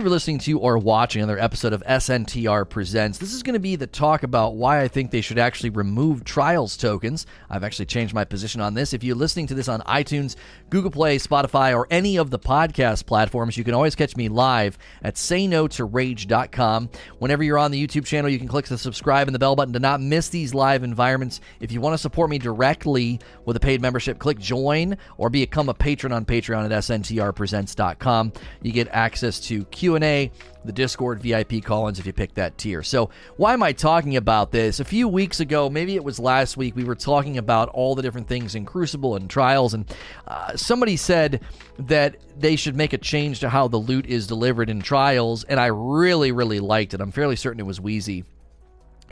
you 0.00 0.04
for 0.04 0.10
listening 0.10 0.38
to 0.38 0.58
or 0.58 0.78
watching 0.78 1.20
another 1.22 1.38
episode 1.38 1.74
of 1.74 1.82
SNTR 1.82 2.66
Presents. 2.70 3.18
This 3.18 3.34
is 3.34 3.42
going 3.42 3.52
to 3.52 3.60
be 3.60 3.76
the 3.76 3.86
talk 3.86 4.22
about 4.22 4.54
why 4.54 4.80
I 4.80 4.88
think 4.88 5.10
they 5.10 5.20
should 5.20 5.38
actually 5.38 5.68
remove 5.70 6.24
trials 6.24 6.78
tokens. 6.78 7.26
I've 7.50 7.64
actually 7.64 7.84
changed 7.84 8.14
my 8.14 8.24
position 8.24 8.62
on 8.62 8.72
this. 8.72 8.94
If 8.94 9.04
you're 9.04 9.16
listening 9.16 9.46
to 9.48 9.54
this 9.54 9.68
on 9.68 9.82
iTunes, 9.82 10.36
Google 10.70 10.90
Play, 10.90 11.18
Spotify, 11.18 11.76
or 11.76 11.86
any 11.90 12.16
of 12.16 12.30
the 12.30 12.38
podcast 12.38 13.04
platforms, 13.04 13.58
you 13.58 13.64
can 13.64 13.74
always 13.74 13.94
catch 13.94 14.16
me 14.16 14.30
live 14.30 14.78
at 15.02 15.16
sayno2rage.com. 15.16 16.88
Whenever 17.18 17.42
you're 17.42 17.58
on 17.58 17.70
the 17.70 17.86
YouTube 17.86 18.06
channel, 18.06 18.30
you 18.30 18.38
can 18.38 18.48
click 18.48 18.66
the 18.66 18.78
subscribe 18.78 19.28
and 19.28 19.34
the 19.34 19.38
bell 19.38 19.54
button 19.54 19.74
to 19.74 19.80
not 19.80 20.00
miss 20.00 20.30
these 20.30 20.54
live 20.54 20.82
environments. 20.82 21.42
If 21.60 21.72
you 21.72 21.82
want 21.82 21.92
to 21.92 21.98
support 21.98 22.30
me 22.30 22.38
directly 22.38 23.20
with 23.44 23.56
a 23.56 23.60
paid 23.60 23.82
membership, 23.82 24.18
click 24.18 24.38
join 24.38 24.96
or 25.18 25.28
become 25.28 25.68
a 25.68 25.74
patron 25.74 26.12
on 26.12 26.24
Patreon 26.24 26.64
at 26.64 26.70
sntrpresents.com. 26.70 28.32
You 28.62 28.72
get 28.72 28.88
access 28.92 29.40
to 29.40 29.66
Q&A, 29.90 30.30
the 30.64 30.72
Discord 30.72 31.20
VIP 31.20 31.64
call-ins 31.64 31.98
if 31.98 32.06
you 32.06 32.12
pick 32.12 32.34
that 32.34 32.56
tier. 32.56 32.82
So, 32.82 33.10
why 33.36 33.54
am 33.54 33.62
I 33.62 33.72
talking 33.72 34.16
about 34.16 34.52
this? 34.52 34.78
A 34.78 34.84
few 34.84 35.08
weeks 35.08 35.40
ago, 35.40 35.68
maybe 35.68 35.96
it 35.96 36.04
was 36.04 36.20
last 36.20 36.56
week, 36.56 36.76
we 36.76 36.84
were 36.84 36.94
talking 36.94 37.38
about 37.38 37.68
all 37.70 37.96
the 37.96 38.02
different 38.02 38.28
things 38.28 38.54
in 38.54 38.64
Crucible 38.64 39.16
and 39.16 39.28
Trials 39.28 39.74
and 39.74 39.84
uh, 40.28 40.56
somebody 40.56 40.96
said 40.96 41.40
that 41.80 42.16
they 42.38 42.54
should 42.54 42.76
make 42.76 42.92
a 42.92 42.98
change 42.98 43.40
to 43.40 43.48
how 43.48 43.66
the 43.66 43.78
loot 43.78 44.06
is 44.06 44.28
delivered 44.28 44.70
in 44.70 44.80
Trials 44.80 45.42
and 45.44 45.58
I 45.58 45.66
really 45.66 46.30
really 46.30 46.60
liked 46.60 46.94
it. 46.94 47.00
I'm 47.00 47.10
fairly 47.10 47.36
certain 47.36 47.58
it 47.58 47.66
was 47.66 47.80
Wheezy 47.80 48.24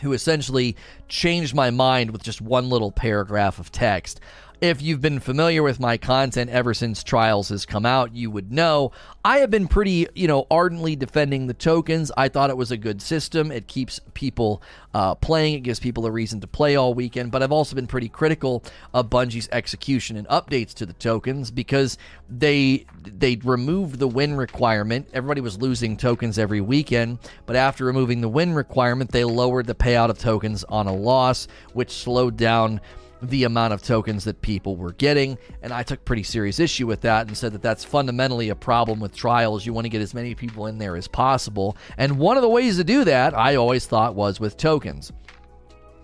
who 0.02 0.12
essentially 0.12 0.76
changed 1.08 1.56
my 1.56 1.70
mind 1.70 2.12
with 2.12 2.22
just 2.22 2.40
one 2.40 2.70
little 2.70 2.92
paragraph 2.92 3.58
of 3.58 3.72
text. 3.72 4.20
If 4.60 4.82
you've 4.82 5.00
been 5.00 5.20
familiar 5.20 5.62
with 5.62 5.78
my 5.78 5.98
content 5.98 6.50
ever 6.50 6.74
since 6.74 7.04
Trials 7.04 7.48
has 7.50 7.64
come 7.64 7.86
out, 7.86 8.12
you 8.12 8.28
would 8.28 8.50
know 8.50 8.90
I 9.24 9.38
have 9.38 9.50
been 9.50 9.68
pretty, 9.68 10.08
you 10.16 10.26
know, 10.26 10.48
ardently 10.50 10.96
defending 10.96 11.46
the 11.46 11.54
tokens. 11.54 12.10
I 12.16 12.28
thought 12.28 12.50
it 12.50 12.56
was 12.56 12.72
a 12.72 12.76
good 12.76 13.00
system. 13.00 13.52
It 13.52 13.68
keeps 13.68 14.00
people 14.14 14.60
uh, 14.94 15.14
playing. 15.14 15.54
It 15.54 15.60
gives 15.60 15.78
people 15.78 16.06
a 16.06 16.10
reason 16.10 16.40
to 16.40 16.48
play 16.48 16.74
all 16.74 16.92
weekend. 16.92 17.30
But 17.30 17.44
I've 17.44 17.52
also 17.52 17.76
been 17.76 17.86
pretty 17.86 18.08
critical 18.08 18.64
of 18.92 19.08
Bungie's 19.08 19.48
execution 19.52 20.16
and 20.16 20.26
updates 20.26 20.74
to 20.74 20.86
the 20.86 20.92
tokens 20.94 21.52
because 21.52 21.96
they 22.28 22.84
they 23.04 23.36
removed 23.44 24.00
the 24.00 24.08
win 24.08 24.34
requirement. 24.36 25.08
Everybody 25.12 25.40
was 25.40 25.56
losing 25.56 25.96
tokens 25.96 26.36
every 26.36 26.60
weekend, 26.60 27.20
but 27.46 27.54
after 27.54 27.84
removing 27.84 28.22
the 28.22 28.28
win 28.28 28.54
requirement, 28.54 29.12
they 29.12 29.22
lowered 29.22 29.68
the 29.68 29.76
payout 29.76 30.10
of 30.10 30.18
tokens 30.18 30.64
on 30.64 30.88
a 30.88 30.92
loss, 30.92 31.46
which 31.74 31.92
slowed 31.92 32.36
down 32.36 32.80
the 33.22 33.44
amount 33.44 33.72
of 33.72 33.82
tokens 33.82 34.24
that 34.24 34.40
people 34.42 34.76
were 34.76 34.92
getting. 34.92 35.38
And 35.62 35.72
I 35.72 35.82
took 35.82 36.04
pretty 36.04 36.22
serious 36.22 36.60
issue 36.60 36.86
with 36.86 37.00
that 37.02 37.26
and 37.26 37.36
said 37.36 37.52
that 37.52 37.62
that's 37.62 37.84
fundamentally 37.84 38.48
a 38.48 38.54
problem 38.54 39.00
with 39.00 39.14
trials. 39.14 39.66
You 39.66 39.72
want 39.72 39.84
to 39.84 39.90
get 39.90 40.02
as 40.02 40.14
many 40.14 40.34
people 40.34 40.66
in 40.66 40.78
there 40.78 40.96
as 40.96 41.08
possible. 41.08 41.76
And 41.96 42.18
one 42.18 42.36
of 42.36 42.42
the 42.42 42.48
ways 42.48 42.76
to 42.76 42.84
do 42.84 43.04
that, 43.04 43.36
I 43.36 43.56
always 43.56 43.86
thought, 43.86 44.14
was 44.14 44.40
with 44.40 44.56
tokens 44.56 45.12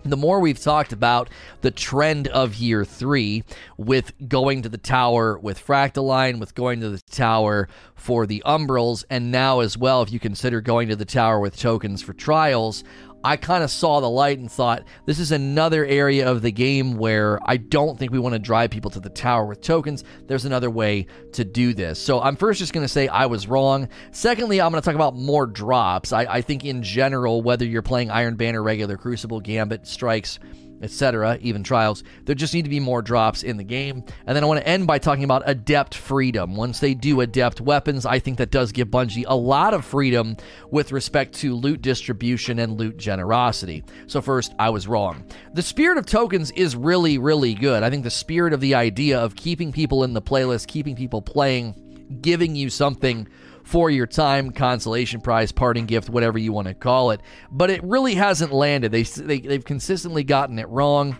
the 0.05 0.17
more 0.17 0.39
we've 0.39 0.61
talked 0.61 0.93
about 0.93 1.29
the 1.61 1.71
trend 1.71 2.27
of 2.27 2.55
year 2.55 2.85
three 2.85 3.43
with 3.77 4.13
going 4.27 4.61
to 4.61 4.69
the 4.69 4.77
tower 4.77 5.37
with 5.39 5.65
Fractaline, 5.65 6.39
with 6.39 6.53
going 6.53 6.79
to 6.81 6.89
the 6.89 7.01
tower 7.11 7.67
for 7.95 8.27
the 8.27 8.43
Umbrals, 8.45 9.03
and 9.09 9.31
now 9.31 9.61
as 9.61 9.77
well, 9.77 10.01
if 10.03 10.11
you 10.11 10.19
consider 10.19 10.61
going 10.61 10.89
to 10.89 10.95
the 10.95 11.05
tower 11.05 11.39
with 11.39 11.57
tokens 11.57 12.03
for 12.03 12.13
trials, 12.13 12.83
I 13.25 13.37
kind 13.37 13.63
of 13.63 13.71
saw 13.71 14.01
the 14.01 14.09
light 14.09 14.37
and 14.37 14.51
thought 14.51 14.83
this 15.07 15.17
is 15.17 15.31
another 15.31 15.83
area 15.83 16.29
of 16.29 16.43
the 16.43 16.51
game 16.51 16.95
where 16.95 17.39
I 17.43 17.57
don't 17.57 17.97
think 17.97 18.11
we 18.11 18.19
want 18.19 18.33
to 18.33 18.39
drive 18.39 18.69
people 18.69 18.91
to 18.91 18.99
the 18.99 19.09
tower 19.09 19.47
with 19.47 19.61
tokens. 19.61 20.03
There's 20.27 20.45
another 20.45 20.69
way 20.69 21.07
to 21.33 21.43
do 21.43 21.73
this. 21.73 21.99
So 21.99 22.21
I'm 22.21 22.35
first 22.35 22.59
just 22.59 22.71
going 22.71 22.85
to 22.85 22.87
say 22.87 23.07
I 23.07 23.25
was 23.25 23.47
wrong. 23.47 23.89
Secondly, 24.11 24.61
I'm 24.61 24.71
going 24.71 24.79
to 24.79 24.85
talk 24.85 24.93
about 24.93 25.15
more 25.15 25.47
drops. 25.47 26.13
I, 26.13 26.25
I 26.25 26.41
think 26.41 26.63
in 26.63 26.83
general, 26.83 27.41
whether 27.41 27.65
you're 27.65 27.81
playing 27.81 28.11
Iron 28.11 28.35
Banner, 28.35 28.61
regular 28.61 28.95
Crucible, 28.95 29.39
Gambit, 29.39 29.87
Strikes, 29.87 30.37
etc., 30.81 31.37
even 31.41 31.63
trials. 31.63 32.03
There 32.25 32.35
just 32.35 32.53
need 32.53 32.63
to 32.63 32.69
be 32.69 32.79
more 32.79 33.01
drops 33.01 33.43
in 33.43 33.57
the 33.57 33.63
game. 33.63 34.03
And 34.25 34.35
then 34.35 34.43
I 34.43 34.47
want 34.47 34.59
to 34.59 34.67
end 34.67 34.87
by 34.87 34.99
talking 34.99 35.23
about 35.23 35.43
adept 35.45 35.95
freedom. 35.95 36.55
Once 36.55 36.79
they 36.79 36.93
do 36.93 37.21
adept 37.21 37.61
weapons, 37.61 38.05
I 38.05 38.19
think 38.19 38.37
that 38.37 38.51
does 38.51 38.71
give 38.71 38.89
Bungie 38.89 39.25
a 39.27 39.35
lot 39.35 39.73
of 39.73 39.85
freedom 39.85 40.37
with 40.71 40.91
respect 40.91 41.33
to 41.35 41.55
loot 41.55 41.81
distribution 41.81 42.59
and 42.59 42.79
loot 42.79 42.97
generosity. 42.97 43.83
So, 44.07 44.21
first, 44.21 44.53
I 44.59 44.69
was 44.69 44.87
wrong. 44.87 45.25
The 45.53 45.61
spirit 45.61 45.97
of 45.97 46.05
tokens 46.05 46.51
is 46.51 46.75
really, 46.75 47.17
really 47.17 47.53
good. 47.53 47.83
I 47.83 47.89
think 47.89 48.03
the 48.03 48.09
spirit 48.09 48.53
of 48.53 48.61
the 48.61 48.75
idea 48.75 49.19
of 49.19 49.35
keeping 49.35 49.71
people 49.71 50.03
in 50.03 50.13
the 50.13 50.21
playlist, 50.21 50.67
keeping 50.67 50.95
people 50.95 51.21
playing, 51.21 51.75
giving 52.21 52.55
you 52.55 52.69
something 52.69 53.27
for 53.65 53.89
your 53.89 54.05
time, 54.05 54.51
consolation 54.51 55.19
prize, 55.19 55.51
parting 55.51 55.87
gift, 55.87 56.07
whatever 56.09 56.37
you 56.37 56.53
want 56.53 56.67
to 56.67 56.73
call 56.73 57.11
it. 57.11 57.21
But 57.51 57.71
it 57.71 57.83
really 57.83 58.15
hasn't 58.15 58.53
landed. 58.53 58.91
They, 58.91 59.03
they, 59.03 59.39
they've 59.39 59.65
consistently 59.65 60.23
gotten 60.23 60.59
it 60.59 60.69
wrong 60.69 61.17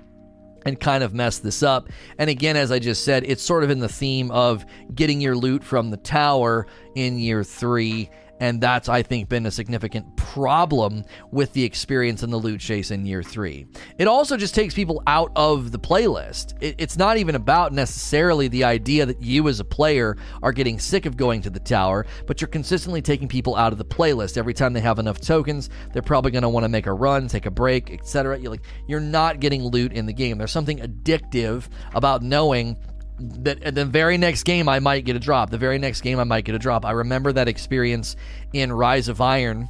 and 0.65 0.79
kind 0.79 1.03
of 1.03 1.13
messed 1.13 1.43
this 1.43 1.63
up. 1.63 1.89
And 2.17 2.29
again, 2.29 2.55
as 2.55 2.71
I 2.71 2.79
just 2.79 3.03
said, 3.03 3.23
it's 3.25 3.43
sort 3.43 3.63
of 3.63 3.71
in 3.71 3.79
the 3.79 3.89
theme 3.89 4.31
of 4.31 4.65
getting 4.93 5.21
your 5.21 5.35
loot 5.35 5.63
from 5.63 5.89
the 5.89 5.97
tower 5.97 6.67
in 6.95 7.17
year 7.17 7.43
three 7.43 8.09
and 8.39 8.59
that's, 8.61 8.89
I 8.89 9.01
think, 9.01 9.29
been 9.29 9.45
a 9.45 9.51
significant 9.51 10.17
problem 10.17 11.03
with 11.31 11.53
the 11.53 11.63
experience 11.63 12.23
in 12.23 12.29
the 12.29 12.37
loot 12.37 12.59
chase 12.59 12.91
in 12.91 13.05
year 13.05 13.23
three. 13.23 13.65
It 13.97 14.07
also 14.07 14.35
just 14.35 14.53
takes 14.53 14.73
people 14.73 15.01
out 15.07 15.31
of 15.35 15.71
the 15.71 15.79
playlist. 15.79 16.53
It, 16.61 16.75
it's 16.77 16.97
not 16.97 17.17
even 17.17 17.35
about 17.35 17.71
necessarily 17.71 18.47
the 18.47 18.63
idea 18.63 19.05
that 19.05 19.21
you 19.21 19.47
as 19.47 19.59
a 19.59 19.65
player 19.65 20.17
are 20.43 20.51
getting 20.51 20.79
sick 20.79 21.05
of 21.05 21.15
going 21.15 21.41
to 21.43 21.49
the 21.49 21.59
tower, 21.59 22.05
but 22.27 22.41
you're 22.41 22.47
consistently 22.49 23.01
taking 23.01 23.27
people 23.27 23.55
out 23.55 23.71
of 23.71 23.77
the 23.77 23.85
playlist. 23.85 24.37
Every 24.37 24.53
time 24.53 24.73
they 24.73 24.81
have 24.81 24.99
enough 24.99 25.21
tokens, 25.21 25.69
they're 25.93 26.01
probably 26.01 26.31
going 26.31 26.43
to 26.43 26.49
want 26.49 26.65
to 26.65 26.69
make 26.69 26.87
a 26.87 26.93
run, 26.93 27.27
take 27.27 27.45
a 27.45 27.51
break, 27.51 27.91
etc. 27.91 28.37
You're 28.37 28.51
like, 28.51 28.65
you're 28.87 28.99
not 28.99 29.39
getting 29.39 29.63
loot 29.63 29.93
in 29.93 30.05
the 30.05 30.13
game. 30.13 30.37
There's 30.37 30.51
something 30.51 30.79
addictive 30.79 31.67
about 31.93 32.21
knowing 32.21 32.77
that 33.19 33.75
the 33.75 33.85
very 33.85 34.17
next 34.17 34.43
game 34.43 34.67
I 34.67 34.79
might 34.79 35.05
get 35.05 35.15
a 35.15 35.19
drop. 35.19 35.49
The 35.49 35.57
very 35.57 35.77
next 35.77 36.01
game 36.01 36.19
I 36.19 36.23
might 36.23 36.45
get 36.45 36.55
a 36.55 36.59
drop. 36.59 36.85
I 36.85 36.91
remember 36.91 37.31
that 37.33 37.47
experience 37.47 38.15
in 38.53 38.71
Rise 38.71 39.07
of 39.07 39.21
Iron 39.21 39.69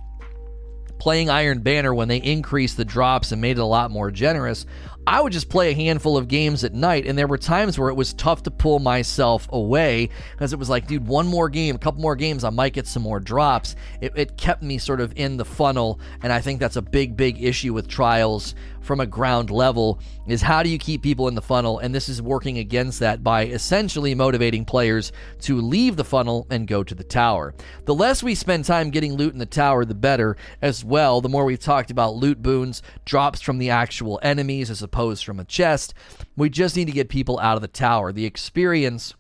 playing 0.97 1.29
Iron 1.29 1.59
Banner 1.59 1.94
when 1.94 2.07
they 2.07 2.17
increased 2.17 2.78
the 2.78 2.85
drops 2.85 3.31
and 3.31 3.41
made 3.41 3.57
it 3.57 3.61
a 3.61 3.66
lot 3.66 3.91
more 3.91 4.11
generous. 4.11 4.66
I 5.07 5.22
would 5.22 5.34
just 5.34 5.50
play 5.50 5.69
a 5.69 5.75
handful 5.75 6.17
of 6.17 6.28
games 6.28 6.63
at 6.63 6.73
night, 6.73 7.05
and 7.05 7.17
there 7.17 7.28
were 7.28 7.38
times 7.38 7.78
where 7.78 7.89
it 7.89 7.95
was 7.95 8.13
tough 8.13 8.41
to 8.44 8.51
pull 8.51 8.79
myself 8.79 9.47
away 9.51 10.09
because 10.31 10.51
it 10.51 10.57
was 10.57 10.69
like, 10.69 10.88
dude, 10.88 11.05
one 11.05 11.28
more 11.28 11.47
game, 11.47 11.75
a 11.75 11.79
couple 11.79 12.01
more 12.01 12.16
games, 12.16 12.44
I 12.44 12.50
might 12.50 12.73
get 12.73 12.88
some 12.88 13.03
more 13.03 13.19
drops. 13.19 13.75
It, 14.01 14.13
it 14.16 14.38
kept 14.38 14.63
me 14.63 14.79
sort 14.79 15.01
of 15.01 15.13
in 15.16 15.38
the 15.38 15.45
funnel, 15.45 16.00
and 16.23 16.34
I 16.34 16.41
think 16.41 16.59
that's 16.59 16.75
a 16.75 16.81
big, 16.81 17.16
big 17.16 17.44
issue 17.44 17.73
with 17.73 17.88
trials 17.88 18.55
from 18.85 19.00
a 19.00 19.06
ground 19.06 19.50
level 19.50 20.00
is 20.28 20.41
how 20.41 20.63
do 20.63 20.69
you 20.69 20.78
keep 20.78 21.01
people 21.01 21.28
in 21.28 21.35
the 21.35 21.41
funnel? 21.41 21.79
And 21.79 21.94
this 21.94 22.07
is 22.07 22.22
working 22.22 22.59
against 22.59 23.00
that 23.00 23.23
by 23.23 23.46
essentially 23.46 24.16
motivating 24.16 24.63
players 24.63 25.12
to 25.41 25.59
leave 25.59 25.96
the 25.96 26.03
funnel 26.03 26.47
and 26.50 26.68
go 26.68 26.84
to 26.84 26.96
the 26.96 27.03
tower. 27.03 27.53
The 27.85 27.96
less 27.96 28.23
we 28.23 28.35
spend 28.35 28.66
time 28.66 28.91
getting 28.91 29.16
loot 29.16 29.34
in 29.34 29.40
the 29.40 29.46
tower 29.46 29.85
the 29.85 29.96
better 29.96 30.38
as 30.62 30.85
well. 30.85 31.22
The 31.22 31.29
more 31.29 31.46
we've 31.46 31.59
talked 31.59 31.91
about 31.91 32.16
loot 32.16 32.41
boons 32.41 32.81
drops 33.06 33.41
from 33.41 33.57
the 33.57 33.69
actual 33.69 34.19
enemies 34.22 34.69
as 34.69 34.81
opposed 34.81 35.25
from 35.25 35.40
a 35.40 35.46
chest. 35.46 35.94
We 36.35 36.50
just 36.50 36.75
need 36.75 36.85
to 36.85 36.91
get 36.91 37.09
people 37.09 37.40
out 37.40 37.56
of 37.56 37.62
the 37.62 37.67
tower. 37.67 38.12
The 38.12 38.25
experience 38.25 39.16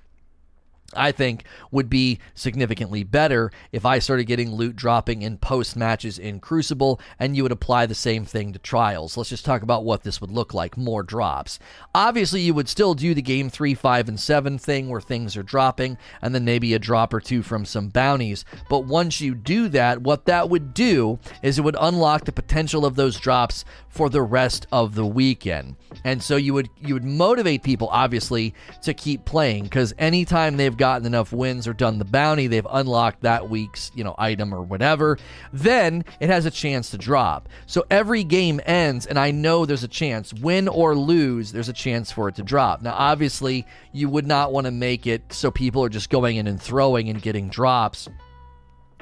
I 0.95 1.11
think 1.11 1.45
would 1.71 1.89
be 1.89 2.19
significantly 2.33 3.03
better 3.03 3.51
if 3.71 3.85
I 3.85 3.99
started 3.99 4.25
getting 4.25 4.51
loot 4.51 4.75
dropping 4.75 5.21
in 5.21 5.37
post 5.37 5.75
matches 5.75 6.17
in 6.17 6.39
Crucible 6.39 6.99
and 7.19 7.35
you 7.35 7.43
would 7.43 7.51
apply 7.51 7.85
the 7.85 7.95
same 7.95 8.25
thing 8.25 8.53
to 8.53 8.59
trials. 8.59 9.17
Let's 9.17 9.29
just 9.29 9.45
talk 9.45 9.61
about 9.61 9.85
what 9.85 10.03
this 10.03 10.21
would 10.21 10.31
look 10.31 10.53
like 10.53 10.77
more 10.77 11.03
drops. 11.03 11.59
Obviously, 11.93 12.41
you 12.41 12.53
would 12.53 12.69
still 12.69 12.93
do 12.93 13.13
the 13.13 13.21
game 13.21 13.49
3, 13.49 13.73
5, 13.73 14.09
and 14.09 14.19
7 14.19 14.57
thing 14.57 14.89
where 14.89 15.01
things 15.01 15.37
are 15.37 15.43
dropping 15.43 15.97
and 16.21 16.33
then 16.33 16.45
maybe 16.45 16.73
a 16.73 16.79
drop 16.79 17.13
or 17.13 17.19
two 17.19 17.41
from 17.41 17.65
some 17.65 17.89
bounties. 17.89 18.45
But 18.69 18.85
once 18.85 19.21
you 19.21 19.35
do 19.35 19.69
that, 19.69 20.01
what 20.01 20.25
that 20.25 20.49
would 20.49 20.73
do 20.73 21.19
is 21.41 21.57
it 21.57 21.63
would 21.63 21.77
unlock 21.79 22.25
the 22.25 22.31
potential 22.31 22.85
of 22.85 22.95
those 22.95 23.19
drops 23.19 23.65
for 23.89 24.09
the 24.09 24.21
rest 24.21 24.67
of 24.71 24.95
the 24.95 25.05
weekend. 25.05 25.75
And 26.03 26.21
so 26.21 26.35
you 26.35 26.53
would 26.53 26.69
you 26.81 26.93
would 26.93 27.05
motivate 27.05 27.63
people 27.63 27.87
obviously 27.91 28.53
to 28.83 28.93
keep 28.93 29.25
playing 29.25 29.63
because 29.63 29.93
anytime 29.97 30.57
they've 30.57 30.75
gotten 30.85 31.07
enough 31.07 31.33
wins 31.33 31.67
or 31.67 31.73
done 31.73 31.97
the 31.97 32.05
bounty, 32.05 32.45
they've 32.45 32.67
unlocked 32.69 33.21
that 33.21 33.49
week's, 33.49 33.91
you 33.95 34.03
know, 34.03 34.13
item 34.19 34.53
or 34.53 34.61
whatever, 34.61 35.17
then 35.51 36.05
it 36.19 36.29
has 36.29 36.45
a 36.45 36.51
chance 36.51 36.91
to 36.91 36.97
drop. 36.97 37.49
So 37.65 37.87
every 37.89 38.23
game 38.23 38.61
ends 38.67 39.07
and 39.07 39.17
I 39.17 39.31
know 39.31 39.65
there's 39.65 39.83
a 39.83 39.87
chance, 39.87 40.31
win 40.31 40.67
or 40.67 40.95
lose, 40.95 41.51
there's 41.51 41.69
a 41.69 41.73
chance 41.73 42.11
for 42.11 42.29
it 42.29 42.35
to 42.35 42.43
drop. 42.43 42.83
Now 42.83 42.93
obviously, 42.93 43.65
you 43.93 44.09
would 44.09 44.27
not 44.27 44.53
want 44.53 44.65
to 44.65 44.71
make 44.71 45.07
it 45.07 45.33
so 45.33 45.49
people 45.49 45.83
are 45.83 45.89
just 45.89 46.11
going 46.11 46.35
in 46.35 46.45
and 46.45 46.61
throwing 46.61 47.09
and 47.09 47.19
getting 47.19 47.49
drops 47.49 48.07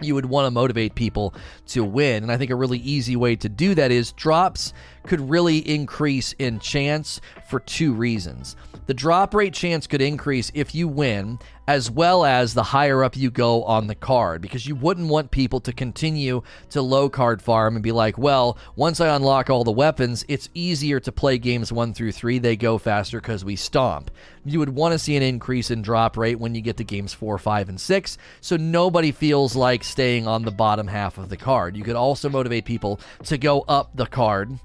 you 0.01 0.15
would 0.15 0.25
want 0.25 0.45
to 0.47 0.51
motivate 0.51 0.95
people 0.95 1.33
to 1.67 1.83
win. 1.83 2.23
And 2.23 2.31
I 2.31 2.37
think 2.37 2.49
a 2.49 2.55
really 2.55 2.79
easy 2.79 3.15
way 3.15 3.35
to 3.37 3.47
do 3.47 3.75
that 3.75 3.91
is 3.91 4.11
drops 4.13 4.73
could 5.03 5.29
really 5.29 5.57
increase 5.57 6.33
in 6.33 6.59
chance 6.59 7.21
for 7.49 7.59
two 7.59 7.93
reasons. 7.93 8.55
The 8.85 8.93
drop 8.93 9.33
rate 9.33 9.53
chance 9.53 9.87
could 9.87 10.01
increase 10.01 10.51
if 10.53 10.75
you 10.75 10.89
win, 10.89 11.39
as 11.69 11.89
well 11.89 12.25
as 12.25 12.53
the 12.53 12.63
higher 12.63 13.01
up 13.01 13.15
you 13.15 13.31
go 13.31 13.63
on 13.63 13.87
the 13.87 13.95
card, 13.95 14.41
because 14.41 14.67
you 14.67 14.75
wouldn't 14.75 15.07
want 15.07 15.31
people 15.31 15.61
to 15.61 15.71
continue 15.71 16.41
to 16.71 16.81
low 16.81 17.07
card 17.07 17.41
farm 17.41 17.75
and 17.75 17.83
be 17.83 17.93
like, 17.93 18.17
well, 18.17 18.57
once 18.75 18.99
I 18.99 19.15
unlock 19.15 19.49
all 19.49 19.63
the 19.63 19.71
weapons, 19.71 20.25
it's 20.27 20.49
easier 20.53 20.99
to 20.99 21.13
play 21.13 21.37
games 21.37 21.71
one 21.71 21.93
through 21.93 22.11
three. 22.11 22.39
They 22.39 22.57
go 22.57 22.77
faster 22.77 23.21
because 23.21 23.45
we 23.45 23.55
stomp. 23.55 24.11
You 24.43 24.59
would 24.59 24.75
want 24.75 24.91
to 24.91 24.99
see 24.99 25.15
an 25.15 25.23
increase 25.23 25.71
in 25.71 25.81
drop 25.81 26.17
rate 26.17 26.39
when 26.39 26.53
you 26.53 26.59
get 26.59 26.75
to 26.75 26.83
games 26.83 27.13
four, 27.13 27.37
five, 27.37 27.69
and 27.69 27.79
six, 27.79 28.17
so 28.41 28.57
nobody 28.57 29.13
feels 29.13 29.55
like 29.55 29.85
staying 29.85 30.27
on 30.27 30.43
the 30.43 30.51
bottom 30.51 30.87
half 30.87 31.17
of 31.17 31.29
the 31.29 31.37
card. 31.37 31.77
You 31.77 31.83
could 31.83 31.95
also 31.95 32.27
motivate 32.27 32.65
people 32.65 32.99
to 33.23 33.37
go 33.37 33.61
up 33.61 33.95
the 33.95 34.07
card 34.07 34.59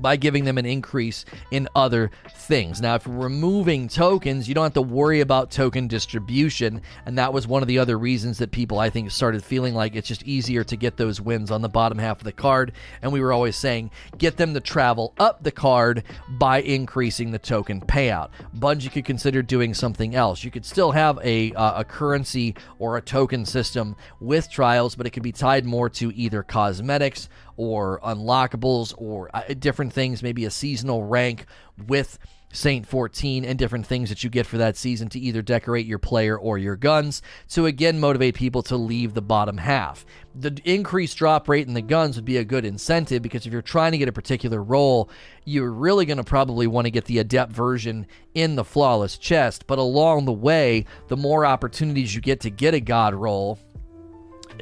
by 0.00 0.16
giving 0.16 0.44
them 0.44 0.58
an 0.58 0.66
increase 0.66 1.24
in 1.50 1.68
other 1.74 2.10
things. 2.30 2.80
Now, 2.80 2.94
if 2.94 3.06
you're 3.06 3.16
removing 3.16 3.88
tokens, 3.88 4.48
you 4.48 4.54
don't 4.54 4.64
have 4.64 4.74
to 4.74 4.82
worry 4.82 5.20
about 5.20 5.50
token 5.50 5.88
distribution. 5.88 6.80
And 7.04 7.18
that 7.18 7.32
was 7.32 7.46
one 7.46 7.62
of 7.62 7.68
the 7.68 7.78
other 7.78 7.98
reasons 7.98 8.38
that 8.38 8.50
people, 8.50 8.78
I 8.78 8.90
think, 8.90 9.10
started 9.10 9.44
feeling 9.44 9.74
like 9.74 9.96
it's 9.96 10.08
just 10.08 10.22
easier 10.24 10.64
to 10.64 10.76
get 10.76 10.96
those 10.96 11.20
wins 11.20 11.50
on 11.50 11.62
the 11.62 11.68
bottom 11.68 11.98
half 11.98 12.18
of 12.18 12.24
the 12.24 12.32
card. 12.32 12.72
And 13.02 13.12
we 13.12 13.20
were 13.20 13.32
always 13.32 13.56
saying, 13.56 13.90
get 14.18 14.36
them 14.36 14.54
to 14.54 14.60
travel 14.60 15.14
up 15.18 15.42
the 15.42 15.50
card 15.50 16.04
by 16.28 16.62
increasing 16.62 17.30
the 17.30 17.38
token 17.38 17.80
payout. 17.80 18.30
Bungie 18.56 18.90
could 18.92 19.04
consider 19.04 19.42
doing 19.42 19.74
something 19.74 20.14
else. 20.14 20.44
You 20.44 20.50
could 20.50 20.64
still 20.64 20.92
have 20.92 21.18
a, 21.22 21.52
uh, 21.52 21.80
a 21.80 21.84
currency 21.84 22.54
or 22.78 22.96
a 22.96 23.02
token 23.02 23.44
system 23.44 23.96
with 24.20 24.50
trials, 24.50 24.94
but 24.94 25.06
it 25.06 25.10
could 25.10 25.22
be 25.22 25.32
tied 25.32 25.64
more 25.64 25.88
to 25.90 26.14
either 26.14 26.42
cosmetics 26.42 27.28
or 27.56 28.00
unlockables 28.00 28.94
or 28.96 29.30
uh, 29.34 29.42
different 29.58 29.92
things, 29.92 30.22
maybe 30.22 30.44
a 30.44 30.50
seasonal 30.50 31.04
rank 31.04 31.46
with 31.86 32.18
Saint 32.52 32.86
14 32.86 33.44
and 33.44 33.58
different 33.58 33.86
things 33.86 34.08
that 34.08 34.24
you 34.24 34.30
get 34.30 34.46
for 34.46 34.58
that 34.58 34.76
season 34.76 35.08
to 35.10 35.20
either 35.20 35.42
decorate 35.42 35.84
your 35.84 35.98
player 35.98 36.38
or 36.38 36.56
your 36.56 36.76
guns 36.76 37.20
to 37.50 37.66
again 37.66 38.00
motivate 38.00 38.34
people 38.34 38.62
to 38.62 38.76
leave 38.76 39.14
the 39.14 39.22
bottom 39.22 39.58
half. 39.58 40.06
The 40.34 40.58
increased 40.64 41.18
drop 41.18 41.48
rate 41.48 41.66
in 41.66 41.74
the 41.74 41.82
guns 41.82 42.16
would 42.16 42.24
be 42.24 42.38
a 42.38 42.44
good 42.44 42.64
incentive 42.64 43.22
because 43.22 43.46
if 43.46 43.52
you're 43.52 43.62
trying 43.62 43.92
to 43.92 43.98
get 43.98 44.08
a 44.08 44.12
particular 44.12 44.62
roll, 44.62 45.10
you're 45.44 45.70
really 45.70 46.06
going 46.06 46.16
to 46.16 46.24
probably 46.24 46.66
want 46.66 46.86
to 46.86 46.90
get 46.90 47.04
the 47.04 47.18
adept 47.18 47.52
version 47.52 48.06
in 48.34 48.56
the 48.56 48.64
flawless 48.64 49.18
chest. 49.18 49.66
But 49.66 49.78
along 49.78 50.24
the 50.24 50.32
way, 50.32 50.86
the 51.08 51.16
more 51.16 51.44
opportunities 51.44 52.14
you 52.14 52.20
get 52.20 52.40
to 52.40 52.50
get 52.50 52.74
a 52.74 52.80
god 52.80 53.14
roll, 53.14 53.58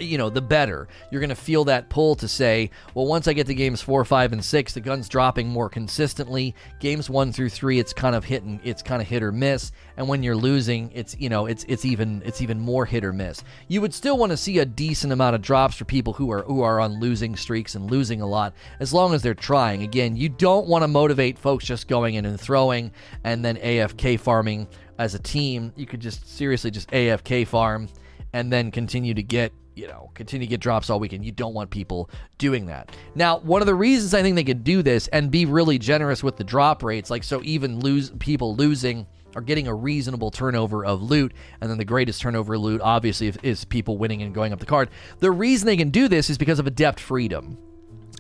you 0.00 0.19
know, 0.19 0.31
the 0.31 0.43
better. 0.43 0.88
You're 1.11 1.20
going 1.20 1.29
to 1.31 1.35
feel 1.35 1.64
that 1.64 1.88
pull 1.88 2.14
to 2.17 2.29
say, 2.29 2.70
well, 2.94 3.06
once 3.06 3.29
I 3.29 3.32
get 3.32 3.46
to 3.46 3.55
games 3.55 3.81
four, 3.82 4.05
five, 4.05 4.32
and 4.32 4.44
six, 4.44 4.73
the 4.73 4.81
gun's 4.81 5.08
dropping 5.08 5.49
more 5.49 5.69
consistently. 5.69 6.55
Games 6.81 7.08
one 7.08 7.32
through 7.32 7.50
three, 7.50 7.79
it's 7.79 7.93
kind 7.93 8.14
of 8.14 8.25
hit 8.25 8.43
and 8.43 8.61
it's 8.64 8.82
kind 8.82 9.00
of 9.00 9.08
hit 9.08 9.23
or 9.23 9.32
miss. 9.32 9.73
And 9.96 10.08
when 10.08 10.23
you're 10.23 10.37
losing, 10.37 10.91
it's 10.93 11.17
you 11.19 11.29
know, 11.29 11.46
it's 11.46 11.64
it's 11.69 11.85
even 11.85 12.23
it's 12.25 12.43
even 12.43 12.58
more 12.58 12.85
hit 12.85 13.05
or 13.05 13.12
miss. 13.12 13.43
You 13.69 13.81
would 13.81 13.94
still 13.94 14.19
want 14.19 14.31
to 14.31 14.37
see 14.37 14.58
a 14.58 14.64
decent 14.64 15.12
amount 15.12 15.35
of 15.35 15.43
drops 15.43 15.76
for 15.76 15.85
people 15.85 16.12
who 16.12 16.31
are 16.31 16.43
who 16.43 16.62
are 16.62 16.81
on 16.81 17.00
losing 17.00 17.37
streaks 17.37 17.75
and 17.75 17.91
losing 17.91 18.20
a 18.20 18.26
lot, 18.26 18.55
as 18.81 18.93
long 18.93 19.14
as 19.14 19.23
they're 19.23 19.35
trying. 19.35 19.82
Again, 19.82 20.17
you 20.17 20.29
don't 20.29 20.67
want 20.67 20.82
to 20.82 20.88
motivate 20.88 21.38
folks 21.38 21.64
just 21.64 21.88
going 21.88 22.14
in 22.14 22.25
and 22.25 22.41
throwing 22.41 22.91
and 23.25 23.44
then 23.44 23.56
AFK 23.56 24.19
farming 24.19 24.69
as 24.99 25.14
a 25.14 25.19
team. 25.19 25.73
You 25.76 25.87
could 25.87 26.00
just 26.00 26.29
seriously 26.29 26.70
just 26.70 26.91
AFK 26.91 27.46
farm 27.46 27.88
and 28.32 28.52
then 28.52 28.70
continue 28.70 29.14
to 29.14 29.23
get 29.23 29.52
you 29.75 29.87
know, 29.88 30.11
continue 30.15 30.47
to 30.47 30.50
get 30.50 30.61
drops 30.61 30.91
all 30.91 31.00
weekend. 31.00 31.25
You 31.25 31.32
don't 31.32 31.55
want 31.55 31.71
people 31.71 32.11
doing 32.38 32.67
that. 32.67 32.94
Now, 33.15 33.38
one 33.38 33.62
of 33.62 33.67
the 33.67 33.75
reasons 33.75 34.15
I 34.15 34.23
think 34.23 34.37
they 34.37 34.44
could 34.44 34.65
do 34.65 34.82
this 34.82 35.09
and 35.09 35.31
be 35.31 35.47
really 35.47 35.79
generous 35.79 36.23
with 36.23 36.37
the 36.37 36.44
drop 36.44 36.82
rates, 36.82 37.11
like 37.11 37.25
so 37.25 37.41
even 37.43 37.81
lose 37.81 38.11
people 38.19 38.55
losing 38.55 39.06
are 39.37 39.43
getting 39.43 39.67
a 39.67 39.75
reasonable 39.75 40.31
turnover 40.31 40.85
of 40.85 41.03
loot, 41.03 41.32
and 41.61 41.69
then 41.69 41.79
the 41.79 41.85
greatest 41.85 42.21
turnover 42.21 42.56
loot, 42.56 42.81
obviously, 42.81 43.32
is 43.43 43.65
people 43.65 43.99
winning 43.99 44.23
and 44.23 44.32
going 44.35 44.53
up 44.53 44.61
the 44.61 44.67
card. 44.67 44.91
The 45.19 45.32
reason 45.32 45.67
they 45.67 45.77
can 45.77 45.91
do 45.91 46.06
this 46.06 46.31
is 46.31 46.38
because 46.38 46.61
of 46.61 46.67
adept 46.69 47.00
freedom. 47.00 47.59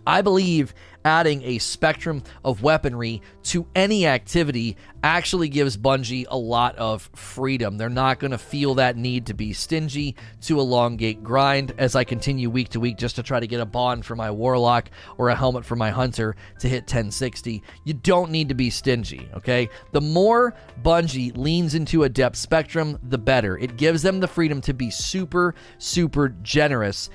I 0.06 0.22
believe 0.22 0.74
adding 1.04 1.42
a 1.42 1.58
spectrum 1.58 2.22
of 2.44 2.62
weaponry 2.62 3.20
to 3.42 3.66
any 3.74 4.06
activity 4.06 4.76
actually 5.02 5.50
gives 5.50 5.76
Bungie 5.76 6.24
a 6.28 6.36
lot 6.36 6.76
of 6.76 7.10
freedom. 7.14 7.76
They're 7.76 7.90
not 7.90 8.18
going 8.18 8.30
to 8.30 8.38
feel 8.38 8.76
that 8.76 8.96
need 8.96 9.26
to 9.26 9.34
be 9.34 9.52
stingy 9.52 10.16
to 10.42 10.58
elongate 10.58 11.22
grind 11.22 11.74
as 11.76 11.94
I 11.94 12.04
continue 12.04 12.48
week 12.48 12.70
to 12.70 12.80
week 12.80 12.96
just 12.96 13.16
to 13.16 13.22
try 13.22 13.38
to 13.38 13.46
get 13.46 13.60
a 13.60 13.66
bond 13.66 14.06
for 14.06 14.16
my 14.16 14.30
warlock 14.30 14.90
or 15.18 15.28
a 15.28 15.36
helmet 15.36 15.66
for 15.66 15.76
my 15.76 15.90
hunter 15.90 16.36
to 16.60 16.68
hit 16.68 16.84
1060. 16.84 17.62
You 17.84 17.94
don't 17.94 18.30
need 18.30 18.48
to 18.48 18.54
be 18.54 18.70
stingy, 18.70 19.28
okay? 19.34 19.68
The 19.92 20.00
more 20.00 20.54
Bungie 20.82 21.36
leans 21.36 21.74
into 21.74 22.04
adept 22.04 22.36
spectrum, 22.36 22.98
the 23.02 23.18
better. 23.18 23.58
It 23.58 23.76
gives 23.76 24.00
them 24.00 24.20
the 24.20 24.28
freedom 24.28 24.62
to 24.62 24.72
be 24.72 24.88
super, 24.88 25.54
super 25.76 26.30
generous 26.42 27.10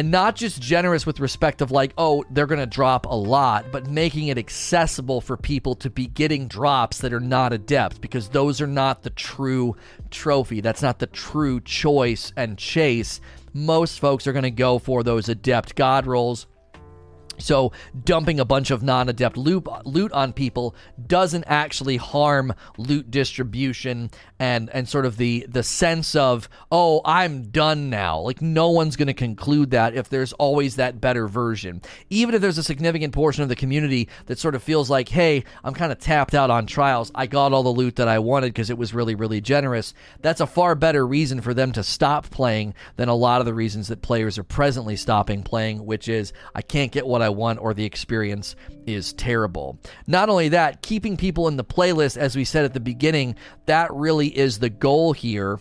and 0.00 0.10
not 0.10 0.34
just 0.34 0.62
generous 0.62 1.04
with 1.04 1.20
respect 1.20 1.60
of 1.60 1.70
like 1.70 1.92
oh 1.98 2.24
they're 2.30 2.46
going 2.46 2.58
to 2.58 2.64
drop 2.64 3.04
a 3.04 3.14
lot 3.14 3.66
but 3.70 3.90
making 3.90 4.28
it 4.28 4.38
accessible 4.38 5.20
for 5.20 5.36
people 5.36 5.74
to 5.74 5.90
be 5.90 6.06
getting 6.06 6.48
drops 6.48 7.02
that 7.02 7.12
are 7.12 7.20
not 7.20 7.52
adept 7.52 8.00
because 8.00 8.30
those 8.30 8.62
are 8.62 8.66
not 8.66 9.02
the 9.02 9.10
true 9.10 9.76
trophy. 10.08 10.62
That's 10.62 10.80
not 10.80 11.00
the 11.00 11.06
true 11.06 11.60
choice 11.60 12.32
and 12.34 12.56
chase. 12.56 13.20
Most 13.52 14.00
folks 14.00 14.26
are 14.26 14.32
going 14.32 14.44
to 14.44 14.50
go 14.50 14.78
for 14.78 15.02
those 15.02 15.28
adept 15.28 15.74
god 15.74 16.06
rolls 16.06 16.46
so 17.40 17.72
dumping 18.04 18.40
a 18.40 18.44
bunch 18.44 18.70
of 18.70 18.82
non-adept 18.82 19.36
loot, 19.36 19.66
loot 19.84 20.12
on 20.12 20.32
people 20.32 20.74
doesn't 21.06 21.44
actually 21.44 21.96
harm 21.96 22.54
loot 22.76 23.10
distribution 23.10 24.10
and 24.38 24.70
and 24.70 24.88
sort 24.88 25.06
of 25.06 25.18
the 25.18 25.46
the 25.48 25.62
sense 25.62 26.16
of 26.16 26.48
oh 26.72 27.02
I'm 27.04 27.50
done 27.50 27.90
now. 27.90 28.18
Like 28.20 28.40
no 28.40 28.70
one's 28.70 28.96
going 28.96 29.08
to 29.08 29.14
conclude 29.14 29.70
that 29.72 29.94
if 29.94 30.08
there's 30.08 30.32
always 30.34 30.76
that 30.76 31.00
better 31.00 31.28
version. 31.28 31.82
Even 32.08 32.34
if 32.34 32.40
there's 32.40 32.58
a 32.58 32.62
significant 32.62 33.12
portion 33.12 33.42
of 33.42 33.48
the 33.48 33.56
community 33.56 34.08
that 34.26 34.38
sort 34.38 34.54
of 34.54 34.62
feels 34.62 34.88
like 34.88 35.08
hey 35.08 35.44
I'm 35.62 35.74
kind 35.74 35.92
of 35.92 35.98
tapped 35.98 36.34
out 36.34 36.50
on 36.50 36.66
trials. 36.66 37.12
I 37.14 37.26
got 37.26 37.52
all 37.52 37.62
the 37.62 37.68
loot 37.68 37.96
that 37.96 38.08
I 38.08 38.18
wanted 38.18 38.48
because 38.48 38.70
it 38.70 38.78
was 38.78 38.94
really 38.94 39.14
really 39.14 39.40
generous. 39.40 39.94
That's 40.22 40.40
a 40.40 40.46
far 40.46 40.74
better 40.74 41.06
reason 41.06 41.40
for 41.40 41.52
them 41.54 41.72
to 41.72 41.82
stop 41.82 42.30
playing 42.30 42.74
than 42.96 43.08
a 43.08 43.14
lot 43.14 43.40
of 43.40 43.46
the 43.46 43.54
reasons 43.54 43.88
that 43.88 44.02
players 44.02 44.38
are 44.38 44.44
presently 44.44 44.96
stopping 44.96 45.42
playing, 45.42 45.84
which 45.84 46.08
is 46.08 46.32
I 46.54 46.62
can't 46.62 46.92
get 46.92 47.06
what 47.06 47.22
I 47.22 47.28
want 47.32 47.60
or 47.60 47.74
the 47.74 47.84
experience 47.84 48.56
is 48.86 49.12
terrible. 49.12 49.78
Not 50.06 50.28
only 50.28 50.50
that, 50.50 50.82
keeping 50.82 51.16
people 51.16 51.48
in 51.48 51.56
the 51.56 51.64
playlist, 51.64 52.16
as 52.16 52.36
we 52.36 52.44
said 52.44 52.64
at 52.64 52.74
the 52.74 52.80
beginning, 52.80 53.36
that 53.66 53.92
really 53.92 54.36
is 54.36 54.58
the 54.58 54.70
goal 54.70 55.12
here. 55.12 55.60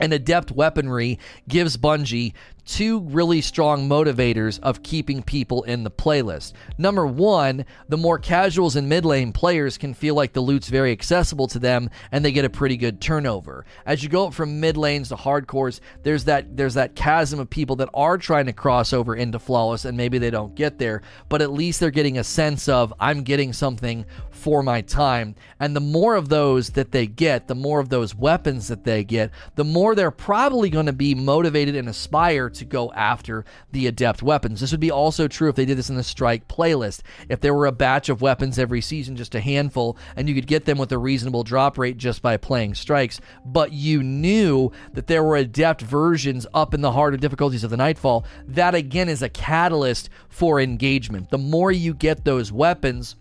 And 0.00 0.14
adept 0.14 0.50
weaponry 0.50 1.18
gives 1.46 1.76
Bungie 1.76 2.32
two 2.70 3.00
really 3.00 3.40
strong 3.40 3.88
motivators 3.88 4.60
of 4.60 4.82
keeping 4.84 5.24
people 5.24 5.64
in 5.64 5.82
the 5.82 5.90
playlist. 5.90 6.52
Number 6.78 7.04
one, 7.04 7.64
the 7.88 7.96
more 7.96 8.18
casuals 8.18 8.76
and 8.76 8.88
mid 8.88 9.04
lane 9.04 9.32
players 9.32 9.76
can 9.76 9.92
feel 9.92 10.14
like 10.14 10.32
the 10.32 10.40
loot's 10.40 10.68
very 10.68 10.92
accessible 10.92 11.48
to 11.48 11.58
them 11.58 11.90
and 12.12 12.24
they 12.24 12.30
get 12.30 12.44
a 12.44 12.50
pretty 12.50 12.76
good 12.76 13.00
turnover. 13.00 13.66
As 13.84 14.04
you 14.04 14.08
go 14.08 14.28
up 14.28 14.34
from 14.34 14.60
mid 14.60 14.76
lanes 14.76 15.08
to 15.08 15.16
hardcores, 15.16 15.80
there's 16.04 16.24
that 16.24 16.56
there's 16.56 16.74
that 16.74 16.94
chasm 16.94 17.40
of 17.40 17.50
people 17.50 17.74
that 17.76 17.90
are 17.92 18.16
trying 18.16 18.46
to 18.46 18.52
cross 18.52 18.92
over 18.92 19.16
into 19.16 19.40
flawless 19.40 19.84
and 19.84 19.96
maybe 19.96 20.18
they 20.18 20.30
don't 20.30 20.54
get 20.54 20.78
there, 20.78 21.02
but 21.28 21.42
at 21.42 21.52
least 21.52 21.80
they're 21.80 21.90
getting 21.90 22.18
a 22.18 22.24
sense 22.24 22.68
of 22.68 22.94
I'm 23.00 23.24
getting 23.24 23.52
something 23.52 24.04
for 24.30 24.62
my 24.62 24.80
time. 24.80 25.34
And 25.58 25.74
the 25.74 25.80
more 25.80 26.14
of 26.14 26.28
those 26.28 26.70
that 26.70 26.92
they 26.92 27.06
get, 27.06 27.48
the 27.48 27.54
more 27.54 27.80
of 27.80 27.88
those 27.88 28.14
weapons 28.14 28.68
that 28.68 28.84
they 28.84 29.02
get, 29.04 29.32
the 29.56 29.64
more 29.64 29.94
they're 29.94 30.10
probably 30.10 30.70
going 30.70 30.86
to 30.86 30.92
be 30.92 31.14
motivated 31.14 31.74
and 31.74 31.88
aspire 31.88 32.48
to 32.50 32.59
go 32.64 32.92
after 32.92 33.44
the 33.72 33.86
adept 33.86 34.22
weapons. 34.22 34.60
This 34.60 34.70
would 34.70 34.80
be 34.80 34.90
also 34.90 35.28
true 35.28 35.48
if 35.48 35.56
they 35.56 35.64
did 35.64 35.78
this 35.78 35.90
in 35.90 35.96
the 35.96 36.02
strike 36.02 36.48
playlist. 36.48 37.02
If 37.28 37.40
there 37.40 37.54
were 37.54 37.66
a 37.66 37.72
batch 37.72 38.08
of 38.08 38.22
weapons 38.22 38.58
every 38.58 38.80
season, 38.80 39.16
just 39.16 39.34
a 39.34 39.40
handful, 39.40 39.96
and 40.16 40.28
you 40.28 40.34
could 40.34 40.46
get 40.46 40.64
them 40.64 40.78
with 40.78 40.92
a 40.92 40.98
reasonable 40.98 41.42
drop 41.42 41.78
rate 41.78 41.96
just 41.96 42.22
by 42.22 42.36
playing 42.36 42.74
strikes, 42.74 43.20
but 43.44 43.72
you 43.72 44.02
knew 44.02 44.70
that 44.92 45.06
there 45.06 45.24
were 45.24 45.36
adept 45.36 45.82
versions 45.82 46.46
up 46.54 46.74
in 46.74 46.80
the 46.80 46.92
harder 46.92 47.16
difficulties 47.16 47.64
of 47.64 47.70
the 47.70 47.76
Nightfall, 47.76 48.24
that 48.46 48.74
again 48.74 49.08
is 49.08 49.22
a 49.22 49.28
catalyst 49.28 50.10
for 50.28 50.60
engagement. 50.60 51.30
The 51.30 51.38
more 51.38 51.72
you 51.72 51.94
get 51.94 52.24
those 52.24 52.52
weapons, 52.52 53.16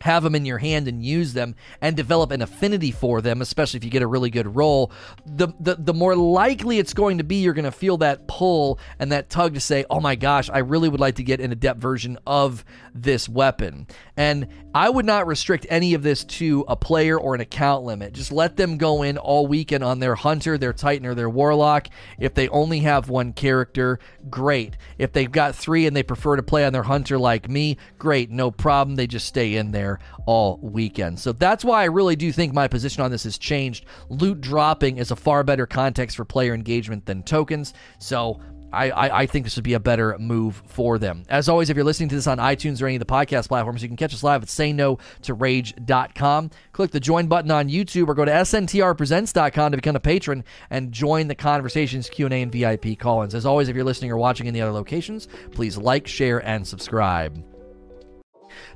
have 0.00 0.22
them 0.22 0.34
in 0.34 0.44
your 0.44 0.58
hand 0.58 0.88
and 0.88 1.04
use 1.04 1.32
them 1.32 1.54
and 1.80 1.96
develop 1.96 2.30
an 2.30 2.42
affinity 2.42 2.90
for 2.90 3.20
them, 3.20 3.40
especially 3.40 3.78
if 3.78 3.84
you 3.84 3.90
get 3.90 4.02
a 4.02 4.06
really 4.06 4.30
good 4.30 4.56
roll, 4.56 4.92
the, 5.26 5.48
the, 5.60 5.76
the 5.76 5.94
more 5.94 6.16
likely 6.16 6.78
it's 6.78 6.94
going 6.94 7.18
to 7.18 7.24
be 7.24 7.36
you're 7.36 7.54
going 7.54 7.64
to 7.64 7.72
feel 7.72 7.98
that 7.98 8.26
pull 8.26 8.78
and 8.98 9.12
that 9.12 9.30
tug 9.30 9.54
to 9.54 9.60
say, 9.60 9.84
oh 9.90 10.00
my 10.00 10.14
gosh, 10.14 10.50
I 10.50 10.58
really 10.58 10.88
would 10.88 11.00
like 11.00 11.16
to 11.16 11.22
get 11.22 11.40
an 11.40 11.52
adept 11.52 11.80
version 11.80 12.18
of 12.26 12.64
this 12.94 13.28
weapon. 13.28 13.86
And 14.16 14.48
I 14.74 14.88
would 14.88 15.06
not 15.06 15.26
restrict 15.26 15.66
any 15.68 15.94
of 15.94 16.02
this 16.02 16.24
to 16.24 16.64
a 16.68 16.76
player 16.76 17.18
or 17.18 17.34
an 17.34 17.40
account 17.40 17.84
limit. 17.84 18.12
Just 18.12 18.30
let 18.30 18.56
them 18.56 18.76
go 18.76 19.02
in 19.02 19.18
all 19.18 19.46
weekend 19.46 19.82
on 19.82 19.98
their 19.98 20.14
hunter, 20.14 20.56
their 20.56 20.72
titan, 20.72 21.06
or 21.06 21.14
their 21.14 21.30
warlock. 21.30 21.88
If 22.18 22.34
they 22.34 22.48
only 22.48 22.80
have 22.80 23.08
one 23.08 23.32
character, 23.32 23.98
great. 24.28 24.76
If 24.98 25.12
they've 25.12 25.30
got 25.30 25.56
three 25.56 25.86
and 25.86 25.96
they 25.96 26.02
prefer 26.02 26.36
to 26.36 26.42
play 26.42 26.64
on 26.64 26.72
their 26.72 26.82
hunter 26.84 27.18
like 27.18 27.48
me, 27.48 27.78
great, 27.98 28.30
no 28.30 28.50
problem. 28.50 28.96
They 28.96 29.06
just 29.06 29.26
stay 29.26 29.56
in 29.56 29.72
there 29.72 29.98
all 30.26 30.58
weekend. 30.62 31.18
So 31.18 31.32
that's 31.32 31.64
why 31.64 31.82
I 31.82 31.86
really 31.86 32.16
do 32.16 32.30
think 32.30 32.52
my 32.52 32.68
position 32.68 33.02
on 33.02 33.10
this 33.10 33.24
has 33.24 33.38
changed. 33.38 33.86
Loot 34.08 34.40
dropping 34.40 34.98
is 34.98 35.10
a 35.10 35.16
far 35.16 35.42
better 35.42 35.66
context 35.66 36.16
for 36.16 36.24
player 36.24 36.54
engagement 36.54 37.06
than 37.06 37.22
tokens. 37.22 37.74
So 37.98 38.40
I, 38.72 38.90
I, 38.90 39.20
I, 39.20 39.26
think 39.26 39.44
this 39.44 39.56
would 39.56 39.64
be 39.64 39.74
a 39.74 39.80
better 39.80 40.16
move 40.18 40.62
for 40.66 40.98
them. 40.98 41.24
As 41.28 41.48
always, 41.48 41.70
if 41.70 41.76
you're 41.76 41.84
listening 41.84 42.08
to 42.10 42.14
this 42.14 42.26
on 42.26 42.38
iTunes 42.38 42.80
or 42.80 42.86
any 42.86 42.96
of 42.96 43.00
the 43.00 43.06
podcast 43.06 43.48
platforms, 43.48 43.82
you 43.82 43.88
can 43.88 43.96
catch 43.96 44.14
us 44.14 44.22
live 44.22 44.42
at 44.42 44.48
sayno2rage.com. 44.48 46.50
Click 46.72 46.90
the 46.90 47.00
join 47.00 47.26
button 47.26 47.50
on 47.50 47.68
YouTube 47.68 48.08
or 48.08 48.14
go 48.14 48.24
to 48.24 48.30
sntrpresents.com 48.30 49.72
to 49.72 49.76
become 49.76 49.96
a 49.96 50.00
patron 50.00 50.44
and 50.70 50.92
join 50.92 51.28
the 51.28 51.34
conversations, 51.34 52.08
Q&A, 52.08 52.42
and 52.42 52.52
VIP 52.52 52.98
call-ins. 52.98 53.34
As 53.34 53.46
always, 53.46 53.68
if 53.68 53.76
you're 53.76 53.84
listening 53.84 54.10
or 54.10 54.16
watching 54.16 54.46
in 54.46 54.54
the 54.54 54.62
other 54.62 54.72
locations, 54.72 55.28
please 55.52 55.76
like, 55.76 56.06
share, 56.06 56.38
and 56.46 56.66
subscribe. 56.66 57.49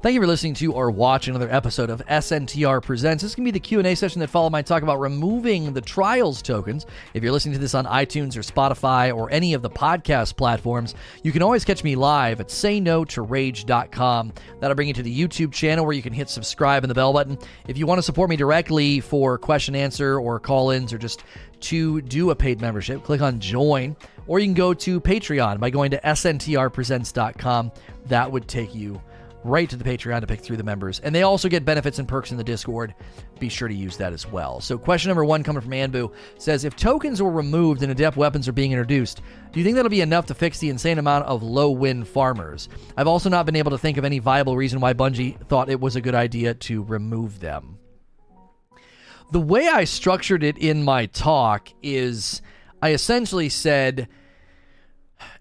Thank 0.02 0.14
you 0.14 0.21
for 0.21 0.26
listening 0.26 0.54
to 0.54 0.73
or 0.73 0.90
watching 0.90 1.35
another 1.35 1.52
episode 1.52 1.90
of 1.90 2.04
SNTR 2.07 2.83
Presents. 2.83 3.23
This 3.23 3.35
can 3.35 3.45
be 3.45 3.50
the 3.50 3.61
Q&A 3.61 3.95
session 3.95 4.21
that 4.21 4.28
followed 4.31 4.50
my 4.50 4.62
talk 4.62 4.83
about 4.83 5.00
removing 5.00 5.73
the 5.73 5.81
trials 5.81 6.43
tokens. 6.43 6.87
If 7.14 7.23
you're 7.23 7.33
listening 7.33 7.54
to 7.54 7.61
this 7.61 7.75
on 7.75 7.87
iTunes 7.87 8.37
or 8.37 8.40
Spotify 8.40 9.14
or 9.14 9.31
any 9.31 9.54
of 9.54 9.62
the 9.62 9.71
podcast 9.71 10.37
platforms, 10.37 10.95
you 11.23 11.33
can 11.33 11.43
always 11.43 11.64
catch 11.64 11.85
me 11.85 11.97
live 11.97 12.40
at 12.40 12.49
sayno2rage.com. 12.49 14.33
That'll 14.61 14.75
bring 14.75 14.88
you 14.88 14.95
to 14.95 15.02
the 15.02 15.19
YouTube 15.19 15.52
channel 15.52 15.85
where 15.85 15.95
you 15.95 16.02
can 16.02 16.12
hit 16.12 16.28
subscribe 16.28 16.85
and 16.85 16.90
the 16.90 16.95
bell 16.95 17.12
button. 17.12 17.38
If 17.69 17.78
you 17.78 17.87
want 17.87 17.99
to 17.99 18.02
support 18.02 18.31
me 18.31 18.37
directly 18.37 19.00
for 19.00 19.38
question 19.38 19.75
answer 19.75 20.19
or 20.19 20.38
call-ins 20.40 20.93
or 20.93 20.99
just 20.99 21.25
to 21.61 22.00
do 22.02 22.31
a 22.31 22.37
paid 22.37 22.61
membership, 22.61 23.02
click 23.04 23.23
on 23.23 23.40
join 23.40 23.97
or 24.26 24.38
you 24.38 24.47
can 24.47 24.54
go 24.54 24.75
to 24.75 25.00
Patreon 25.00 25.61
by 25.61 25.71
going 25.71 25.90
to 25.90 26.00
sntrpresents.com. 26.00 27.73
That 28.07 28.31
would 28.31 28.49
take 28.49 28.75
you 28.75 29.00
right 29.44 29.68
to 29.68 29.76
the 29.76 29.84
Patreon 29.84 30.20
to 30.20 30.26
pick 30.26 30.40
through 30.40 30.56
the 30.56 30.64
members. 30.64 31.00
And 31.00 31.14
they 31.14 31.22
also 31.22 31.48
get 31.48 31.64
benefits 31.64 31.98
and 31.98 32.08
perks 32.08 32.30
in 32.30 32.36
the 32.36 32.44
Discord. 32.44 32.94
Be 33.38 33.48
sure 33.48 33.68
to 33.68 33.74
use 33.74 33.96
that 33.98 34.12
as 34.12 34.26
well. 34.26 34.60
So, 34.60 34.78
question 34.78 35.10
number 35.10 35.24
one 35.24 35.42
coming 35.42 35.62
from 35.62 35.72
Anbu 35.72 36.12
says 36.38 36.64
If 36.64 36.76
tokens 36.76 37.22
were 37.22 37.30
removed 37.30 37.82
and 37.82 37.92
adept 37.92 38.16
weapons 38.16 38.48
are 38.48 38.52
being 38.52 38.72
introduced, 38.72 39.20
do 39.52 39.60
you 39.60 39.64
think 39.64 39.76
that'll 39.76 39.90
be 39.90 40.00
enough 40.00 40.26
to 40.26 40.34
fix 40.34 40.58
the 40.58 40.70
insane 40.70 40.98
amount 40.98 41.26
of 41.26 41.42
low 41.42 41.70
win 41.70 42.04
farmers? 42.04 42.68
I've 42.96 43.06
also 43.06 43.28
not 43.28 43.46
been 43.46 43.56
able 43.56 43.70
to 43.72 43.78
think 43.78 43.98
of 43.98 44.04
any 44.04 44.18
viable 44.18 44.56
reason 44.56 44.80
why 44.80 44.94
Bungie 44.94 45.38
thought 45.46 45.70
it 45.70 45.80
was 45.80 45.96
a 45.96 46.00
good 46.00 46.14
idea 46.14 46.54
to 46.54 46.82
remove 46.82 47.40
them. 47.40 47.78
The 49.32 49.40
way 49.40 49.68
I 49.68 49.84
structured 49.84 50.42
it 50.42 50.58
in 50.58 50.84
my 50.84 51.06
talk 51.06 51.68
is 51.82 52.42
I 52.82 52.92
essentially 52.92 53.48
said, 53.48 54.08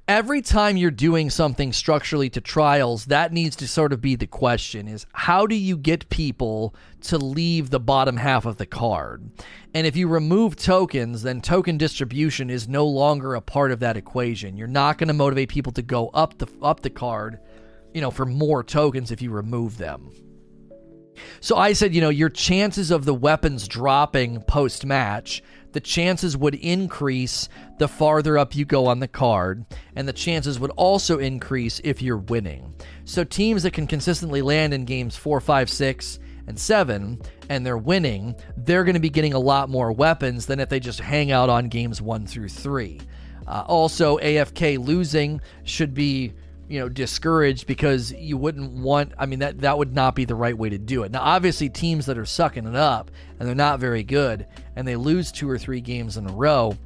every 0.07 0.41
time 0.41 0.75
you're 0.75 0.91
doing 0.91 1.29
something 1.29 1.71
structurally 1.71 2.29
to 2.29 2.41
trials, 2.41 3.05
that 3.05 3.31
needs 3.31 3.55
to 3.57 3.67
sort 3.67 3.93
of 3.93 4.01
be 4.01 4.15
the 4.15 4.27
question 4.27 4.87
is 4.87 5.05
how 5.13 5.47
do 5.47 5.55
you 5.55 5.77
get 5.77 6.09
people 6.09 6.75
to 7.01 7.17
leave 7.17 7.69
the 7.69 7.79
bottom 7.79 8.17
half 8.17 8.45
of 8.45 8.57
the 8.57 8.65
card? 8.65 9.29
And 9.73 9.87
if 9.87 9.95
you 9.95 10.07
remove 10.07 10.55
tokens, 10.55 11.23
then 11.23 11.41
token 11.41 11.77
distribution 11.77 12.49
is 12.49 12.67
no 12.67 12.85
longer 12.85 13.35
a 13.35 13.41
part 13.41 13.71
of 13.71 13.79
that 13.79 13.97
equation. 13.97 14.57
You're 14.57 14.67
not 14.67 14.97
going 14.97 15.07
to 15.07 15.13
motivate 15.13 15.49
people 15.49 15.71
to 15.73 15.81
go 15.81 16.09
up 16.09 16.37
the 16.37 16.47
up 16.61 16.81
the 16.81 16.89
card, 16.89 17.39
you 17.93 18.01
know, 18.01 18.11
for 18.11 18.25
more 18.25 18.63
tokens 18.63 19.11
if 19.11 19.21
you 19.21 19.31
remove 19.31 19.77
them. 19.77 20.11
So 21.41 21.57
I 21.57 21.73
said, 21.73 21.93
you 21.93 22.01
know, 22.01 22.09
your 22.09 22.29
chances 22.29 22.89
of 22.89 23.05
the 23.05 23.13
weapons 23.13 23.67
dropping 23.67 24.41
post 24.41 24.83
match 24.85 25.43
the 25.73 25.81
chances 25.81 26.37
would 26.37 26.55
increase 26.55 27.49
the 27.77 27.87
farther 27.87 28.37
up 28.37 28.55
you 28.55 28.65
go 28.65 28.87
on 28.87 28.99
the 28.99 29.07
card, 29.07 29.65
and 29.95 30.07
the 30.07 30.13
chances 30.13 30.59
would 30.59 30.71
also 30.71 31.19
increase 31.19 31.81
if 31.83 32.01
you're 32.01 32.17
winning. 32.17 32.73
So, 33.05 33.23
teams 33.23 33.63
that 33.63 33.73
can 33.73 33.87
consistently 33.87 34.41
land 34.41 34.73
in 34.73 34.85
games 34.85 35.15
4, 35.15 35.41
5, 35.41 35.69
6, 35.69 36.19
and 36.47 36.59
7, 36.59 37.21
and 37.49 37.65
they're 37.65 37.77
winning, 37.77 38.35
they're 38.57 38.83
going 38.83 38.95
to 38.95 38.99
be 38.99 39.09
getting 39.09 39.33
a 39.33 39.39
lot 39.39 39.69
more 39.69 39.91
weapons 39.91 40.45
than 40.45 40.59
if 40.59 40.69
they 40.69 40.79
just 40.79 40.99
hang 40.99 41.31
out 41.31 41.49
on 41.49 41.69
games 41.69 42.01
1 42.01 42.27
through 42.27 42.49
3. 42.49 42.99
Uh, 43.47 43.63
also, 43.67 44.17
AFK 44.19 44.83
losing 44.83 45.41
should 45.63 45.93
be 45.93 46.33
you 46.67 46.79
know 46.79 46.89
discouraged 46.89 47.67
because 47.67 48.11
you 48.13 48.37
wouldn't 48.37 48.71
want 48.71 49.13
I 49.17 49.25
mean 49.25 49.39
that 49.39 49.61
that 49.61 49.77
would 49.77 49.93
not 49.93 50.15
be 50.15 50.25
the 50.25 50.35
right 50.35 50.57
way 50.57 50.69
to 50.69 50.77
do 50.77 51.03
it. 51.03 51.11
Now 51.11 51.21
obviously 51.21 51.69
teams 51.69 52.05
that 52.05 52.17
are 52.17 52.25
sucking 52.25 52.67
it 52.67 52.75
up 52.75 53.11
and 53.39 53.47
they're 53.47 53.55
not 53.55 53.79
very 53.79 54.03
good 54.03 54.47
and 54.75 54.87
they 54.87 54.95
lose 54.95 55.31
two 55.31 55.49
or 55.49 55.57
three 55.57 55.81
games 55.81 56.17
in 56.17 56.27
a 56.27 56.33
row 56.33 56.77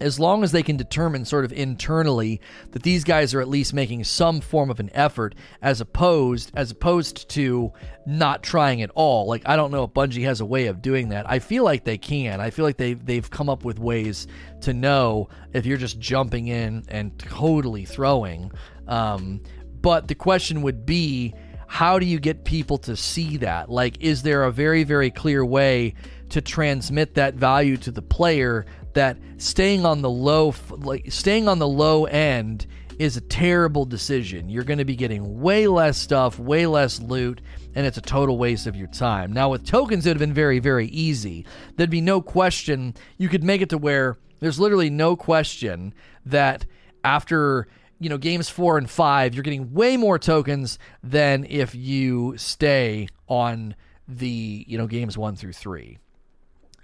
as 0.00 0.20
long 0.20 0.44
as 0.44 0.52
they 0.52 0.62
can 0.62 0.76
determine 0.76 1.24
sort 1.24 1.44
of 1.44 1.52
internally 1.52 2.40
that 2.72 2.82
these 2.82 3.04
guys 3.04 3.34
are 3.34 3.40
at 3.40 3.48
least 3.48 3.72
making 3.72 4.04
some 4.04 4.40
form 4.40 4.70
of 4.70 4.80
an 4.80 4.90
effort 4.92 5.34
as 5.62 5.80
opposed 5.80 6.50
as 6.54 6.70
opposed 6.70 7.28
to 7.30 7.72
not 8.06 8.42
trying 8.42 8.82
at 8.82 8.90
all. 8.94 9.26
Like 9.26 9.42
i 9.46 9.56
don't 9.56 9.70
know 9.70 9.84
if 9.84 9.90
bungie 9.90 10.24
has 10.24 10.40
a 10.40 10.46
way 10.46 10.66
of 10.66 10.82
doing 10.82 11.10
that. 11.10 11.28
I 11.28 11.38
feel 11.38 11.64
like 11.64 11.84
they 11.84 11.98
can. 11.98 12.40
I 12.40 12.50
feel 12.50 12.64
like 12.64 12.76
they 12.76 12.94
they've 12.94 13.28
come 13.28 13.48
up 13.48 13.64
with 13.64 13.78
ways 13.78 14.26
to 14.62 14.72
know 14.72 15.28
if 15.52 15.66
you're 15.66 15.78
just 15.78 15.98
jumping 15.98 16.48
in 16.48 16.84
and 16.88 17.18
totally 17.18 17.84
throwing 17.84 18.52
um, 18.88 19.40
but 19.80 20.08
the 20.08 20.14
question 20.14 20.62
would 20.62 20.86
be 20.86 21.34
how 21.68 21.98
do 21.98 22.06
you 22.06 22.20
get 22.20 22.44
people 22.44 22.78
to 22.78 22.96
see 22.96 23.36
that 23.38 23.68
like 23.70 24.00
is 24.00 24.22
there 24.22 24.44
a 24.44 24.52
very 24.52 24.84
very 24.84 25.10
clear 25.10 25.44
way 25.44 25.94
to 26.28 26.40
transmit 26.40 27.14
that 27.14 27.34
value 27.34 27.76
to 27.76 27.90
the 27.90 28.02
player 28.02 28.66
that 28.94 29.18
staying 29.36 29.84
on 29.84 30.00
the 30.00 30.10
low 30.10 30.54
like 30.70 31.10
staying 31.12 31.48
on 31.48 31.58
the 31.58 31.68
low 31.68 32.06
end 32.06 32.66
is 32.98 33.16
a 33.16 33.20
terrible 33.20 33.84
decision. 33.84 34.48
You're 34.48 34.64
going 34.64 34.78
to 34.78 34.84
be 34.84 34.96
getting 34.96 35.40
way 35.40 35.66
less 35.66 35.98
stuff, 35.98 36.38
way 36.38 36.66
less 36.66 36.98
loot, 37.00 37.42
and 37.74 37.86
it's 37.86 37.98
a 37.98 38.02
total 38.02 38.38
waste 38.38 38.66
of 38.66 38.74
your 38.74 38.86
time. 38.88 39.32
Now 39.32 39.50
with 39.50 39.66
tokens 39.66 40.06
it 40.06 40.10
would 40.10 40.16
have 40.16 40.26
been 40.26 40.32
very 40.34 40.58
very 40.58 40.86
easy. 40.88 41.44
There'd 41.76 41.90
be 41.90 42.00
no 42.00 42.20
question 42.20 42.94
you 43.18 43.28
could 43.28 43.44
make 43.44 43.60
it 43.60 43.68
to 43.70 43.78
where 43.78 44.18
there's 44.40 44.58
literally 44.58 44.90
no 44.90 45.16
question 45.16 45.94
that 46.24 46.64
after 47.04 47.68
you 47.98 48.08
know 48.08 48.18
games 48.18 48.48
4 48.48 48.78
and 48.78 48.90
5 48.90 49.34
you're 49.34 49.42
getting 49.42 49.72
way 49.72 49.96
more 49.96 50.18
tokens 50.18 50.78
than 51.02 51.46
if 51.48 51.74
you 51.74 52.34
stay 52.36 53.08
on 53.28 53.74
the 54.08 54.64
you 54.68 54.78
know 54.78 54.86
games 54.86 55.16
1 55.16 55.36
through 55.36 55.52
3 55.52 55.98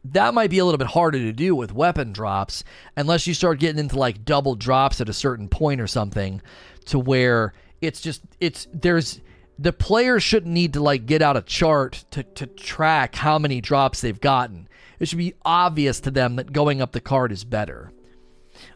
that 0.04 0.34
might 0.34 0.50
be 0.50 0.58
a 0.58 0.64
little 0.64 0.78
bit 0.78 0.88
harder 0.88 1.18
to 1.18 1.32
do 1.32 1.54
with 1.54 1.72
weapon 1.72 2.12
drops 2.12 2.64
unless 2.96 3.26
you 3.26 3.34
start 3.34 3.60
getting 3.60 3.78
into 3.78 3.98
like 3.98 4.24
double 4.24 4.54
drops 4.54 5.00
at 5.00 5.08
a 5.08 5.12
certain 5.12 5.48
point 5.48 5.80
or 5.80 5.86
something 5.86 6.42
to 6.86 6.98
where 6.98 7.52
it's 7.80 8.00
just 8.00 8.22
it's 8.40 8.66
there's 8.72 9.20
the 9.58 9.72
players 9.72 10.22
shouldn't 10.22 10.52
need 10.52 10.72
to 10.72 10.82
like 10.82 11.06
get 11.06 11.22
out 11.22 11.36
a 11.36 11.42
chart 11.42 12.04
to, 12.10 12.22
to 12.22 12.46
track 12.46 13.14
how 13.14 13.38
many 13.38 13.60
drops 13.60 14.00
they've 14.00 14.20
gotten. 14.20 14.68
It 14.98 15.08
should 15.08 15.18
be 15.18 15.34
obvious 15.44 16.00
to 16.00 16.10
them 16.10 16.36
that 16.36 16.52
going 16.52 16.80
up 16.80 16.92
the 16.92 17.00
card 17.00 17.32
is 17.32 17.44
better. 17.44 17.92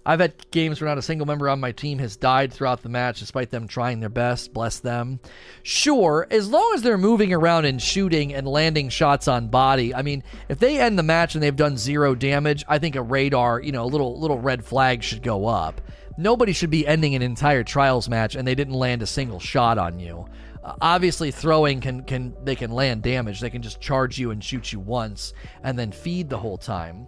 I've 0.04 0.20
had 0.20 0.50
games 0.50 0.80
where 0.80 0.88
not 0.88 0.98
a 0.98 1.02
single 1.02 1.26
member 1.26 1.48
on 1.48 1.60
my 1.60 1.72
team 1.72 1.98
has 1.98 2.16
died 2.16 2.52
throughout 2.52 2.82
the 2.82 2.88
match 2.88 3.20
despite 3.20 3.50
them 3.50 3.66
trying 3.66 4.00
their 4.00 4.08
best. 4.08 4.52
Bless 4.52 4.78
them. 4.78 5.20
Sure, 5.62 6.26
as 6.30 6.48
long 6.48 6.72
as 6.74 6.82
they're 6.82 6.98
moving 6.98 7.32
around 7.32 7.64
and 7.64 7.80
shooting 7.80 8.34
and 8.34 8.46
landing 8.46 8.88
shots 8.88 9.28
on 9.28 9.48
body. 9.48 9.94
I 9.94 10.02
mean, 10.02 10.22
if 10.48 10.58
they 10.58 10.80
end 10.80 10.98
the 10.98 11.02
match 11.02 11.34
and 11.34 11.42
they've 11.42 11.54
done 11.54 11.76
zero 11.76 12.14
damage, 12.14 12.64
I 12.68 12.78
think 12.78 12.96
a 12.96 13.02
radar, 13.02 13.60
you 13.60 13.72
know, 13.72 13.84
a 13.84 13.86
little 13.86 14.20
little 14.20 14.38
red 14.38 14.64
flag 14.64 15.02
should 15.02 15.22
go 15.22 15.46
up. 15.46 15.80
Nobody 16.18 16.52
should 16.52 16.70
be 16.70 16.86
ending 16.86 17.14
an 17.14 17.22
entire 17.22 17.62
trials 17.62 18.08
match 18.08 18.36
and 18.36 18.46
they 18.46 18.54
didn't 18.54 18.74
land 18.74 19.02
a 19.02 19.06
single 19.06 19.38
shot 19.38 19.76
on 19.76 19.98
you. 19.98 20.26
Uh, 20.64 20.74
obviously, 20.80 21.30
throwing 21.30 21.80
can 21.80 22.02
can 22.02 22.34
they 22.42 22.56
can 22.56 22.70
land 22.72 23.02
damage. 23.02 23.40
They 23.40 23.50
can 23.50 23.62
just 23.62 23.80
charge 23.80 24.18
you 24.18 24.30
and 24.30 24.42
shoot 24.42 24.72
you 24.72 24.80
once 24.80 25.32
and 25.62 25.78
then 25.78 25.92
feed 25.92 26.28
the 26.28 26.38
whole 26.38 26.58
time. 26.58 27.06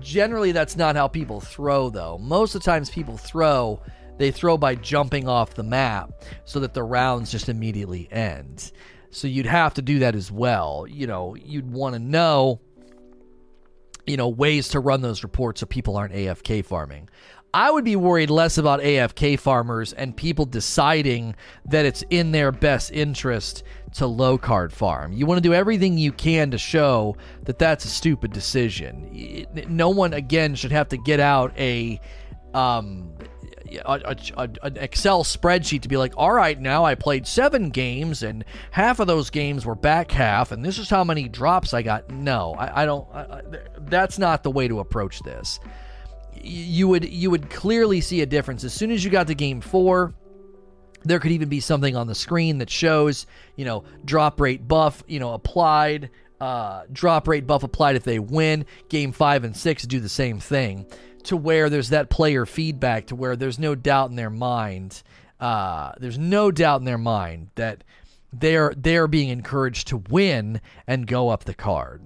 Generally, 0.00 0.52
that's 0.52 0.76
not 0.76 0.96
how 0.96 1.08
people 1.08 1.40
throw, 1.40 1.90
though. 1.90 2.18
Most 2.18 2.54
of 2.54 2.62
the 2.62 2.64
times, 2.64 2.90
people 2.90 3.16
throw, 3.16 3.80
they 4.16 4.30
throw 4.30 4.56
by 4.58 4.74
jumping 4.74 5.28
off 5.28 5.54
the 5.54 5.62
map 5.62 6.10
so 6.44 6.60
that 6.60 6.74
the 6.74 6.82
rounds 6.82 7.30
just 7.30 7.48
immediately 7.48 8.08
end. 8.10 8.72
So 9.10 9.26
you'd 9.26 9.46
have 9.46 9.74
to 9.74 9.82
do 9.82 10.00
that 10.00 10.14
as 10.14 10.30
well. 10.30 10.86
You 10.88 11.06
know, 11.06 11.34
you'd 11.34 11.70
want 11.70 11.94
to 11.94 11.98
know, 11.98 12.60
you 14.06 14.16
know, 14.16 14.28
ways 14.28 14.68
to 14.68 14.80
run 14.80 15.00
those 15.00 15.22
reports 15.22 15.60
so 15.60 15.66
people 15.66 15.96
aren't 15.96 16.14
AFK 16.14 16.64
farming. 16.64 17.08
I 17.58 17.72
would 17.72 17.84
be 17.84 17.96
worried 17.96 18.30
less 18.30 18.56
about 18.56 18.78
AFK 18.78 19.36
farmers 19.36 19.92
and 19.92 20.16
people 20.16 20.44
deciding 20.44 21.34
that 21.64 21.84
it's 21.84 22.04
in 22.08 22.30
their 22.30 22.52
best 22.52 22.92
interest 22.92 23.64
to 23.94 24.06
low 24.06 24.38
card 24.38 24.72
farm. 24.72 25.12
You 25.12 25.26
want 25.26 25.38
to 25.38 25.42
do 25.42 25.52
everything 25.52 25.98
you 25.98 26.12
can 26.12 26.52
to 26.52 26.58
show 26.58 27.16
that 27.46 27.58
that's 27.58 27.84
a 27.84 27.88
stupid 27.88 28.32
decision. 28.32 29.44
No 29.68 29.88
one 29.88 30.14
again 30.14 30.54
should 30.54 30.70
have 30.70 30.88
to 30.90 30.98
get 30.98 31.18
out 31.18 31.52
a 31.58 32.00
um, 32.54 33.12
a, 33.84 34.16
a, 34.36 34.48
an 34.62 34.76
Excel 34.76 35.24
spreadsheet 35.24 35.82
to 35.82 35.88
be 35.88 35.96
like, 35.96 36.14
all 36.16 36.32
right, 36.32 36.60
now 36.60 36.84
I 36.84 36.94
played 36.94 37.26
seven 37.26 37.70
games 37.70 38.22
and 38.22 38.44
half 38.70 39.00
of 39.00 39.08
those 39.08 39.30
games 39.30 39.66
were 39.66 39.74
back 39.74 40.12
half, 40.12 40.52
and 40.52 40.64
this 40.64 40.78
is 40.78 40.88
how 40.88 41.02
many 41.02 41.28
drops 41.28 41.74
I 41.74 41.82
got. 41.82 42.08
No, 42.08 42.54
I, 42.54 42.82
I 42.82 42.86
don't. 42.86 43.12
I, 43.12 43.42
that's 43.80 44.16
not 44.16 44.44
the 44.44 44.50
way 44.52 44.68
to 44.68 44.78
approach 44.78 45.18
this 45.24 45.58
you 46.44 46.88
would 46.88 47.04
you 47.08 47.30
would 47.30 47.50
clearly 47.50 48.00
see 48.00 48.20
a 48.22 48.26
difference 48.26 48.64
as 48.64 48.72
soon 48.72 48.90
as 48.90 49.04
you 49.04 49.10
got 49.10 49.26
to 49.26 49.34
game 49.34 49.60
four 49.60 50.14
There 51.04 51.20
could 51.20 51.32
even 51.32 51.48
be 51.48 51.60
something 51.60 51.96
on 51.96 52.06
the 52.06 52.14
screen 52.14 52.58
that 52.58 52.70
shows, 52.70 53.26
you 53.56 53.64
know, 53.64 53.84
drop 54.04 54.40
rate 54.40 54.66
buff, 54.66 55.02
you 55.06 55.20
know, 55.20 55.32
applied, 55.32 56.10
uh, 56.40 56.82
drop 56.92 57.28
rate 57.28 57.46
buff 57.46 57.62
applied 57.62 57.96
if 57.96 58.02
they 58.02 58.18
win. 58.18 58.66
Game 58.88 59.12
five 59.12 59.44
and 59.44 59.56
six 59.56 59.84
do 59.86 60.00
the 60.00 60.08
same 60.08 60.40
thing 60.40 60.86
to 61.24 61.36
where 61.36 61.70
there's 61.70 61.90
that 61.90 62.10
player 62.10 62.46
feedback 62.46 63.06
to 63.06 63.16
where 63.16 63.36
there's 63.36 63.58
no 63.58 63.74
doubt 63.74 64.10
in 64.10 64.16
their 64.16 64.30
mind. 64.30 65.02
Uh, 65.40 65.92
there's 65.98 66.18
no 66.18 66.50
doubt 66.50 66.80
in 66.80 66.84
their 66.84 66.98
mind 66.98 67.50
that 67.54 67.84
they're 68.32 68.74
they're 68.76 69.08
being 69.08 69.28
encouraged 69.28 69.88
to 69.88 69.98
win 70.10 70.60
and 70.86 71.06
go 71.06 71.28
up 71.28 71.44
the 71.44 71.54
card. 71.54 72.02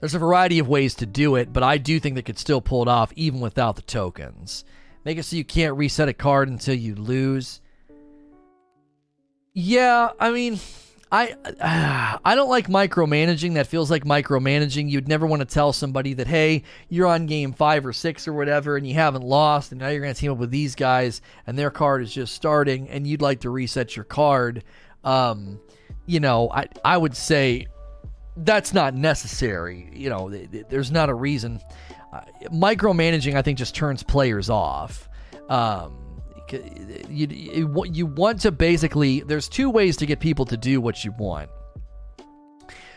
There's 0.00 0.14
a 0.14 0.18
variety 0.18 0.58
of 0.58 0.68
ways 0.68 0.94
to 0.96 1.06
do 1.06 1.36
it, 1.36 1.52
but 1.52 1.62
I 1.62 1.78
do 1.78 2.00
think 2.00 2.14
they 2.14 2.22
could 2.22 2.38
still 2.38 2.60
pull 2.60 2.82
it 2.82 2.88
off 2.88 3.12
even 3.16 3.40
without 3.40 3.76
the 3.76 3.82
tokens. 3.82 4.64
Make 5.04 5.18
it 5.18 5.24
so 5.24 5.36
you 5.36 5.44
can't 5.44 5.76
reset 5.76 6.08
a 6.08 6.12
card 6.12 6.48
until 6.48 6.74
you 6.74 6.94
lose. 6.94 7.60
Yeah, 9.52 10.10
I 10.18 10.32
mean, 10.32 10.58
I 11.10 11.34
uh, 11.44 12.18
I 12.24 12.34
don't 12.34 12.50
like 12.50 12.68
micromanaging. 12.68 13.54
That 13.54 13.68
feels 13.68 13.90
like 13.90 14.04
micromanaging. 14.04 14.90
You'd 14.90 15.08
never 15.08 15.26
want 15.26 15.40
to 15.40 15.46
tell 15.46 15.72
somebody 15.72 16.14
that 16.14 16.26
hey, 16.26 16.62
you're 16.88 17.06
on 17.06 17.26
game 17.26 17.52
five 17.52 17.86
or 17.86 17.92
six 17.92 18.26
or 18.26 18.32
whatever, 18.32 18.76
and 18.76 18.86
you 18.86 18.94
haven't 18.94 19.22
lost, 19.22 19.72
and 19.72 19.80
now 19.80 19.88
you're 19.88 20.02
going 20.02 20.12
to 20.12 20.20
team 20.20 20.32
up 20.32 20.38
with 20.38 20.50
these 20.50 20.74
guys, 20.74 21.22
and 21.46 21.58
their 21.58 21.70
card 21.70 22.02
is 22.02 22.12
just 22.12 22.34
starting, 22.34 22.88
and 22.88 23.06
you'd 23.06 23.22
like 23.22 23.40
to 23.40 23.50
reset 23.50 23.96
your 23.96 24.04
card. 24.04 24.64
Um, 25.04 25.60
you 26.04 26.20
know, 26.20 26.50
I 26.50 26.66
I 26.84 26.96
would 26.96 27.16
say 27.16 27.68
that's 28.36 28.72
not 28.72 28.94
necessary. 28.94 29.90
You 29.92 30.10
know, 30.10 30.28
there's 30.68 30.90
not 30.90 31.08
a 31.08 31.14
reason. 31.14 31.60
Uh, 32.12 32.20
micromanaging, 32.50 33.34
I 33.34 33.42
think, 33.42 33.58
just 33.58 33.74
turns 33.74 34.02
players 34.02 34.50
off. 34.50 35.08
Um, 35.48 36.22
you, 37.08 37.26
you, 37.28 37.84
you 37.90 38.06
want 38.06 38.40
to 38.42 38.52
basically, 38.52 39.20
there's 39.20 39.48
two 39.48 39.70
ways 39.70 39.96
to 39.98 40.06
get 40.06 40.20
people 40.20 40.44
to 40.46 40.56
do 40.56 40.80
what 40.80 41.04
you 41.04 41.12
want. 41.18 41.50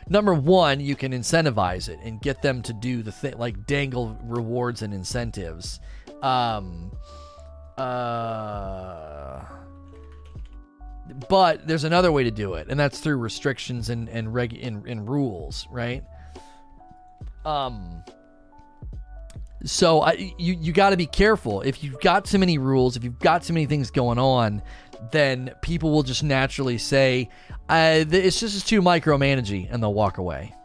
Number 0.08 0.34
one, 0.34 0.80
you 0.80 0.96
can 0.96 1.12
incentivize 1.12 1.88
it 1.88 2.00
and 2.04 2.20
get 2.20 2.42
them 2.42 2.62
to 2.64 2.74
do 2.74 3.04
the 3.04 3.12
thing, 3.12 3.38
like 3.38 3.68
dangle 3.68 4.18
rewards 4.24 4.82
and 4.82 4.94
incentives. 4.94 5.80
Um, 6.24 6.92
uh, 7.78 9.46
but 11.30 11.68
there's 11.68 11.84
another 11.84 12.12
way 12.12 12.24
to 12.24 12.32
do 12.32 12.56
it, 12.56 12.68
and 12.70 12.80
that's 12.80 13.00
through 13.00 13.18
restrictions 13.18 13.90
and 13.90 14.10
and 14.10 14.34
reg 14.34 14.54
and, 14.62 14.86
and 14.88 15.10
rules, 15.10 15.68
right? 15.72 16.04
Um. 17.46 18.04
So 19.66 20.02
I, 20.02 20.34
you 20.38 20.58
you 20.60 20.72
got 20.72 20.92
to 20.92 20.98
be 20.98 21.06
careful. 21.06 21.62
If 21.62 21.84
you've 21.84 22.00
got 22.00 22.26
too 22.26 22.40
many 22.40 22.58
rules, 22.58 22.96
if 22.96 23.04
you've 23.04 23.20
got 23.20 23.44
too 23.44 23.54
many 23.54 23.66
things 23.66 23.92
going 23.92 24.18
on, 24.18 24.62
then 25.12 25.52
people 25.62 25.92
will 25.92 26.04
just 26.04 26.24
naturally 26.24 26.78
say, 26.78 27.30
uh, 27.68 28.06
"It's 28.10 28.40
just 28.40 28.68
too 28.68 28.82
micromanaging," 28.82 29.68
and 29.72 29.84
they'll 29.84 29.94
walk 29.94 30.18
away. 30.18 30.56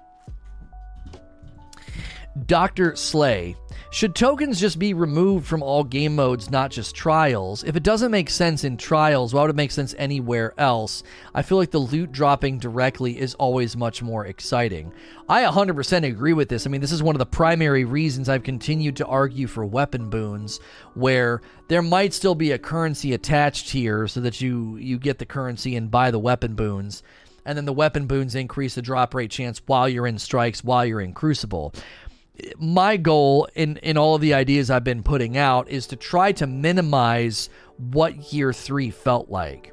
Dr. 2.46 2.96
Slay 2.96 3.56
should 3.94 4.16
tokens 4.16 4.58
just 4.58 4.80
be 4.80 4.92
removed 4.92 5.46
from 5.46 5.62
all 5.62 5.84
game 5.84 6.16
modes, 6.16 6.50
not 6.50 6.72
just 6.72 6.96
trials? 6.96 7.62
If 7.62 7.76
it 7.76 7.84
doesn't 7.84 8.10
make 8.10 8.28
sense 8.28 8.64
in 8.64 8.76
trials, 8.76 9.32
why 9.32 9.42
would 9.42 9.50
it 9.50 9.56
make 9.56 9.70
sense 9.70 9.94
anywhere 9.96 10.52
else? 10.58 11.04
I 11.32 11.42
feel 11.42 11.58
like 11.58 11.70
the 11.70 11.78
loot 11.78 12.10
dropping 12.10 12.58
directly 12.58 13.16
is 13.16 13.36
always 13.36 13.76
much 13.76 14.02
more 14.02 14.26
exciting. 14.26 14.92
I 15.28 15.44
100% 15.44 16.04
agree 16.04 16.32
with 16.32 16.48
this. 16.48 16.66
I 16.66 16.70
mean, 16.70 16.80
this 16.80 16.90
is 16.90 17.04
one 17.04 17.14
of 17.14 17.20
the 17.20 17.26
primary 17.26 17.84
reasons 17.84 18.28
I've 18.28 18.42
continued 18.42 18.96
to 18.96 19.06
argue 19.06 19.46
for 19.46 19.64
weapon 19.64 20.10
boons, 20.10 20.58
where 20.94 21.40
there 21.68 21.80
might 21.80 22.12
still 22.12 22.34
be 22.34 22.50
a 22.50 22.58
currency 22.58 23.12
attached 23.12 23.70
here 23.70 24.08
so 24.08 24.20
that 24.22 24.40
you, 24.40 24.76
you 24.76 24.98
get 24.98 25.20
the 25.20 25.24
currency 25.24 25.76
and 25.76 25.88
buy 25.88 26.10
the 26.10 26.18
weapon 26.18 26.56
boons 26.56 27.04
and 27.46 27.58
then 27.58 27.66
the 27.66 27.74
weapon 27.74 28.06
boons 28.06 28.34
increase 28.34 28.74
the 28.74 28.80
drop 28.80 29.12
rate 29.12 29.30
chance 29.30 29.60
while 29.66 29.86
you're 29.86 30.06
in 30.06 30.18
strikes, 30.18 30.64
while 30.64 30.82
you're 30.82 31.02
in 31.02 31.12
Crucible 31.12 31.74
my 32.58 32.96
goal 32.96 33.48
in 33.54 33.76
in 33.78 33.96
all 33.96 34.14
of 34.14 34.20
the 34.20 34.34
ideas 34.34 34.70
I've 34.70 34.84
been 34.84 35.02
putting 35.02 35.36
out 35.36 35.68
is 35.68 35.86
to 35.88 35.96
try 35.96 36.32
to 36.32 36.46
minimize 36.46 37.48
what 37.76 38.32
year 38.32 38.52
3 38.52 38.90
felt 38.90 39.28
like. 39.28 39.72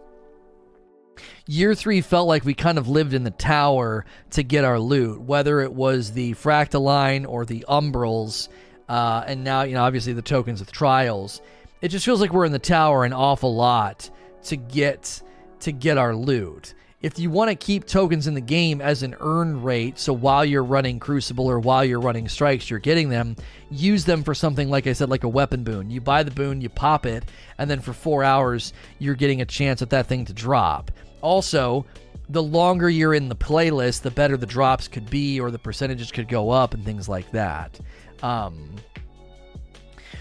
Year 1.47 1.75
3 1.75 2.01
felt 2.01 2.27
like 2.27 2.45
we 2.45 2.53
kind 2.53 2.77
of 2.77 2.87
lived 2.87 3.13
in 3.13 3.23
the 3.23 3.31
tower 3.31 4.05
to 4.31 4.43
get 4.43 4.63
our 4.63 4.79
loot, 4.79 5.21
whether 5.21 5.59
it 5.61 5.73
was 5.73 6.11
the 6.11 6.33
Fractaline 6.33 7.27
or 7.27 7.45
the 7.45 7.65
Umbrals, 7.67 8.47
uh, 8.87 9.23
and 9.27 9.43
now, 9.43 9.63
you 9.63 9.73
know, 9.73 9.83
obviously 9.83 10.13
the 10.13 10.21
tokens 10.21 10.59
with 10.59 10.71
trials. 10.71 11.41
It 11.81 11.89
just 11.89 12.05
feels 12.05 12.21
like 12.21 12.31
we're 12.31 12.45
in 12.45 12.51
the 12.51 12.59
tower 12.59 13.05
an 13.05 13.13
awful 13.13 13.55
lot 13.55 14.09
to 14.43 14.55
get 14.55 15.21
to 15.61 15.71
get 15.71 15.97
our 15.97 16.15
loot 16.15 16.73
if 17.01 17.17
you 17.17 17.31
want 17.31 17.49
to 17.49 17.55
keep 17.55 17.85
tokens 17.85 18.27
in 18.27 18.35
the 18.35 18.41
game 18.41 18.79
as 18.79 19.01
an 19.01 19.15
earn 19.19 19.63
rate, 19.63 19.97
so 19.97 20.13
while 20.13 20.45
you're 20.45 20.63
running 20.63 20.99
Crucible 20.99 21.49
or 21.49 21.59
while 21.59 21.83
you're 21.83 21.99
running 21.99 22.27
Strikes, 22.29 22.69
you're 22.69 22.79
getting 22.79 23.09
them, 23.09 23.35
use 23.71 24.05
them 24.05 24.23
for 24.23 24.35
something 24.35 24.69
like 24.69 24.85
I 24.85 24.93
said, 24.93 25.09
like 25.09 25.23
a 25.23 25.29
weapon 25.29 25.63
boon. 25.63 25.89
You 25.89 25.99
buy 25.99 26.21
the 26.21 26.31
boon, 26.31 26.61
you 26.61 26.69
pop 26.69 27.07
it, 27.07 27.23
and 27.57 27.69
then 27.69 27.79
for 27.79 27.93
four 27.93 28.23
hours, 28.23 28.73
you're 28.99 29.15
getting 29.15 29.41
a 29.41 29.45
chance 29.45 29.81
at 29.81 29.89
that 29.89 30.05
thing 30.05 30.25
to 30.25 30.33
drop. 30.33 30.91
Also, 31.21 31.85
the 32.29 32.43
longer 32.43 32.89
you're 32.89 33.15
in 33.15 33.29
the 33.29 33.35
playlist, 33.35 34.03
the 34.03 34.11
better 34.11 34.37
the 34.37 34.45
drops 34.45 34.87
could 34.87 35.09
be, 35.09 35.39
or 35.39 35.49
the 35.49 35.59
percentages 35.59 36.11
could 36.11 36.27
go 36.27 36.51
up, 36.51 36.75
and 36.75 36.85
things 36.85 37.09
like 37.09 37.29
that. 37.31 37.79
Um, 38.21 38.75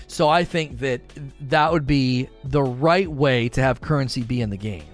so 0.07 0.31
I 0.31 0.45
think 0.45 0.79
that 0.79 1.03
that 1.49 1.71
would 1.71 1.87
be 1.87 2.29
the 2.43 2.62
right 2.62 3.09
way 3.09 3.51
to 3.51 3.62
have 3.62 3.83
currency 3.83 4.23
be 4.23 4.40
in 4.40 4.49
the 4.49 4.57
game. 4.57 4.89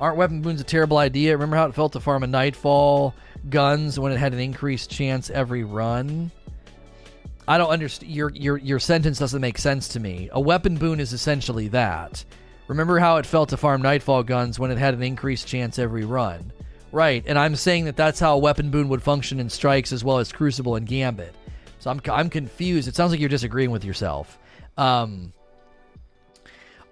Aren't 0.00 0.16
weapon 0.16 0.42
boons 0.42 0.60
a 0.60 0.64
terrible 0.64 0.98
idea? 0.98 1.32
Remember 1.32 1.56
how 1.56 1.66
it 1.66 1.74
felt 1.74 1.92
to 1.94 2.00
farm 2.00 2.22
a 2.22 2.26
Nightfall 2.28 3.14
guns 3.50 3.98
when 3.98 4.12
it 4.12 4.18
had 4.18 4.32
an 4.32 4.38
increased 4.38 4.90
chance 4.90 5.28
every 5.30 5.64
run? 5.64 6.30
I 7.48 7.58
don't 7.58 7.70
understand. 7.70 8.12
Your 8.12 8.30
your 8.30 8.58
your 8.58 8.78
sentence 8.78 9.18
doesn't 9.18 9.40
make 9.40 9.58
sense 9.58 9.88
to 9.88 10.00
me. 10.00 10.28
A 10.32 10.40
weapon 10.40 10.76
boon 10.76 11.00
is 11.00 11.12
essentially 11.12 11.68
that. 11.68 12.24
Remember 12.68 12.98
how 12.98 13.16
it 13.16 13.26
felt 13.26 13.48
to 13.48 13.56
farm 13.56 13.80
Nightfall 13.80 14.22
guns 14.22 14.58
when 14.58 14.70
it 14.70 14.78
had 14.78 14.94
an 14.94 15.02
increased 15.02 15.48
chance 15.48 15.78
every 15.78 16.04
run? 16.04 16.52
Right, 16.92 17.24
and 17.26 17.38
I'm 17.38 17.56
saying 17.56 17.86
that 17.86 17.96
that's 17.96 18.20
how 18.20 18.34
a 18.34 18.38
weapon 18.38 18.70
boon 18.70 18.88
would 18.90 19.02
function 19.02 19.40
in 19.40 19.48
strikes 19.48 19.92
as 19.92 20.04
well 20.04 20.18
as 20.18 20.30
Crucible 20.30 20.76
and 20.76 20.86
Gambit. 20.86 21.34
So 21.80 21.90
I'm 21.90 22.00
I'm 22.10 22.30
confused. 22.30 22.86
It 22.86 22.94
sounds 22.94 23.10
like 23.10 23.20
you're 23.20 23.28
disagreeing 23.28 23.70
with 23.70 23.84
yourself. 23.84 24.38
Um, 24.76 25.32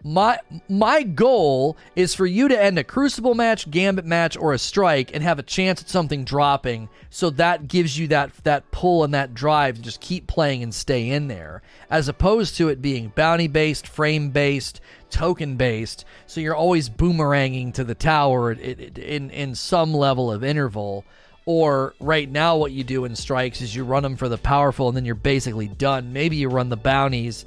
my 0.03 0.39
my 0.69 1.03
goal 1.03 1.77
is 1.97 2.15
for 2.15 2.27
you 2.27 2.49
to 2.49 2.63
end 2.63 2.79
a 2.79 2.85
crucible 2.85 3.35
match, 3.35 3.71
gambit 3.71 4.05
match, 4.05 4.37
or 4.37 4.53
a 4.53 4.59
strike 4.59 5.13
and 5.15 5.23
have 5.23 5.39
a 5.39 5.43
chance 5.43 5.83
at 5.83 5.89
something 5.89 6.25
dropping. 6.25 6.89
So 7.11 7.31
that 7.31 7.69
gives 7.69 7.99
you 7.99 8.09
that 8.09 8.33
that 8.45 8.71
pull 8.71 9.05
and 9.05 9.15
that 9.15 9.35
drive 9.35 9.77
to 9.77 9.83
just 9.83 10.01
keep 10.01 10.27
playing 10.27 10.63
and 10.63 10.75
stay 10.75 11.11
in 11.11 11.29
there, 11.29 11.63
as 11.91 12.09
opposed 12.09 12.57
to 12.57 12.69
it 12.69 12.81
being 12.81 13.13
bounty 13.15 13.49
based, 13.49 13.89
frame 13.89 14.31
based, 14.31 14.81
token 15.11 15.57
based. 15.57 16.05
So 16.27 16.41
you're 16.41 16.55
always 16.55 16.89
boomeranging 16.89 17.75
to 17.75 17.85
the 17.85 17.95
tower 17.95 18.53
in 18.53 19.31
in 19.31 19.55
some 19.55 19.93
level 19.93 20.31
of 20.31 20.45
interval. 20.45 21.05
Or 21.49 21.95
right 22.01 22.29
now, 22.29 22.57
what 22.57 22.73
you 22.73 22.83
do 22.83 23.05
in 23.05 23.15
strikes 23.15 23.61
is 23.61 23.73
you 23.73 23.85
run 23.85 24.03
them 24.03 24.17
for 24.17 24.29
the 24.29 24.37
powerful, 24.37 24.89
and 24.89 24.97
then 24.97 25.05
you're 25.05 25.15
basically 25.15 25.69
done. 25.69 26.13
Maybe 26.13 26.35
you 26.35 26.49
run 26.49 26.71
the 26.71 26.77
bounties 26.77 27.45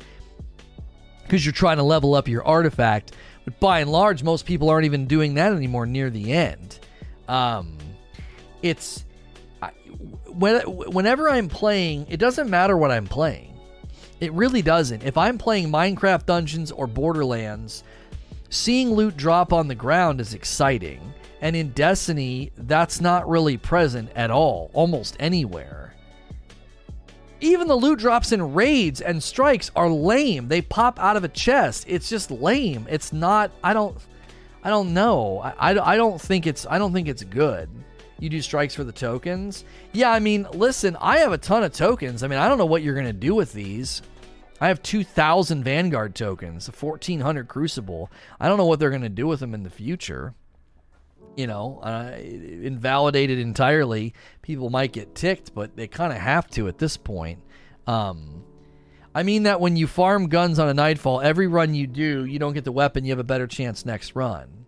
because 1.30 1.46
you're 1.46 1.54
trying 1.54 1.78
to 1.78 1.84
level 1.84 2.16
up 2.16 2.28
your 2.28 2.44
artifact. 2.44 3.12
But 3.46 3.60
by 3.60 3.82
and 3.82 3.92
large, 3.92 4.24
most 4.24 4.48
people 4.48 4.68
aren't 4.68 4.86
even 4.86 5.06
doing 5.06 5.36
that 5.36 5.54
anymore 5.54 5.86
near 5.86 6.10
the 6.10 6.34
end. 6.34 6.80
Um, 7.28 7.78
it's 8.64 9.06
I, 9.62 9.68
when, 10.28 10.62
whenever 10.62 11.30
I'm 11.30 11.48
playing, 11.48 12.08
it 12.10 12.18
doesn't 12.18 12.50
matter 12.50 12.76
what 12.76 12.90
I'm 12.90 13.06
playing. 13.06 13.60
It 14.20 14.34
really 14.34 14.64
doesn't. 14.64 15.04
If 15.04 15.20
I'm 15.20 15.38
playing 15.38 15.72
Minecraft 15.72 16.26
Dungeons 16.26 16.72
or 16.72 16.88
Borderlands, 16.88 17.84
seeing 18.50 18.94
loot 18.94 19.16
drop 19.16 19.54
on 19.54 19.68
the 19.68 19.76
ground 19.76 20.20
is 20.20 20.34
exciting. 20.34 21.14
And 21.42 21.56
in 21.56 21.74
Destiny, 21.74 22.52
that's 22.58 23.00
not 23.00 23.30
really 23.30 23.56
present 23.56 24.10
at 24.16 24.32
all, 24.32 24.72
almost 24.74 25.16
anywhere. 25.20 25.89
Even 27.42 27.68
the 27.68 27.76
loot 27.76 28.00
drops 28.00 28.32
in 28.32 28.54
raids 28.54 29.00
and 29.00 29.24
strikes 29.24 29.72
are 29.76 29.90
lame. 29.90 30.48
They 30.48 30.62
pop 30.62 31.00
out 31.00 31.16
of 31.16 31.24
a 31.24 31.30
chest. 31.30 31.86
It's 31.88 32.10
just 32.10 32.32
lame. 32.32 32.86
It's 32.90 33.14
not. 33.14 33.52
I 33.64 33.74
don't. 33.74 33.98
I 34.62 34.70
don't 34.70 34.94
know. 34.94 35.40
I, 35.40 35.72
I, 35.72 35.94
I 35.94 35.98
don't 35.98 36.20
think 36.20 36.46
it's. 36.46 36.66
I 36.70 36.78
don't 36.78 36.92
think 36.92 37.08
it's 37.08 37.24
good. 37.24 37.70
You 38.20 38.30
do 38.30 38.42
strikes 38.42 38.76
for 38.76 38.84
the 38.84 38.92
tokens. 38.92 39.64
Yeah, 39.94 40.12
I 40.12 40.20
mean, 40.20 40.48
listen. 40.54 40.98
I 41.00 41.20
have 41.20 41.32
a 41.32 41.38
ton 41.38 41.64
of 41.64 41.72
tokens. 41.72 42.24
I 42.24 42.28
mean, 42.28 42.40
I 42.40 42.50
don't 42.50 42.58
know 42.58 42.66
what 42.66 42.84
you're 42.84 42.96
gonna 42.96 43.14
do 43.14 43.36
with 43.36 43.54
these. 43.54 44.02
I 44.62 44.68
have 44.68 44.84
2,000 44.84 45.64
Vanguard 45.64 46.16
tokens, 46.16 46.68
1,400 46.68 47.48
Crucible. 47.48 48.12
I 48.42 48.50
don't 48.50 48.58
know 48.58 48.66
what 48.66 48.80
they're 48.80 48.90
going 48.90 49.04
to 49.04 49.10
do 49.10 49.26
with 49.26 49.40
them 49.40 49.54
in 49.54 49.64
the 49.64 49.70
future 49.70 50.34
you 51.40 51.48
know, 51.48 51.80
uh, 51.82 52.18
invalidated 52.20 53.40
entirely, 53.40 54.14
people 54.42 54.70
might 54.70 54.92
get 54.92 55.16
ticked, 55.16 55.56
but 55.56 55.74
they 55.78 55.88
kind 55.88 56.12
of 56.12 56.20
have 56.20 56.50
to 56.50 56.68
at 56.68 56.78
this 56.78 56.98
point. 56.98 57.40
Um, 57.88 58.44
I 59.16 59.24
mean 59.24 59.44
that 59.44 59.62
when 59.62 59.78
you 59.78 59.88
farm 59.88 60.28
guns 60.28 60.60
on 60.60 60.68
a 60.68 60.74
nightfall, 60.74 61.22
every 61.22 61.48
run 61.48 61.74
you 61.74 61.88
do, 61.88 62.26
you 62.26 62.40
don't 62.40 62.52
get 62.52 62.66
the 62.66 62.74
weapon, 62.74 63.06
you 63.06 63.12
have 63.12 63.20
a 63.20 63.24
better 63.24 63.48
chance 63.48 63.86
next 63.86 64.18
run. 64.18 64.66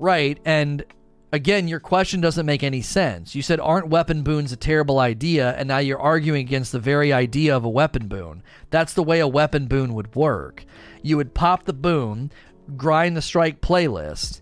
Right, 0.00 0.40
and 0.44 0.84
again, 1.32 1.68
your 1.68 1.78
question 1.78 2.20
doesn't 2.20 2.46
make 2.46 2.64
any 2.64 2.82
sense. 2.82 3.36
You 3.36 3.42
said, 3.42 3.60
aren't 3.60 3.86
weapon 3.86 4.22
boons 4.22 4.50
a 4.50 4.56
terrible 4.56 4.98
idea? 4.98 5.52
And 5.52 5.68
now 5.68 5.78
you're 5.78 6.00
arguing 6.00 6.40
against 6.40 6.72
the 6.72 6.80
very 6.80 7.12
idea 7.12 7.56
of 7.56 7.64
a 7.64 7.70
weapon 7.70 8.08
boon. 8.08 8.42
That's 8.70 8.92
the 8.92 9.04
way 9.04 9.20
a 9.20 9.28
weapon 9.28 9.66
boon 9.66 9.94
would 9.94 10.16
work. 10.16 10.64
You 11.00 11.16
would 11.16 11.32
pop 11.32 11.64
the 11.64 11.72
boon, 11.72 12.32
grind 12.76 13.16
the 13.16 13.22
strike 13.22 13.60
playlist, 13.60 14.41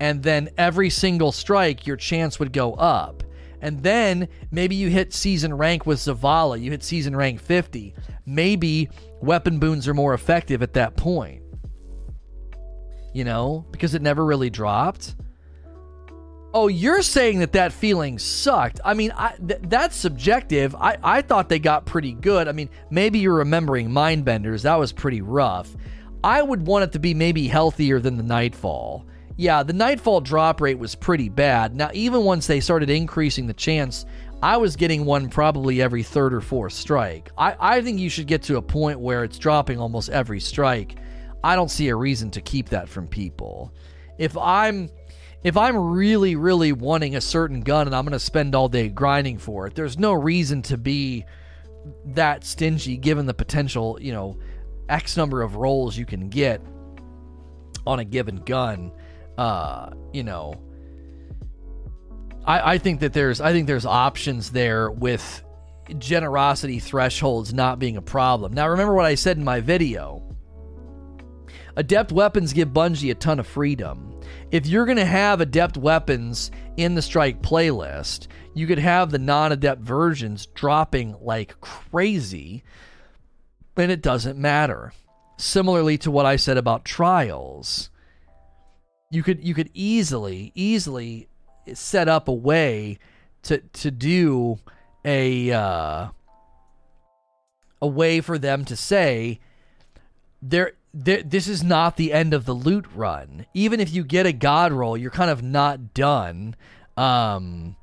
and 0.00 0.22
then 0.22 0.50
every 0.56 0.90
single 0.90 1.32
strike, 1.32 1.86
your 1.86 1.96
chance 1.96 2.38
would 2.38 2.52
go 2.52 2.74
up. 2.74 3.22
And 3.60 3.82
then 3.82 4.28
maybe 4.50 4.76
you 4.76 4.88
hit 4.88 5.12
season 5.12 5.54
rank 5.54 5.84
with 5.84 5.98
Zavala, 5.98 6.60
you 6.60 6.70
hit 6.70 6.84
season 6.84 7.16
rank 7.16 7.40
50. 7.40 7.94
Maybe 8.24 8.88
weapon 9.20 9.58
boons 9.58 9.88
are 9.88 9.94
more 9.94 10.14
effective 10.14 10.62
at 10.62 10.74
that 10.74 10.96
point. 10.96 11.42
You 13.12 13.24
know, 13.24 13.66
because 13.72 13.94
it 13.94 14.02
never 14.02 14.24
really 14.24 14.50
dropped. 14.50 15.16
Oh, 16.54 16.68
you're 16.68 17.02
saying 17.02 17.40
that 17.40 17.52
that 17.52 17.72
feeling 17.72 18.18
sucked. 18.18 18.80
I 18.84 18.94
mean, 18.94 19.12
I, 19.14 19.34
th- 19.36 19.60
that's 19.64 19.96
subjective. 19.96 20.74
I, 20.74 20.96
I 21.02 21.22
thought 21.22 21.48
they 21.48 21.58
got 21.58 21.84
pretty 21.84 22.12
good. 22.12 22.48
I 22.48 22.52
mean, 22.52 22.70
maybe 22.90 23.18
you're 23.18 23.34
remembering 23.34 23.90
Mindbenders. 23.90 24.62
That 24.62 24.76
was 24.76 24.92
pretty 24.92 25.20
rough. 25.20 25.76
I 26.24 26.40
would 26.42 26.66
want 26.66 26.84
it 26.84 26.92
to 26.92 26.98
be 26.98 27.12
maybe 27.12 27.48
healthier 27.48 28.00
than 28.00 28.16
the 28.16 28.22
Nightfall. 28.22 29.04
Yeah, 29.38 29.62
the 29.62 29.72
Nightfall 29.72 30.20
drop 30.20 30.60
rate 30.60 30.80
was 30.80 30.96
pretty 30.96 31.28
bad. 31.28 31.72
Now, 31.72 31.90
even 31.94 32.24
once 32.24 32.48
they 32.48 32.58
started 32.58 32.90
increasing 32.90 33.46
the 33.46 33.54
chance, 33.54 34.04
I 34.42 34.56
was 34.56 34.74
getting 34.74 35.04
one 35.04 35.30
probably 35.30 35.80
every 35.80 36.02
third 36.02 36.34
or 36.34 36.40
fourth 36.40 36.72
strike. 36.72 37.30
I, 37.38 37.54
I 37.60 37.80
think 37.80 38.00
you 38.00 38.10
should 38.10 38.26
get 38.26 38.42
to 38.42 38.56
a 38.56 38.62
point 38.62 38.98
where 38.98 39.22
it's 39.22 39.38
dropping 39.38 39.78
almost 39.78 40.08
every 40.10 40.40
strike. 40.40 40.96
I 41.44 41.54
don't 41.54 41.70
see 41.70 41.86
a 41.86 41.94
reason 41.94 42.32
to 42.32 42.40
keep 42.40 42.70
that 42.70 42.88
from 42.88 43.06
people. 43.06 43.72
If 44.18 44.36
I'm 44.36 44.90
if 45.44 45.56
I'm 45.56 45.76
really, 45.76 46.34
really 46.34 46.72
wanting 46.72 47.14
a 47.14 47.20
certain 47.20 47.60
gun 47.60 47.86
and 47.86 47.94
I'm 47.94 48.04
going 48.04 48.12
to 48.14 48.18
spend 48.18 48.56
all 48.56 48.68
day 48.68 48.88
grinding 48.88 49.38
for 49.38 49.68
it, 49.68 49.76
there's 49.76 49.96
no 49.96 50.14
reason 50.14 50.62
to 50.62 50.76
be 50.76 51.24
that 52.06 52.42
stingy 52.42 52.96
given 52.96 53.26
the 53.26 53.34
potential, 53.34 53.98
you 54.00 54.12
know, 54.12 54.36
X 54.88 55.16
number 55.16 55.42
of 55.42 55.54
rolls 55.54 55.96
you 55.96 56.06
can 56.06 56.28
get 56.28 56.60
on 57.86 58.00
a 58.00 58.04
given 58.04 58.38
gun. 58.38 58.90
Uh, 59.38 59.90
you 60.12 60.24
know, 60.24 60.60
I, 62.44 62.74
I 62.74 62.78
think 62.78 63.00
that 63.00 63.14
there's 63.14 63.40
I 63.40 63.52
think 63.52 63.66
there's 63.66 63.86
options 63.86 64.50
there 64.50 64.90
with 64.90 65.42
generosity 65.96 66.80
thresholds 66.80 67.54
not 67.54 67.78
being 67.78 67.96
a 67.96 68.02
problem. 68.02 68.52
Now 68.52 68.68
remember 68.68 68.94
what 68.94 69.06
I 69.06 69.14
said 69.14 69.38
in 69.38 69.44
my 69.44 69.60
video. 69.60 70.22
Adept 71.76 72.12
weapons 72.12 72.52
give 72.52 72.70
Bungie 72.70 73.12
a 73.12 73.14
ton 73.14 73.38
of 73.38 73.46
freedom 73.46 74.08
if 74.50 74.66
you're 74.66 74.86
going 74.86 74.96
to 74.98 75.04
have 75.04 75.40
adept 75.40 75.76
weapons 75.76 76.50
in 76.76 76.94
the 76.94 77.02
strike 77.02 77.42
playlist, 77.42 78.28
you 78.54 78.66
could 78.66 78.78
have 78.78 79.10
the 79.10 79.18
non 79.18 79.52
adept 79.52 79.82
versions 79.82 80.46
dropping 80.46 81.16
like 81.20 81.60
crazy, 81.60 82.64
and 83.76 83.92
it 83.92 84.02
doesn't 84.02 84.38
matter. 84.38 84.92
Similarly 85.36 85.98
to 85.98 86.10
what 86.10 86.26
I 86.26 86.36
said 86.36 86.56
about 86.56 86.84
trials, 86.84 87.90
you 89.10 89.22
could 89.22 89.42
you 89.44 89.54
could 89.54 89.70
easily 89.74 90.52
easily 90.54 91.28
set 91.72 92.08
up 92.08 92.28
a 92.28 92.32
way 92.32 92.98
to 93.42 93.58
to 93.58 93.90
do 93.90 94.58
a 95.04 95.50
uh, 95.52 96.08
a 97.80 97.86
way 97.86 98.20
for 98.20 98.38
them 98.38 98.64
to 98.64 98.76
say 98.76 99.40
there 100.42 100.72
this 100.94 101.46
is 101.46 101.62
not 101.62 101.96
the 101.96 102.12
end 102.12 102.34
of 102.34 102.44
the 102.44 102.54
loot 102.54 102.86
run. 102.94 103.46
Even 103.54 103.78
if 103.80 103.92
you 103.92 104.02
get 104.04 104.26
a 104.26 104.32
god 104.32 104.72
roll, 104.72 104.96
you're 104.96 105.10
kind 105.10 105.30
of 105.30 105.42
not 105.42 105.94
done. 105.94 106.56
Um, 106.96 107.76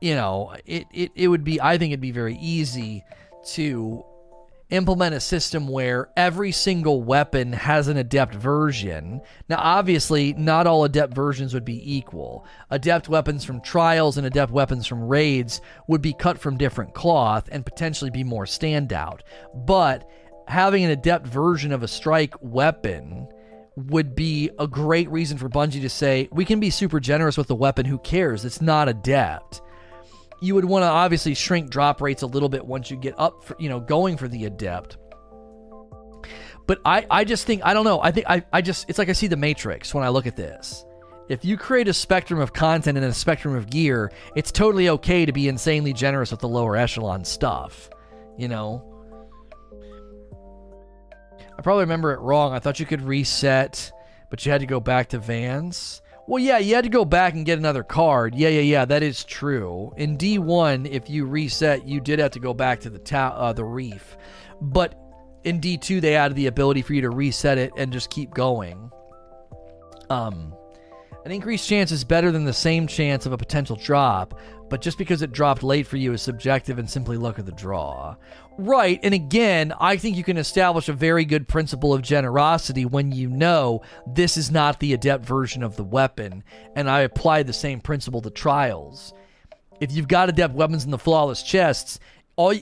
you 0.00 0.14
know, 0.14 0.54
it, 0.66 0.86
it, 0.92 1.12
it 1.14 1.28
would 1.28 1.44
be, 1.44 1.60
I 1.60 1.78
think 1.78 1.92
it'd 1.92 2.00
be 2.00 2.10
very 2.12 2.36
easy 2.36 3.02
to 3.52 4.04
implement 4.72 5.14
a 5.14 5.20
system 5.20 5.68
where 5.68 6.08
every 6.16 6.50
single 6.50 7.02
weapon 7.02 7.52
has 7.52 7.88
an 7.88 7.98
adept 7.98 8.34
version. 8.34 9.20
Now, 9.48 9.58
obviously, 9.58 10.32
not 10.32 10.66
all 10.66 10.84
adept 10.84 11.14
versions 11.14 11.52
would 11.52 11.64
be 11.64 11.96
equal. 11.96 12.46
Adept 12.70 13.08
weapons 13.08 13.44
from 13.44 13.60
trials 13.60 14.16
and 14.16 14.26
adept 14.26 14.50
weapons 14.50 14.86
from 14.86 15.06
raids 15.06 15.60
would 15.88 16.00
be 16.00 16.14
cut 16.14 16.38
from 16.38 16.56
different 16.56 16.94
cloth 16.94 17.48
and 17.52 17.66
potentially 17.66 18.10
be 18.10 18.24
more 18.24 18.46
standout. 18.46 19.20
But 19.54 20.08
having 20.48 20.84
an 20.84 20.90
adept 20.90 21.26
version 21.26 21.70
of 21.72 21.82
a 21.82 21.88
strike 21.88 22.34
weapon 22.40 23.28
would 23.76 24.14
be 24.14 24.50
a 24.58 24.66
great 24.66 25.10
reason 25.10 25.36
for 25.36 25.50
Bungie 25.50 25.82
to 25.82 25.90
say, 25.90 26.28
we 26.32 26.44
can 26.46 26.60
be 26.60 26.70
super 26.70 26.98
generous 26.98 27.36
with 27.36 27.46
the 27.46 27.54
weapon. 27.54 27.84
Who 27.84 27.98
cares? 27.98 28.44
It's 28.44 28.62
not 28.62 28.88
adept. 28.88 29.60
You 30.42 30.56
would 30.56 30.64
want 30.64 30.82
to 30.82 30.88
obviously 30.88 31.34
shrink 31.34 31.70
drop 31.70 32.00
rates 32.00 32.22
a 32.22 32.26
little 32.26 32.48
bit 32.48 32.66
once 32.66 32.90
you 32.90 32.96
get 32.96 33.14
up, 33.16 33.44
for, 33.44 33.56
you 33.60 33.68
know, 33.68 33.78
going 33.80 34.16
for 34.16 34.26
the 34.26 34.44
adept. 34.44 34.98
But 36.66 36.80
I, 36.84 37.06
I 37.08 37.24
just 37.24 37.46
think, 37.46 37.62
I 37.64 37.72
don't 37.74 37.84
know. 37.84 38.00
I 38.02 38.10
think 38.10 38.26
I, 38.28 38.44
I 38.52 38.60
just, 38.60 38.90
it's 38.90 38.98
like 38.98 39.08
I 39.08 39.12
see 39.12 39.28
the 39.28 39.36
Matrix 39.36 39.94
when 39.94 40.02
I 40.04 40.08
look 40.08 40.26
at 40.26 40.36
this. 40.36 40.84
If 41.28 41.44
you 41.44 41.56
create 41.56 41.86
a 41.86 41.94
spectrum 41.94 42.40
of 42.40 42.52
content 42.52 42.98
and 42.98 43.06
a 43.06 43.14
spectrum 43.14 43.54
of 43.54 43.70
gear, 43.70 44.10
it's 44.34 44.50
totally 44.50 44.88
okay 44.88 45.24
to 45.24 45.32
be 45.32 45.46
insanely 45.48 45.92
generous 45.92 46.32
with 46.32 46.40
the 46.40 46.48
lower 46.48 46.76
echelon 46.76 47.24
stuff. 47.24 47.88
You 48.36 48.48
know, 48.48 48.84
I 51.56 51.62
probably 51.62 51.84
remember 51.84 52.12
it 52.12 52.20
wrong. 52.20 52.52
I 52.52 52.58
thought 52.58 52.80
you 52.80 52.86
could 52.86 53.02
reset, 53.02 53.92
but 54.28 54.44
you 54.44 54.50
had 54.50 54.60
to 54.60 54.66
go 54.66 54.80
back 54.80 55.10
to 55.10 55.18
Vance. 55.20 56.01
Well, 56.28 56.42
yeah, 56.42 56.58
you 56.58 56.74
had 56.76 56.84
to 56.84 56.90
go 56.90 57.04
back 57.04 57.34
and 57.34 57.44
get 57.44 57.58
another 57.58 57.82
card. 57.82 58.34
Yeah, 58.34 58.48
yeah, 58.48 58.60
yeah, 58.60 58.84
that 58.84 59.02
is 59.02 59.24
true. 59.24 59.92
In 59.96 60.16
D1, 60.16 60.88
if 60.88 61.10
you 61.10 61.26
reset, 61.26 61.86
you 61.86 62.00
did 62.00 62.20
have 62.20 62.30
to 62.32 62.40
go 62.40 62.54
back 62.54 62.80
to 62.80 62.90
the 62.90 62.98
ta- 62.98 63.34
uh, 63.36 63.52
the 63.52 63.64
reef. 63.64 64.16
But 64.60 64.94
in 65.42 65.60
D2, 65.60 66.00
they 66.00 66.14
added 66.14 66.36
the 66.36 66.46
ability 66.46 66.82
for 66.82 66.94
you 66.94 67.00
to 67.02 67.10
reset 67.10 67.58
it 67.58 67.72
and 67.76 67.92
just 67.92 68.08
keep 68.10 68.32
going. 68.32 68.90
Um, 70.10 70.54
an 71.24 71.32
increased 71.32 71.68
chance 71.68 71.92
is 71.92 72.04
better 72.04 72.32
than 72.32 72.44
the 72.44 72.52
same 72.52 72.86
chance 72.86 73.26
of 73.26 73.32
a 73.32 73.38
potential 73.38 73.76
drop, 73.76 74.38
but 74.68 74.80
just 74.80 74.98
because 74.98 75.22
it 75.22 75.32
dropped 75.32 75.62
late 75.62 75.86
for 75.86 75.96
you 75.96 76.12
is 76.12 76.22
subjective 76.22 76.78
and 76.78 76.88
simply 76.88 77.16
luck 77.16 77.38
of 77.38 77.46
the 77.46 77.52
draw. 77.52 78.16
Right, 78.58 78.98
and 79.02 79.14
again, 79.14 79.72
I 79.80 79.96
think 79.96 80.16
you 80.16 80.24
can 80.24 80.36
establish 80.36 80.88
a 80.88 80.94
very 80.94 81.24
good 81.24 81.46
principle 81.46 81.94
of 81.94 82.02
generosity 82.02 82.84
when 82.84 83.12
you 83.12 83.28
know 83.28 83.82
this 84.06 84.36
is 84.36 84.50
not 84.50 84.80
the 84.80 84.94
adept 84.94 85.24
version 85.24 85.62
of 85.62 85.76
the 85.76 85.84
weapon, 85.84 86.42
and 86.74 86.90
I 86.90 87.00
apply 87.00 87.44
the 87.44 87.52
same 87.52 87.80
principle 87.80 88.20
to 88.22 88.30
trials. 88.30 89.14
If 89.80 89.92
you've 89.92 90.08
got 90.08 90.28
adept 90.28 90.54
weapons 90.54 90.84
in 90.84 90.90
the 90.90 90.98
flawless 90.98 91.42
chests, 91.42 91.98
all 92.36 92.54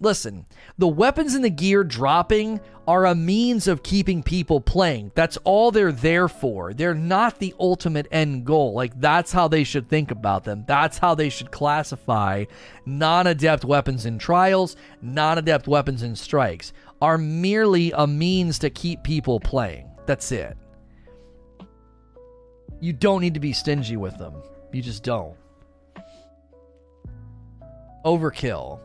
listen, 0.00 0.46
the 0.78 0.88
weapons 0.88 1.34
and 1.34 1.44
the 1.44 1.50
gear 1.50 1.84
dropping 1.84 2.60
are 2.86 3.06
a 3.06 3.14
means 3.14 3.66
of 3.66 3.82
keeping 3.82 4.22
people 4.22 4.60
playing. 4.60 5.10
That's 5.14 5.36
all 5.38 5.70
they're 5.70 5.92
there 5.92 6.28
for. 6.28 6.72
They're 6.72 6.94
not 6.94 7.38
the 7.38 7.54
ultimate 7.58 8.06
end 8.10 8.44
goal. 8.44 8.74
Like, 8.74 8.98
that's 9.00 9.32
how 9.32 9.48
they 9.48 9.64
should 9.64 9.88
think 9.88 10.10
about 10.10 10.44
them. 10.44 10.64
That's 10.66 10.98
how 10.98 11.14
they 11.14 11.28
should 11.28 11.50
classify 11.50 12.44
non 12.84 13.26
adept 13.26 13.64
weapons 13.64 14.06
in 14.06 14.18
trials, 14.18 14.76
non 15.02 15.38
adept 15.38 15.66
weapons 15.66 16.02
in 16.02 16.14
strikes, 16.14 16.72
are 17.00 17.18
merely 17.18 17.92
a 17.92 18.06
means 18.06 18.58
to 18.60 18.70
keep 18.70 19.02
people 19.02 19.40
playing. 19.40 19.90
That's 20.06 20.30
it. 20.30 20.56
You 22.80 22.92
don't 22.92 23.20
need 23.20 23.34
to 23.34 23.40
be 23.40 23.52
stingy 23.52 23.96
with 23.96 24.16
them. 24.18 24.34
You 24.72 24.82
just 24.82 25.02
don't. 25.02 25.34
Overkill. 28.04 28.80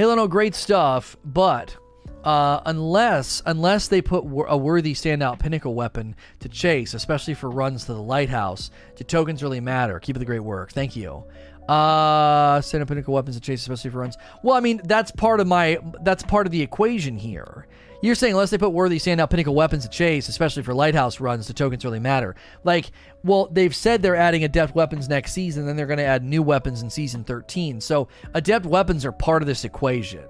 Halo, 0.00 0.14
no, 0.14 0.26
great 0.26 0.54
stuff, 0.54 1.14
but 1.26 1.76
uh, 2.24 2.62
unless 2.64 3.42
unless 3.44 3.88
they 3.88 4.00
put 4.00 4.24
a 4.48 4.56
worthy 4.56 4.94
standout 4.94 5.38
pinnacle 5.38 5.74
weapon 5.74 6.16
to 6.38 6.48
chase, 6.48 6.94
especially 6.94 7.34
for 7.34 7.50
runs 7.50 7.84
to 7.84 7.92
the 7.92 8.00
lighthouse, 8.00 8.70
do 8.96 9.04
tokens 9.04 9.42
really 9.42 9.60
matter? 9.60 10.00
Keep 10.00 10.16
up 10.16 10.20
the 10.20 10.24
great 10.24 10.40
work. 10.40 10.72
Thank 10.72 10.96
you. 10.96 11.22
Uh, 11.68 12.60
standout 12.60 12.88
pinnacle 12.88 13.12
weapons 13.12 13.36
to 13.36 13.42
chase, 13.42 13.60
especially 13.60 13.90
for 13.90 13.98
runs. 13.98 14.16
Well, 14.42 14.56
I 14.56 14.60
mean 14.60 14.80
that's 14.84 15.10
part 15.10 15.38
of 15.38 15.46
my 15.46 15.78
that's 16.00 16.22
part 16.22 16.46
of 16.46 16.50
the 16.50 16.62
equation 16.62 17.18
here. 17.18 17.66
You're 18.02 18.14
saying 18.14 18.32
unless 18.32 18.50
they 18.50 18.58
put 18.58 18.72
worthy 18.72 18.98
standout 18.98 19.30
pinnacle 19.30 19.54
weapons 19.54 19.84
to 19.84 19.90
chase, 19.90 20.28
especially 20.28 20.62
for 20.62 20.72
lighthouse 20.72 21.20
runs, 21.20 21.46
the 21.46 21.52
tokens 21.52 21.84
really 21.84 22.00
matter. 22.00 22.34
Like, 22.64 22.92
well, 23.22 23.48
they've 23.50 23.74
said 23.74 24.00
they're 24.00 24.16
adding 24.16 24.44
adept 24.44 24.74
weapons 24.74 25.08
next 25.08 25.32
season, 25.32 25.66
then 25.66 25.76
they're 25.76 25.86
going 25.86 25.98
to 25.98 26.04
add 26.04 26.24
new 26.24 26.42
weapons 26.42 26.82
in 26.82 26.88
season 26.88 27.24
13. 27.24 27.80
So 27.80 28.08
adept 28.32 28.64
weapons 28.64 29.04
are 29.04 29.12
part 29.12 29.42
of 29.42 29.46
this 29.46 29.64
equation. 29.64 30.24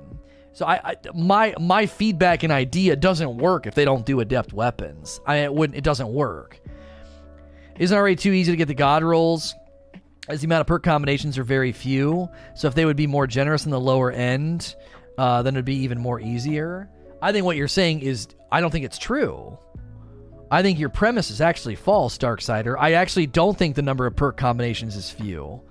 So 0.52 0.66
I, 0.66 0.80
I, 0.84 0.96
my 1.14 1.54
my 1.60 1.86
feedback 1.86 2.42
and 2.42 2.52
idea 2.52 2.96
doesn't 2.96 3.36
work 3.36 3.66
if 3.66 3.74
they 3.74 3.84
don't 3.84 4.04
do 4.04 4.18
adept 4.18 4.52
weapons. 4.52 5.20
I 5.24 5.36
it 5.36 5.54
wouldn't 5.54 5.76
it 5.76 5.84
doesn't 5.84 6.08
work. 6.08 6.60
Isn't 7.78 7.96
already 7.96 8.16
too 8.16 8.32
easy 8.32 8.52
to 8.52 8.56
get 8.56 8.66
the 8.66 8.74
god 8.74 9.04
rolls? 9.04 9.54
As 10.28 10.40
the 10.40 10.46
amount 10.46 10.62
of 10.62 10.66
perk 10.66 10.82
combinations 10.82 11.38
are 11.38 11.44
very 11.44 11.72
few. 11.72 12.28
So 12.54 12.68
if 12.68 12.74
they 12.74 12.84
would 12.84 12.96
be 12.96 13.06
more 13.06 13.26
generous 13.26 13.64
in 13.64 13.70
the 13.70 13.80
lower 13.80 14.10
end, 14.10 14.74
uh, 15.18 15.42
then 15.42 15.54
it'd 15.54 15.64
be 15.64 15.76
even 15.76 15.98
more 15.98 16.20
easier. 16.20 16.90
I 17.22 17.32
think 17.32 17.44
what 17.44 17.56
you're 17.56 17.68
saying 17.68 18.00
is 18.00 18.28
I 18.50 18.60
don't 18.60 18.70
think 18.70 18.84
it's 18.84 18.98
true. 18.98 19.58
I 20.50 20.62
think 20.62 20.78
your 20.78 20.88
premise 20.88 21.30
is 21.30 21.40
actually 21.40 21.76
false, 21.76 22.18
Darksider. 22.18 22.74
I 22.78 22.94
actually 22.94 23.26
don't 23.26 23.56
think 23.56 23.76
the 23.76 23.82
number 23.82 24.06
of 24.06 24.16
perk 24.16 24.36
combinations 24.36 24.96
is 24.96 25.10
few. 25.10 25.62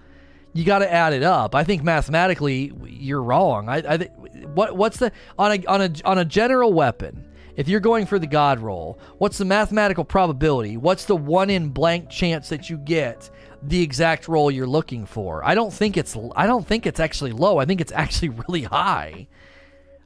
You 0.53 0.63
got 0.63 0.79
to 0.79 0.91
add 0.91 1.13
it 1.13 1.21
up. 1.21 1.53
I 1.53 1.63
think 1.63 1.83
mathematically 1.83 2.71
you're 2.85 3.21
wrong. 3.21 3.67
I, 3.67 3.77
I 3.77 3.97
think 3.97 4.12
what 4.55 4.75
what's 4.75 4.97
the 4.97 5.12
on 5.38 5.51
a 5.51 5.65
on 5.65 5.81
a 5.81 5.91
on 6.05 6.17
a 6.17 6.25
general 6.25 6.73
weapon? 6.73 7.25
If 7.55 7.67
you're 7.67 7.81
going 7.81 8.05
for 8.05 8.19
the 8.19 8.27
god 8.27 8.59
roll, 8.59 8.99
what's 9.17 9.38
the 9.38 9.45
mathematical 9.45 10.05
probability? 10.05 10.77
What's 10.77 11.05
the 11.05 11.15
one 11.15 11.49
in 11.49 11.69
blank 11.69 12.09
chance 12.09 12.47
that 12.49 12.69
you 12.69 12.77
get 12.77 13.29
the 13.62 13.81
exact 13.81 14.29
roll 14.29 14.49
you're 14.49 14.65
looking 14.65 15.05
for? 15.05 15.43
I 15.43 15.55
don't 15.55 15.73
think 15.73 15.97
it's 15.97 16.15
I 16.35 16.47
don't 16.47 16.65
think 16.65 16.85
it's 16.85 17.01
actually 17.01 17.33
low. 17.33 17.57
I 17.57 17.65
think 17.65 17.81
it's 17.81 17.91
actually 17.91 18.29
really 18.47 18.63
high. 18.63 19.27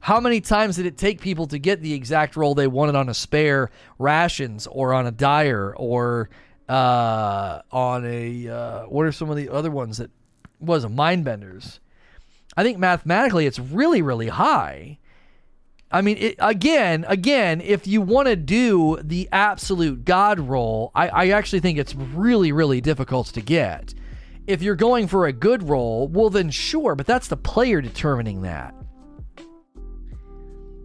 How 0.04 0.20
many 0.20 0.42
times 0.42 0.76
did 0.76 0.86
it 0.86 0.98
take 0.98 1.22
people 1.22 1.48
to 1.48 1.58
get 1.58 1.82
the 1.82 1.94
exact 1.94 2.36
roll 2.36 2.56
they 2.56 2.68
wanted 2.68 2.94
on 2.96 3.08
a 3.08 3.14
spare 3.14 3.70
rations 3.98 4.68
or 4.68 4.94
on 4.94 5.08
a 5.08 5.12
dire 5.12 5.74
or 5.78 6.30
uh, 6.68 7.62
on 7.72 8.06
a 8.06 8.50
uh, 8.50 8.82
what 8.88 9.06
are 9.06 9.14
some 9.14 9.30
of 9.30 9.38
the 9.38 9.48
other 9.48 9.72
ones 9.72 10.00
that 10.00 10.12
was 10.60 10.84
a 10.84 10.90
mindbenders? 10.90 11.80
I 12.58 12.64
think 12.64 12.80
mathematically 12.80 13.46
it's 13.46 13.60
really 13.60 14.02
really 14.02 14.28
high. 14.28 15.00
I 15.90 16.02
mean, 16.02 16.18
it, 16.18 16.36
again, 16.38 17.06
again, 17.08 17.62
if 17.62 17.88
you 17.88 18.02
want 18.02 18.28
to 18.28 18.36
do 18.36 19.00
the 19.02 19.30
absolute 19.32 20.04
god 20.04 20.38
roll, 20.38 20.92
I, 20.94 21.08
I 21.08 21.28
actually 21.30 21.62
think 21.62 21.78
it's 21.78 21.96
really, 21.96 22.52
really 22.52 22.82
difficult 22.82 23.28
to 23.28 23.42
get. 23.42 23.94
If 24.48 24.62
you're 24.62 24.76
going 24.76 25.08
for 25.08 25.28
a 25.28 25.32
good 25.32 25.70
roll, 25.70 26.10
well, 26.10 26.30
then 26.30 26.50
sure, 26.50 26.94
but 26.96 27.06
that's 27.06 27.30
the 27.30 27.38
player 27.38 27.80
determining 27.80 28.42
that. 28.42 28.76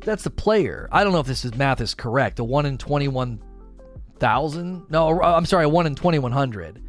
That's 0.01 0.25
the 0.25 0.31
player. 0.31 0.89
I 0.91 1.05
don't 1.05 1.13
know 1.13 1.21
if 1.21 1.27
this 1.27 1.45
is 1.45 1.55
math 1.55 1.81
is 1.81 1.95
correct. 1.95 2.39
A 2.39 2.45
one 2.45 2.67
in 2.67 2.79
twenty-one 2.79 3.43
thousand? 4.19 4.87
No, 4.91 5.21
I'm 5.21 5.47
sorry, 5.47 5.65
a 5.65 5.69
one 5.69 5.87
in 5.87 5.95
twenty-one 5.95 6.33
hundred. 6.33 6.83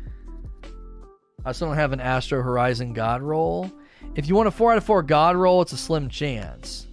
I 1.46 1.52
still 1.52 1.68
don't 1.68 1.78
have 1.78 1.94
an 1.94 2.00
Astral 2.00 2.42
Horizon 2.42 2.94
God 2.94 3.22
roll. 3.22 3.72
If 4.16 4.28
you 4.28 4.36
want 4.36 4.48
a 4.48 4.52
four 4.52 4.72
out 4.72 4.78
of 4.78 4.84
four 4.84 5.04
God 5.04 5.36
roll, 5.36 5.62
it's 5.62 5.74
a 5.74 5.78
slim 5.78 6.10
chance. 6.10 6.88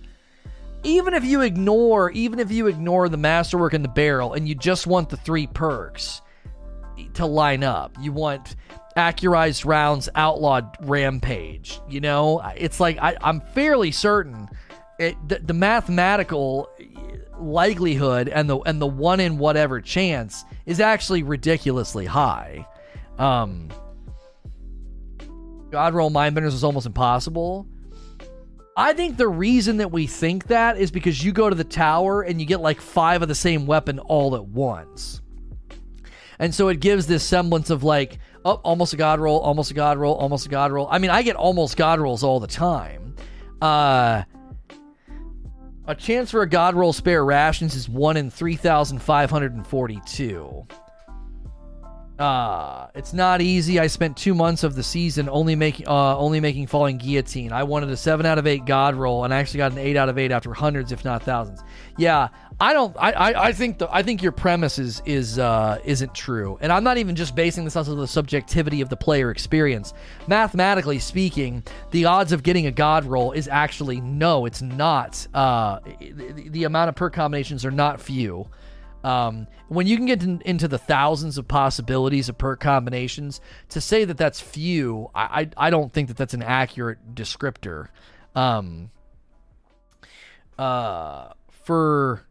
Even 0.83 1.15
if 1.15 1.25
you 1.25 1.41
ignore, 1.41 2.11
even 2.11 2.39
if 2.39 2.53
you 2.53 2.67
ignore 2.67 3.09
the 3.09 3.17
masterwork 3.17 3.75
and 3.75 3.85
the 3.85 3.89
barrel, 3.89 4.35
and 4.35 4.49
you 4.49 4.55
just 4.55 4.87
want 4.87 5.09
the 5.09 5.17
three 5.17 5.47
perks 5.47 6.23
to 7.15 7.27
line 7.27 7.65
up, 7.65 7.97
you 8.01 8.13
want 8.13 8.57
accurized 8.97 9.65
rounds, 9.65 10.09
outlawed 10.15 10.77
rampage. 10.81 11.81
You 11.89 12.01
know, 12.01 12.41
it's 12.57 12.79
like 12.79 12.99
I, 12.99 13.17
I'm 13.21 13.41
fairly 13.41 13.91
certain 13.91 14.49
it, 14.99 15.17
the, 15.29 15.39
the 15.39 15.55
mathematical 15.55 16.71
likelihood 17.39 18.29
and 18.29 18.49
the 18.49 18.59
and 18.61 18.81
the 18.81 18.87
one 18.87 19.21
in 19.21 19.39
whatever 19.39 19.81
chance 19.81 20.45
is 20.65 20.81
actually 20.81 21.23
ridiculously 21.23 22.07
high. 22.07 22.67
Um, 23.19 23.69
God 25.71 25.95
roll 25.95 26.11
mindbenders 26.11 26.55
is 26.55 26.65
almost 26.65 26.87
impossible. 26.87 27.67
I 28.77 28.93
think 28.93 29.17
the 29.17 29.29
reason 29.29 29.79
that 29.79 29.91
we 29.91 30.07
think 30.07 30.49
that 30.49 30.77
is 30.77 30.91
because 30.91 31.25
you 31.25 31.33
go 31.33 31.49
to 31.49 31.57
the 31.57 31.65
tower 31.65 32.23
and 32.23 32.41
you 32.41 32.47
get 32.47 32.61
like 32.61 32.81
five 32.81 33.23
of 33.23 33.29
the 33.29 33.35
same 33.35 33.67
weapon 33.67 33.99
all 33.99 34.37
at 34.37 34.45
once. 34.45 35.23
And 36.39 36.55
so 36.55 36.69
it 36.69 36.81
gives 36.81 37.07
this 37.07 37.25
semblance 37.25 37.71
of 37.71 37.83
like, 37.83 38.19
oh, 38.45 38.55
almost 38.57 38.93
a 38.93 38.99
god 38.99 39.19
roll, 39.19 39.41
almost 39.41 39.71
a 39.71 39.75
god 39.75 39.97
roll, 39.97 40.15
almost 40.15 40.45
a 40.45 40.51
god 40.51 40.73
roll. 40.73 40.87
I 40.91 40.99
mean, 40.99 41.11
I 41.11 41.23
get 41.23 41.37
almost 41.37 41.79
god 41.79 42.01
rolls 42.01 42.23
all 42.23 42.39
the 42.39 42.47
time. 42.47 43.17
Uh, 43.63 44.25
a 45.87 45.95
chance 45.95 46.33
for 46.33 46.43
a 46.43 46.49
God 46.49 46.75
roll 46.75 46.93
spare 46.93 47.25
rations 47.25 47.77
is 47.77 47.89
1 47.89 48.17
in 48.17 48.31
3,542. 48.31 50.67
Uh, 52.19 52.87
it's 52.95 53.13
not 53.13 53.43
easy. 53.43 53.79
I 53.79 53.89
spent 53.89 54.17
two 54.17 54.35
months 54.35 54.65
of 54.65 54.75
the 54.75 54.83
season 54.83 55.29
only 55.29 55.55
making 55.55 55.87
uh, 55.87 56.17
only 56.17 56.41
making 56.41 56.67
falling 56.67 56.97
guillotine. 56.97 57.53
I 57.53 57.65
wanted 57.65 57.91
a 57.91 57.97
seven 57.97 58.25
out 58.25 58.39
of 58.39 58.47
eight 58.47 58.65
God 58.65 58.95
roll, 58.95 59.25
and 59.25 59.35
I 59.35 59.39
actually 59.39 59.59
got 59.59 59.73
an 59.73 59.79
eight 59.79 59.97
out 59.97 60.09
of 60.09 60.17
eight 60.17 60.33
after 60.33 60.55
hundreds, 60.55 60.93
if 60.93 61.05
not 61.05 61.23
thousands. 61.23 61.63
Yeah, 61.99 62.29
I 62.59 62.73
don't. 62.73 62.97
I 62.99 63.13
I, 63.13 63.45
I 63.49 63.53
think 63.53 63.79
the 63.79 63.95
I 63.95 64.03
think 64.03 64.23
your 64.23 64.33
premise 64.33 64.79
is 64.79 65.03
is 65.05 65.39
uh, 65.39 65.79
isn't 65.85 66.15
true, 66.15 66.57
and 66.63 66.73
I'm 66.73 66.85
not 66.85 66.97
even 66.97 67.17
just 67.17 67.35
basing 67.35 67.65
this 67.65 67.77
on 67.77 67.85
the 67.85 68.09
subjectivity 68.09 68.81
of 68.81 68.89
the 68.89 68.97
player 68.97 69.31
experience. 69.31 69.93
Mathematically 70.27 70.99
speaking, 70.99 71.65
the 71.91 72.07
odds 72.07 72.33
of 72.33 72.43
getting 72.43 72.67
a 72.67 72.73
God 72.73 73.05
roll 73.05 73.33
is 73.33 73.47
actually 73.47 74.01
no, 74.01 74.47
it's 74.47 74.63
not. 74.63 75.27
Uh, 75.35 75.81
the, 76.01 76.49
the 76.49 76.65
amount 76.65 76.89
of 76.89 76.95
perk 76.95 77.13
combinations 77.13 77.63
are 77.67 77.71
not 77.71 78.01
few. 78.01 78.49
Um, 79.07 79.47
when 79.69 79.87
you 79.87 79.97
can 79.97 80.07
get 80.07 80.25
in, 80.25 80.43
into 80.45 80.67
the 80.67 80.79
thousands 80.79 81.39
of 81.39 81.47
possibilities 81.47 82.29
of 82.29 82.37
perk 82.39 82.59
combinations, 82.59 83.41
to 83.69 83.81
say 83.81 84.05
that 84.05 84.19
that's 84.19 84.41
few, 84.41 85.11
I, 85.15 85.49
I, 85.59 85.69
I 85.69 85.71
don't 85.71 85.93
think 85.93 86.09
that 86.09 86.17
that's 86.17 86.35
an 86.35 86.43
accurate 86.43 87.15
descriptor. 87.15 87.87
Um, 88.35 88.91
uh, 90.59 91.29
for 91.65 92.27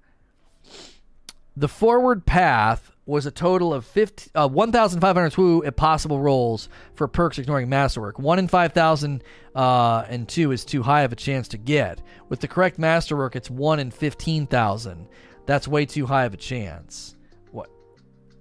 the 1.55 1.69
forward 1.69 2.25
path 2.25 2.91
was 3.05 3.25
a 3.25 3.31
total 3.31 3.73
of 3.73 3.85
50, 3.85 4.31
uh, 4.35 4.49
1,502 4.49 5.71
possible 5.77 6.19
rolls 6.19 6.67
for 6.93 7.07
perks 7.07 7.39
ignoring 7.39 7.69
masterwork. 7.69 8.19
1 8.19 8.37
in 8.37 8.47
5,000 8.49 9.23
uh, 9.55 10.03
and 10.09 10.27
2 10.27 10.51
is 10.51 10.65
too 10.65 10.83
high 10.83 11.03
of 11.03 11.13
a 11.13 11.15
chance 11.15 11.47
to 11.49 11.57
get. 11.57 12.01
With 12.27 12.41
the 12.41 12.49
correct 12.49 12.77
masterwork, 12.77 13.37
it's 13.37 13.49
1 13.49 13.79
in 13.79 13.91
15,000. 13.91 15.07
That's 15.45 15.67
way 15.67 15.85
too 15.85 16.05
high 16.05 16.25
of 16.25 16.33
a 16.33 16.37
chance. 16.37 17.15
What? 17.51 17.69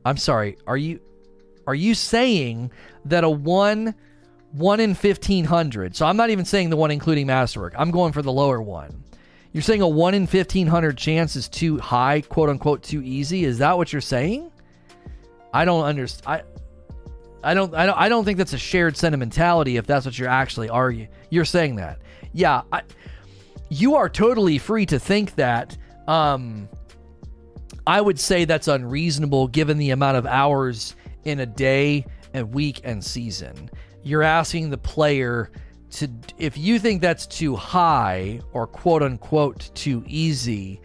I'm 0.04 0.16
sorry. 0.16 0.56
Are 0.66 0.76
you 0.76 1.00
are 1.66 1.74
you 1.74 1.94
saying 1.94 2.70
that 3.06 3.24
a 3.24 3.30
1 3.30 3.94
1 4.52 4.80
in 4.80 4.90
1500. 4.90 5.96
So 5.96 6.06
I'm 6.06 6.16
not 6.16 6.30
even 6.30 6.44
saying 6.44 6.70
the 6.70 6.76
one 6.76 6.92
including 6.92 7.26
masterwork. 7.26 7.74
I'm 7.76 7.90
going 7.90 8.12
for 8.12 8.22
the 8.22 8.30
lower 8.30 8.62
one. 8.62 9.02
You're 9.52 9.62
saying 9.62 9.82
a 9.82 9.88
1 9.88 10.14
in 10.14 10.22
1500 10.22 10.96
chance 10.96 11.34
is 11.34 11.48
too 11.48 11.78
high, 11.78 12.20
quote 12.20 12.50
unquote 12.50 12.82
too 12.82 13.02
easy? 13.02 13.44
Is 13.44 13.58
that 13.58 13.76
what 13.76 13.92
you're 13.92 14.00
saying? 14.00 14.50
I 15.52 15.64
don't 15.64 15.84
understand. 15.84 16.26
I 16.26 16.42
I 17.44 17.52
don't, 17.52 17.74
I 17.74 17.84
don't, 17.84 17.98
I 17.98 18.08
don't 18.08 18.24
think 18.24 18.38
that's 18.38 18.54
a 18.54 18.58
shared 18.58 18.96
sentimentality 18.96 19.76
if 19.76 19.86
that's 19.86 20.06
what 20.06 20.18
you're 20.18 20.30
actually 20.30 20.70
arguing. 20.70 21.08
You're 21.28 21.44
saying 21.44 21.76
that. 21.76 22.00
Yeah, 22.32 22.62
I, 22.72 22.82
you 23.68 23.96
are 23.96 24.08
totally 24.08 24.56
free 24.56 24.86
to 24.86 24.98
think 24.98 25.34
that 25.34 25.76
um, 26.08 26.68
I 27.86 28.00
would 28.00 28.18
say 28.18 28.44
that's 28.44 28.68
unreasonable 28.68 29.48
given 29.48 29.78
the 29.78 29.90
amount 29.90 30.16
of 30.16 30.26
hours 30.26 30.96
in 31.24 31.40
a 31.40 31.46
day 31.46 32.06
and 32.32 32.52
week 32.52 32.80
and 32.84 33.04
season. 33.04 33.70
You're 34.02 34.22
asking 34.22 34.70
the 34.70 34.78
player 34.78 35.50
to, 35.92 36.10
if 36.38 36.58
you 36.58 36.78
think 36.78 37.00
that's 37.00 37.26
too 37.26 37.56
high 37.56 38.40
or 38.52 38.66
quote 38.66 39.02
unquote 39.02 39.70
too 39.74 40.02
easy, 40.06 40.80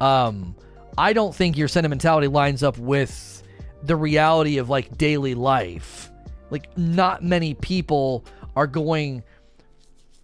um, 0.00 0.56
I 0.96 1.12
don't 1.12 1.34
think 1.34 1.56
your 1.56 1.68
sentimentality 1.68 2.28
lines 2.28 2.62
up 2.62 2.78
with 2.78 3.42
the 3.82 3.96
reality 3.96 4.58
of 4.58 4.70
like 4.70 4.96
daily 4.96 5.34
life. 5.34 6.10
Like, 6.50 6.76
not 6.78 7.22
many 7.24 7.54
people 7.54 8.24
are 8.54 8.66
going 8.66 9.24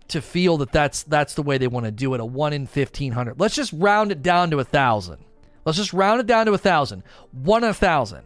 to 0.09 0.21
feel 0.21 0.57
that 0.59 0.73
that's 0.73 1.03
that's 1.05 1.35
the 1.35 1.43
way 1.43 1.59
they 1.59 1.66
want 1.66 1.87
to 1.87 1.93
do 1.93 2.14
it. 2.14 2.21
A 2.21 2.25
one 2.25 2.53
in 2.53 2.66
fifteen 2.66 3.12
hundred. 3.12 3.40
Let's 3.40 3.55
just 3.55 3.73
round 3.73 4.12
it 4.12 4.23
down 4.23 4.51
to 4.51 4.59
a 4.59 4.64
thousand. 4.64 5.25
Let's 5.64 5.79
just 5.79 5.92
round 5.92 6.20
it 6.20 6.27
down 6.27 6.46
to 6.46 6.53
a 6.53 6.59
thousand. 6.59 7.03
One 7.33 7.64
in 7.64 7.70
a 7.70 7.75
thousand. 7.75 8.25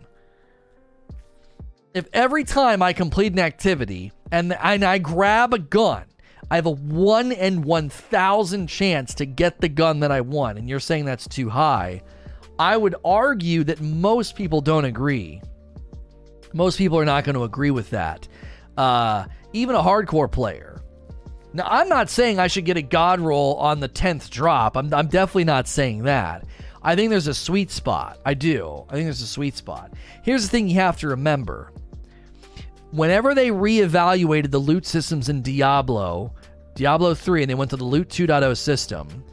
If 1.92 2.08
every 2.12 2.44
time 2.44 2.82
I 2.82 2.92
complete 2.92 3.32
an 3.32 3.38
activity 3.38 4.12
and, 4.32 4.52
and 4.52 4.84
I 4.84 4.98
grab 4.98 5.54
a 5.54 5.58
gun, 5.58 6.04
I 6.50 6.56
have 6.56 6.66
a 6.66 6.70
one 6.70 7.32
in 7.32 7.62
1,000 7.62 8.66
chance 8.66 9.14
to 9.14 9.26
get 9.26 9.60
the 9.60 9.68
gun 9.68 10.00
that 10.00 10.12
I 10.12 10.20
want, 10.20 10.58
and 10.58 10.68
you're 10.68 10.80
saying 10.80 11.04
that's 11.04 11.28
too 11.28 11.48
high, 11.48 12.02
I 12.58 12.76
would 12.76 12.94
argue 13.04 13.64
that 13.64 13.80
most 13.80 14.36
people 14.36 14.60
don't 14.60 14.84
agree. 14.84 15.40
Most 16.52 16.78
people 16.78 16.98
are 16.98 17.04
not 17.04 17.24
going 17.24 17.34
to 17.34 17.44
agree 17.44 17.70
with 17.70 17.90
that. 17.90 18.28
Uh, 18.76 19.26
even 19.52 19.74
a 19.74 19.82
hardcore 19.82 20.30
player. 20.30 20.80
Now, 21.52 21.66
I'm 21.68 21.88
not 21.88 22.10
saying 22.10 22.38
I 22.38 22.48
should 22.48 22.64
get 22.64 22.76
a 22.76 22.82
god 22.82 23.20
roll 23.20 23.54
on 23.56 23.80
the 23.80 23.88
10th 23.88 24.30
drop. 24.30 24.76
I'm, 24.76 24.92
I'm 24.92 25.06
definitely 25.06 25.44
not 25.44 25.68
saying 25.68 26.02
that. 26.02 26.44
I 26.84 26.94
think 26.94 27.10
there's 27.10 27.26
a 27.26 27.34
sweet 27.34 27.70
spot. 27.70 28.18
I 28.24 28.34
do. 28.34 28.84
I 28.88 28.92
think 28.92 29.06
there's 29.06 29.22
a 29.22 29.26
sweet 29.26 29.56
spot. 29.56 29.94
Here's 30.22 30.42
the 30.42 30.48
thing 30.48 30.68
you 30.68 30.76
have 30.76 30.98
to 30.98 31.08
remember. 31.08 31.72
Whenever 32.90 33.34
they 33.34 33.48
reevaluated 33.48 34.50
the 34.50 34.58
loot 34.58 34.86
systems 34.86 35.28
in 35.28 35.42
Diablo, 35.42 36.34
Diablo 36.74 37.14
3, 37.14 37.42
and 37.42 37.50
they 37.50 37.54
went 37.54 37.70
to 37.70 37.76
the 37.76 37.84
Loot 37.84 38.08
2.0 38.08 38.56
system, 38.56 39.24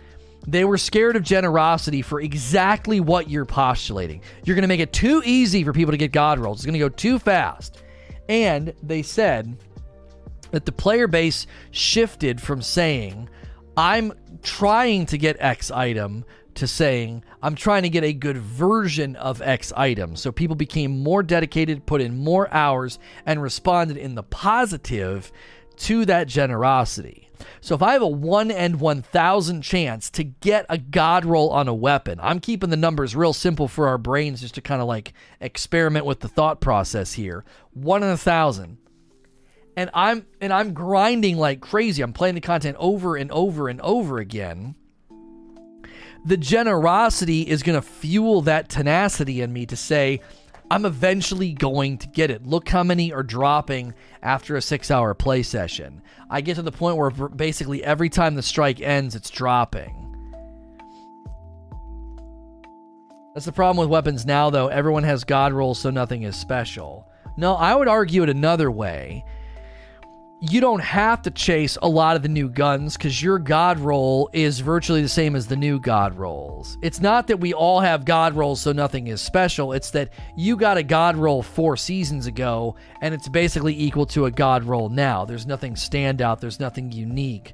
they 0.47 0.63
were 0.63 0.77
scared 0.77 1.15
of 1.15 1.23
generosity 1.23 2.01
for 2.01 2.21
exactly 2.21 2.99
what 2.99 3.29
you're 3.29 3.45
postulating. 3.45 4.21
You're 4.43 4.55
going 4.55 4.63
to 4.63 4.67
make 4.67 4.79
it 4.79 4.93
too 4.93 5.21
easy 5.25 5.63
for 5.63 5.73
people 5.73 5.91
to 5.91 5.97
get 5.97 6.11
God 6.11 6.39
rolls. 6.39 6.59
It's 6.59 6.65
going 6.65 6.73
to 6.73 6.79
go 6.79 6.89
too 6.89 7.19
fast. 7.19 7.83
And 8.29 8.73
they 8.81 9.03
said 9.03 9.57
that 10.51 10.65
the 10.65 10.71
player 10.71 11.07
base 11.07 11.47
shifted 11.71 12.41
from 12.41 12.61
saying, 12.61 13.29
I'm 13.77 14.13
trying 14.41 15.05
to 15.07 15.17
get 15.17 15.37
X 15.39 15.69
item 15.71 16.25
to 16.55 16.67
saying, 16.67 17.23
I'm 17.41 17.55
trying 17.55 17.83
to 17.83 17.89
get 17.89 18.03
a 18.03 18.13
good 18.13 18.37
version 18.37 19.15
of 19.15 19.41
X 19.41 19.71
item. 19.75 20.15
So 20.15 20.31
people 20.31 20.55
became 20.55 20.99
more 20.99 21.23
dedicated, 21.23 21.85
put 21.85 22.01
in 22.01 22.17
more 22.17 22.51
hours, 22.53 22.99
and 23.25 23.41
responded 23.41 23.97
in 23.97 24.15
the 24.15 24.23
positive 24.23 25.31
to 25.77 26.05
that 26.05 26.27
generosity. 26.27 27.29
So 27.59 27.75
if 27.75 27.81
I 27.81 27.93
have 27.93 28.01
a 28.01 28.07
1 28.07 28.51
and 28.51 28.79
1000 28.79 29.61
chance 29.61 30.09
to 30.11 30.23
get 30.23 30.65
a 30.69 30.77
god 30.77 31.25
roll 31.25 31.49
on 31.49 31.67
a 31.67 31.73
weapon, 31.73 32.19
I'm 32.21 32.39
keeping 32.39 32.69
the 32.69 32.77
numbers 32.77 33.15
real 33.15 33.33
simple 33.33 33.67
for 33.67 33.87
our 33.87 33.97
brains 33.97 34.41
just 34.41 34.55
to 34.55 34.61
kind 34.61 34.81
of 34.81 34.87
like 34.87 35.13
experiment 35.39 36.05
with 36.05 36.19
the 36.19 36.27
thought 36.27 36.61
process 36.61 37.13
here. 37.13 37.43
1 37.73 38.03
in 38.03 38.09
a 38.09 38.11
1000. 38.11 38.77
And 39.77 39.89
I'm 39.93 40.25
and 40.41 40.51
I'm 40.51 40.73
grinding 40.73 41.37
like 41.37 41.61
crazy. 41.61 42.01
I'm 42.01 42.11
playing 42.13 42.35
the 42.35 42.41
content 42.41 42.75
over 42.77 43.15
and 43.15 43.31
over 43.31 43.69
and 43.69 43.79
over 43.81 44.17
again. 44.17 44.75
The 46.23 46.37
generosity 46.37 47.41
is 47.41 47.63
going 47.63 47.79
to 47.79 47.81
fuel 47.81 48.41
that 48.43 48.69
tenacity 48.69 49.41
in 49.41 49.51
me 49.51 49.65
to 49.65 49.75
say, 49.75 50.21
I'm 50.69 50.85
eventually 50.85 51.51
going 51.51 51.97
to 51.97 52.07
get 52.07 52.29
it. 52.29 52.45
Look 52.45 52.69
how 52.69 52.83
many 52.83 53.11
are 53.11 53.23
dropping 53.23 53.93
after 54.21 54.55
a 54.55 54.61
six 54.61 54.91
hour 54.91 55.13
play 55.13 55.43
session. 55.43 56.01
I 56.29 56.41
get 56.41 56.55
to 56.55 56.61
the 56.61 56.71
point 56.71 56.97
where 56.97 57.09
basically 57.09 57.83
every 57.83 58.09
time 58.09 58.35
the 58.35 58.43
strike 58.43 58.79
ends, 58.79 59.15
it's 59.15 59.29
dropping. 59.29 59.97
That's 63.33 63.45
the 63.45 63.51
problem 63.51 63.77
with 63.77 63.89
weapons 63.89 64.25
now, 64.25 64.49
though. 64.49 64.67
Everyone 64.67 65.03
has 65.03 65.23
God 65.23 65.53
rolls, 65.53 65.79
so 65.79 65.89
nothing 65.89 66.23
is 66.23 66.35
special. 66.35 67.07
No, 67.37 67.55
I 67.55 67.75
would 67.75 67.87
argue 67.87 68.23
it 68.23 68.29
another 68.29 68.69
way 68.69 69.25
you 70.43 70.59
don't 70.59 70.81
have 70.81 71.21
to 71.21 71.29
chase 71.29 71.77
a 71.83 71.87
lot 71.87 72.15
of 72.15 72.23
the 72.23 72.27
new 72.27 72.49
guns 72.49 72.97
because 72.97 73.21
your 73.21 73.37
god 73.37 73.77
roll 73.77 74.27
is 74.33 74.59
virtually 74.59 75.03
the 75.03 75.07
same 75.07 75.35
as 75.35 75.45
the 75.45 75.55
new 75.55 75.79
god 75.79 76.15
rolls. 76.15 76.79
It's 76.81 76.99
not 76.99 77.27
that 77.27 77.39
we 77.39 77.53
all 77.53 77.79
have 77.79 78.05
god 78.05 78.33
rolls 78.33 78.59
so 78.59 78.71
nothing 78.71 79.05
is 79.05 79.21
special. 79.21 79.71
It's 79.71 79.91
that 79.91 80.09
you 80.35 80.57
got 80.57 80.77
a 80.77 80.83
god 80.83 81.15
roll 81.15 81.43
four 81.43 81.77
seasons 81.77 82.25
ago 82.25 82.75
and 83.03 83.13
it's 83.13 83.29
basically 83.29 83.79
equal 83.79 84.07
to 84.07 84.25
a 84.25 84.31
god 84.31 84.63
roll 84.63 84.89
now. 84.89 85.25
There's 85.25 85.45
nothing 85.45 85.75
standout, 85.75 86.39
there's 86.39 86.59
nothing 86.59 86.91
unique. 86.91 87.53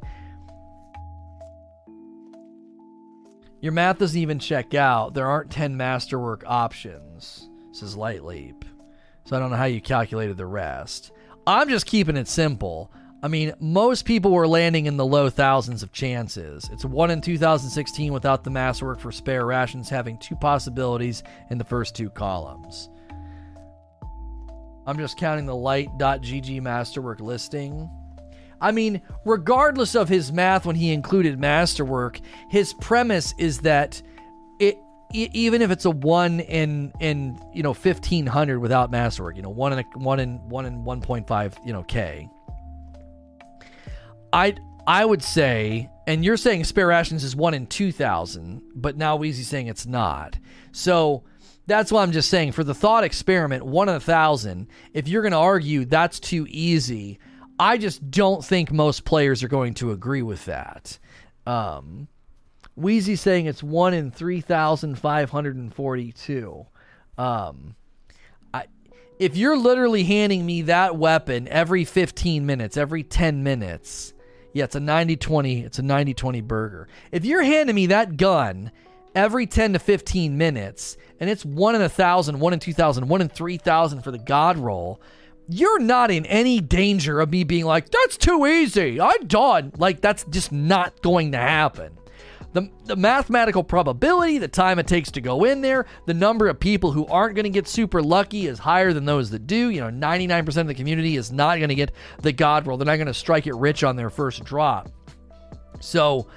Your 3.60 3.74
math 3.74 3.98
doesn't 3.98 4.22
even 4.22 4.40
check 4.40 4.74
out. 4.76 5.14
There 5.14 5.28
aren't 5.28 5.52
10 5.52 5.76
masterwork 5.76 6.46
options, 6.48 7.50
says 7.74 7.98
Light 7.98 8.24
Leap. 8.24 8.64
So 9.26 9.36
I 9.36 9.40
don't 9.40 9.50
know 9.50 9.58
how 9.58 9.66
you 9.66 9.82
calculated 9.82 10.38
the 10.38 10.46
rest. 10.46 11.12
I'm 11.48 11.70
just 11.70 11.86
keeping 11.86 12.18
it 12.18 12.28
simple. 12.28 12.92
I 13.24 13.30
mean, 13.30 13.54
most 13.62 14.04
people 14.04 14.32
were 14.32 14.48
landing 14.48 14.86
in 14.86 14.98
the 14.98 15.06
low 15.06 15.30
thousands 15.30 15.82
of 15.82 15.94
chances. 15.94 16.70
It's 16.74 16.84
1 16.84 17.10
in 17.10 17.22
2016 17.22 18.12
without 18.12 18.44
the 18.44 18.50
masterwork 18.50 19.00
for 19.00 19.14
spare 19.14 19.46
rations 19.46 19.88
having 19.88 20.18
two 20.18 20.36
possibilities 20.36 21.24
in 21.50 21.58
the 21.58 21.64
first 21.64 21.96
two 21.96 22.10
columns. 22.10 22.90
I'm 24.86 24.98
just 24.98 25.18
counting 25.18 25.46
the 25.46 25.56
light.gg 25.56 26.62
masterwork 26.62 27.22
listing. 27.22 27.90
I 28.60 28.74
mean, 28.74 29.02
regardless 29.24 29.96
of 29.96 30.10
his 30.10 30.34
math 30.34 30.66
when 30.66 30.76
he 30.76 30.92
included 30.92 31.40
masterwork, 31.40 32.20
his 32.50 32.74
premise 32.74 33.34
is 33.38 33.60
that 33.60 34.02
it 34.60 34.78
even 35.14 35.62
if 35.62 35.72
it's 35.72 35.86
a 35.86 35.92
one 35.92 36.40
in 36.40 36.92
in 37.00 37.40
you 37.54 37.64
know 37.64 37.74
fifteen 37.74 38.26
hundred 38.26 38.60
without 38.60 38.92
masterwork, 38.92 39.36
you 39.36 39.42
know 39.42 39.50
one 39.50 39.74
in 39.74 39.80
a, 39.80 39.84
one 39.98 40.20
in 40.20 40.38
one 40.50 40.66
in 40.66 40.84
one 40.84 41.02
point 41.02 41.28
five 41.28 41.58
you 41.66 41.74
know 41.74 41.84
k. 41.84 42.30
I 44.34 44.56
I 44.86 45.06
would 45.06 45.24
say, 45.24 45.90
and 46.06 46.24
you're 46.24 46.38
saying 46.38 46.64
spare 46.66 46.88
rations 46.88 47.24
is 47.24 47.36
one 47.36 47.54
in 47.54 47.68
two 47.68 47.92
thousand, 47.92 48.62
but 48.76 48.98
now 48.98 49.16
Wheezy's 49.16 49.48
saying 49.48 49.68
it's 49.68 49.86
not. 49.86 50.38
So 50.72 51.24
that's 51.68 51.92
why 51.92 52.02
I'm 52.02 52.12
just 52.12 52.30
saying 52.30 52.54
for 52.54 52.64
the 52.64 52.74
thought 52.74 53.04
experiment, 53.04 53.66
one 53.66 53.90
in 53.90 53.96
a 53.96 54.00
thousand. 54.00 54.68
If 54.94 55.08
you're 55.08 55.22
going 55.22 55.34
to 55.34 55.38
argue 55.38 55.86
that's 55.86 56.20
too 56.20 56.48
easy, 56.50 57.20
I 57.60 57.78
just 57.78 58.10
don't 58.10 58.44
think 58.44 58.72
most 58.72 59.04
players 59.04 59.44
are 59.44 59.50
going 59.50 59.74
to 59.76 59.92
agree 59.92 60.22
with 60.22 60.46
that. 60.46 60.98
Um, 61.46 62.08
Wheezy 62.78 63.16
saying 63.16 63.48
it's 63.48 63.64
one 63.64 63.94
in 63.94 64.12
three 64.12 64.40
thousand 64.40 65.00
five 65.00 65.32
hundred 65.32 65.56
and 65.56 65.74
forty-two. 65.74 66.66
Um, 67.18 67.76
I, 68.54 68.66
if 69.18 69.36
you're 69.36 69.58
literally 69.58 70.04
handing 70.04 70.46
me 70.46 70.62
that 70.64 70.96
weapon 70.96 71.48
every 71.48 71.84
15 71.84 72.46
minutes, 72.46 72.78
every 72.78 73.02
10 73.02 73.42
minutes, 73.42 74.14
yeah, 74.54 74.66
it's 74.66 74.76
a 74.76 74.80
90-20, 74.80 75.66
it's 75.66 75.80
a 75.80 75.82
90-20 75.82 76.44
burger. 76.44 76.88
If 77.12 77.26
you're 77.26 77.42
handing 77.42 77.76
me 77.76 77.88
that 77.88 78.18
gun 78.18 78.72
every 79.16 79.48
10 79.48 79.74
to 79.74 79.80
15 79.80 80.38
minutes, 80.38 80.98
and 81.20 81.30
it's 81.30 81.44
one 81.44 81.74
in 81.74 81.82
a 81.82 81.90
thousand, 81.90 82.40
one 82.40 82.54
in 82.54 82.60
two 82.60 82.74
thousand, 82.74 83.08
one 83.08 83.22
in 83.22 83.30
three 83.30 83.58
thousand 83.58 84.04
for 84.04 84.12
the 84.12 84.20
God 84.20 84.58
roll, 84.58 85.02
you're 85.50 85.80
not 85.80 86.12
in 86.12 86.26
any 86.26 86.60
danger 86.60 87.20
of 87.20 87.32
me 87.32 87.44
being 87.44 87.66
like, 87.66 87.90
that's 87.90 88.18
too 88.18 88.46
easy. 88.46 89.02
I'm 89.02 89.26
done. 89.26 89.72
Like, 89.78 90.02
that's 90.02 90.26
just 90.26 90.52
not 90.52 91.02
going 91.02 91.32
to 91.32 91.38
happen. 91.38 91.97
The, 92.58 92.72
the 92.86 92.96
mathematical 92.96 93.64
probability, 93.64 94.40
the 94.40 94.48
time 94.48 94.80
it 94.80 94.88
takes 94.88 95.12
to 95.12 95.22
go 95.22 95.44
in 95.44 95.62
there, 95.62 95.86
the 96.08 96.16
number 96.16 96.48
of 96.48 96.60
people 96.60 96.92
who 96.92 97.06
aren't 97.06 97.36
going 97.36 97.44
to 97.44 97.52
get 97.52 97.68
super 97.68 98.02
lucky 98.02 98.48
is 98.48 98.58
higher 98.58 98.94
than 98.94 99.06
those 99.06 99.30
that 99.30 99.46
do. 99.46 99.70
You 99.70 99.82
know, 99.82 99.92
99% 99.92 100.58
of 100.58 100.66
the 100.66 100.74
community 100.74 101.18
is 101.18 101.32
not 101.32 101.58
going 101.58 101.70
to 101.70 101.76
get 101.76 101.92
the 102.24 102.32
God 102.32 102.66
roll. 102.66 102.78
They're 102.78 102.88
not 102.88 102.96
going 102.96 103.06
to 103.06 103.14
strike 103.14 103.46
it 103.46 103.54
rich 103.54 103.84
on 103.84 103.96
their 103.96 104.10
first 104.10 104.44
drop. 104.44 104.90
So, 105.82 106.30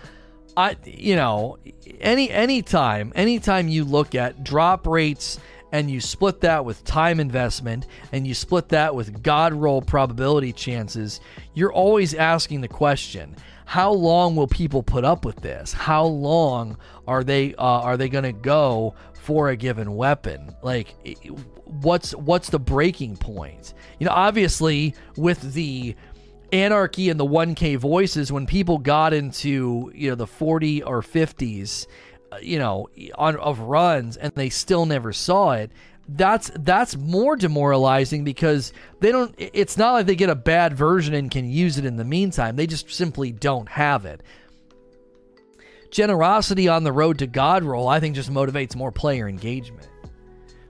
I 0.59 0.77
you 0.85 1.17
know, 1.17 1.57
any 2.03 2.29
anytime, 2.31 3.15
anytime 3.15 3.69
you 3.69 3.87
look 3.87 4.15
at 4.15 4.45
drop 4.45 4.87
rates 4.87 5.41
and 5.73 5.91
you 5.91 6.03
split 6.03 6.43
that 6.43 6.67
with 6.67 6.85
time 6.85 7.19
investment 7.19 7.87
and 8.13 8.27
you 8.27 8.35
split 8.35 8.69
that 8.69 8.95
with 8.95 9.23
God 9.23 9.55
roll 9.55 9.81
probability 9.81 10.53
chances, 10.53 11.23
you're 11.55 11.73
always 11.73 12.13
asking 12.13 12.61
the 12.61 12.69
question 12.69 13.37
how 13.71 13.93
long 13.93 14.35
will 14.35 14.49
people 14.49 14.83
put 14.83 15.05
up 15.05 15.25
with 15.25 15.37
this? 15.43 15.73
How 15.73 16.05
long 16.05 16.77
are 17.07 17.23
they 17.23 17.55
uh, 17.55 17.63
are 17.63 17.97
they 17.97 18.09
going 18.09 18.25
to 18.25 18.33
go 18.33 18.97
for 19.13 19.51
a 19.51 19.57
given 19.57 19.95
weapon? 19.95 20.57
Like, 20.61 20.93
what's 21.67 22.11
what's 22.17 22.51
the 22.51 22.59
breaking 22.59 23.19
point? 23.19 23.75
You 24.01 24.07
know, 24.07 24.13
obviously 24.13 24.97
with 25.17 25.53
the 25.53 25.95
anarchy 26.53 27.11
and 27.11 27.21
the 27.21 27.25
1K 27.25 27.77
voices, 27.77 28.33
when 28.33 28.45
people 28.45 28.79
got 28.79 29.13
into 29.13 29.93
you 29.95 30.11
know 30.11 30.17
the 30.17 30.27
40 30.27 30.83
or 30.83 31.01
50s, 31.01 31.87
uh, 32.33 32.39
you 32.43 32.59
know, 32.59 32.89
on 33.15 33.37
of 33.37 33.61
runs 33.61 34.17
and 34.17 34.33
they 34.35 34.49
still 34.49 34.85
never 34.85 35.13
saw 35.13 35.53
it 35.53 35.71
that's 36.17 36.51
that's 36.57 36.97
more 36.97 37.37
demoralizing 37.37 38.25
because 38.25 38.73
they 39.01 39.13
don't 39.13 39.35
it's 39.39 39.77
not 39.77 39.93
like 39.93 40.07
they 40.07 40.17
get 40.17 40.31
a 40.31 40.35
bad 40.35 40.75
version 40.75 41.15
and 41.15 41.31
can 41.31 41.49
use 41.49 41.79
it 41.79 41.85
in 41.85 41.97
the 41.97 42.05
meantime. 42.05 42.57
They 42.57 42.67
just 42.67 42.91
simply 42.91 43.33
don't 43.33 43.69
have 43.69 44.05
it. 44.07 44.23
Generosity 45.91 46.69
on 46.69 46.85
the 46.85 46.93
road 46.93 47.19
to 47.19 47.27
god 47.27 47.65
roll 47.65 47.89
i 47.89 48.01
think 48.01 48.15
just 48.15 48.31
motivates 48.31 48.75
more 48.77 48.93
player 48.93 49.29
engagement. 49.29 49.89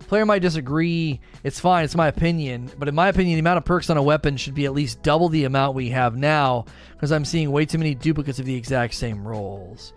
Player 0.08 0.26
might 0.26 0.42
disagree. 0.42 1.20
It's 1.44 1.60
fine. 1.60 1.84
It's 1.84 1.94
my 1.94 2.08
opinion. 2.08 2.68
But 2.76 2.88
in 2.88 2.96
my 2.96 3.08
opinion 3.08 3.36
the 3.36 3.40
amount 3.40 3.58
of 3.58 3.64
perks 3.64 3.90
on 3.90 3.96
a 3.96 4.02
weapon 4.02 4.36
should 4.36 4.54
be 4.54 4.66
at 4.66 4.72
least 4.72 5.02
double 5.02 5.28
the 5.28 5.44
amount 5.44 5.74
we 5.76 5.90
have 5.90 6.16
now 6.16 6.64
because 7.00 7.12
i'm 7.12 7.24
seeing 7.24 7.50
way 7.50 7.64
too 7.64 7.78
many 7.78 7.94
duplicates 7.94 8.38
of 8.38 8.44
the 8.44 8.54
exact 8.54 8.92
same 8.92 9.26
rolls 9.26 9.94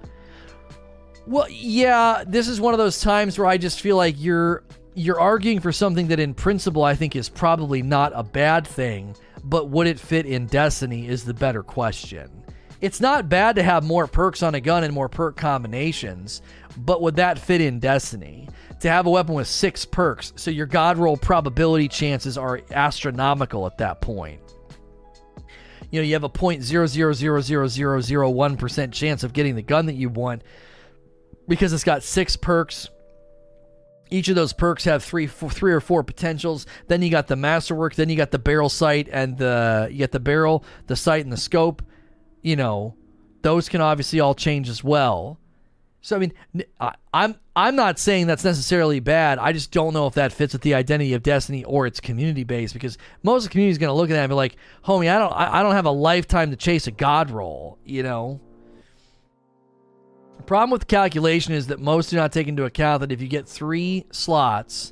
well 1.27 1.47
yeah 1.49 2.23
this 2.25 2.47
is 2.47 2.61
one 2.61 2.73
of 2.73 2.77
those 2.77 3.01
times 3.01 3.37
where 3.37 3.47
i 3.47 3.57
just 3.57 3.81
feel 3.81 3.97
like 3.97 4.15
you're 4.17 4.63
you're 4.95 5.19
arguing 5.19 5.59
for 5.59 5.71
something 5.71 6.07
that 6.07 6.19
in 6.19 6.33
principle 6.33 6.83
I 6.83 6.95
think 6.95 7.15
is 7.15 7.29
probably 7.29 7.81
not 7.81 8.11
a 8.15 8.23
bad 8.23 8.67
thing, 8.67 9.15
but 9.43 9.69
would 9.69 9.87
it 9.87 9.99
fit 9.99 10.25
in 10.25 10.45
Destiny 10.45 11.07
is 11.07 11.23
the 11.23 11.33
better 11.33 11.63
question. 11.63 12.29
It's 12.81 12.99
not 12.99 13.29
bad 13.29 13.55
to 13.55 13.63
have 13.63 13.83
more 13.83 14.07
perks 14.07 14.43
on 14.43 14.55
a 14.55 14.61
gun 14.61 14.83
and 14.83 14.93
more 14.93 15.07
perk 15.07 15.37
combinations, 15.37 16.41
but 16.77 17.01
would 17.01 17.15
that 17.15 17.39
fit 17.39 17.61
in 17.61 17.79
Destiny? 17.79 18.49
To 18.81 18.89
have 18.89 19.05
a 19.05 19.09
weapon 19.09 19.35
with 19.35 19.47
six 19.47 19.85
perks, 19.85 20.33
so 20.35 20.51
your 20.51 20.65
god 20.65 20.97
roll 20.97 21.15
probability 21.15 21.87
chances 21.87 22.37
are 22.37 22.61
astronomical 22.71 23.65
at 23.65 23.77
that 23.77 24.01
point. 24.01 24.41
You 25.89 26.01
know, 26.01 26.05
you 26.05 26.13
have 26.13 26.25
a 26.25 26.29
point 26.29 26.63
zero 26.63 26.85
zero 26.85 27.13
zero 27.13 27.39
zero 27.39 27.67
zero 27.67 28.01
zero 28.01 28.29
one 28.29 28.57
percent 28.57 28.93
chance 28.93 29.23
of 29.23 29.31
getting 29.31 29.55
the 29.55 29.61
gun 29.61 29.85
that 29.85 29.93
you 29.93 30.09
want 30.09 30.43
because 31.47 31.71
it's 31.71 31.85
got 31.85 32.03
six 32.03 32.35
perks 32.35 32.89
each 34.13 34.29
of 34.29 34.35
those 34.35 34.53
perks 34.53 34.83
have 34.83 35.03
three, 35.03 35.25
four, 35.25 35.49
three 35.49 35.73
or 35.73 35.81
four 35.81 36.03
potentials. 36.03 36.67
Then 36.87 37.01
you 37.01 37.09
got 37.09 37.27
the 37.27 37.35
masterwork. 37.35 37.95
Then 37.95 38.09
you 38.09 38.15
got 38.15 38.29
the 38.29 38.37
barrel 38.37 38.69
sight 38.69 39.09
and 39.11 39.37
the 39.39 39.87
you 39.91 39.97
get 39.97 40.11
the 40.11 40.19
barrel, 40.19 40.63
the 40.85 40.95
sight, 40.95 41.23
and 41.23 41.33
the 41.33 41.37
scope. 41.37 41.81
You 42.43 42.55
know, 42.55 42.95
those 43.41 43.69
can 43.69 43.81
obviously 43.81 44.19
all 44.19 44.35
change 44.35 44.69
as 44.69 44.83
well. 44.83 45.39
So 46.01 46.15
I 46.15 46.19
mean, 46.19 46.33
I'm 47.11 47.35
I'm 47.55 47.75
not 47.75 47.97
saying 47.97 48.27
that's 48.27 48.43
necessarily 48.43 48.99
bad. 48.99 49.39
I 49.39 49.51
just 49.51 49.71
don't 49.71 49.93
know 49.93 50.05
if 50.05 50.13
that 50.13 50.31
fits 50.31 50.53
with 50.53 50.61
the 50.61 50.75
identity 50.75 51.13
of 51.13 51.23
Destiny 51.23 51.63
or 51.63 51.87
its 51.87 51.99
community 51.99 52.43
base 52.43 52.71
because 52.71 52.99
most 53.23 53.45
of 53.45 53.49
the 53.49 53.53
community 53.53 53.71
is 53.71 53.77
going 53.79 53.89
to 53.89 53.93
look 53.93 54.11
at 54.11 54.13
that 54.13 54.23
and 54.23 54.29
be 54.29 54.35
like, 54.35 54.57
"Homie, 54.85 55.09
I 55.09 55.17
don't 55.17 55.31
I, 55.31 55.59
I 55.59 55.63
don't 55.63 55.73
have 55.73 55.85
a 55.85 55.91
lifetime 55.91 56.51
to 56.51 56.55
chase 56.55 56.85
a 56.85 56.91
god 56.91 57.31
roll," 57.31 57.79
you 57.83 58.03
know. 58.03 58.41
The 60.43 60.47
problem 60.47 60.71
with 60.71 60.81
the 60.81 60.87
calculation 60.87 61.53
is 61.53 61.67
that 61.67 61.79
most 61.79 62.09
do 62.09 62.17
not 62.17 62.33
take 62.33 62.49
into 62.49 62.65
account 62.65 62.99
that 62.99 63.13
if 63.13 63.21
you 63.21 63.29
get 63.29 63.47
three 63.47 64.05
slots, 64.11 64.91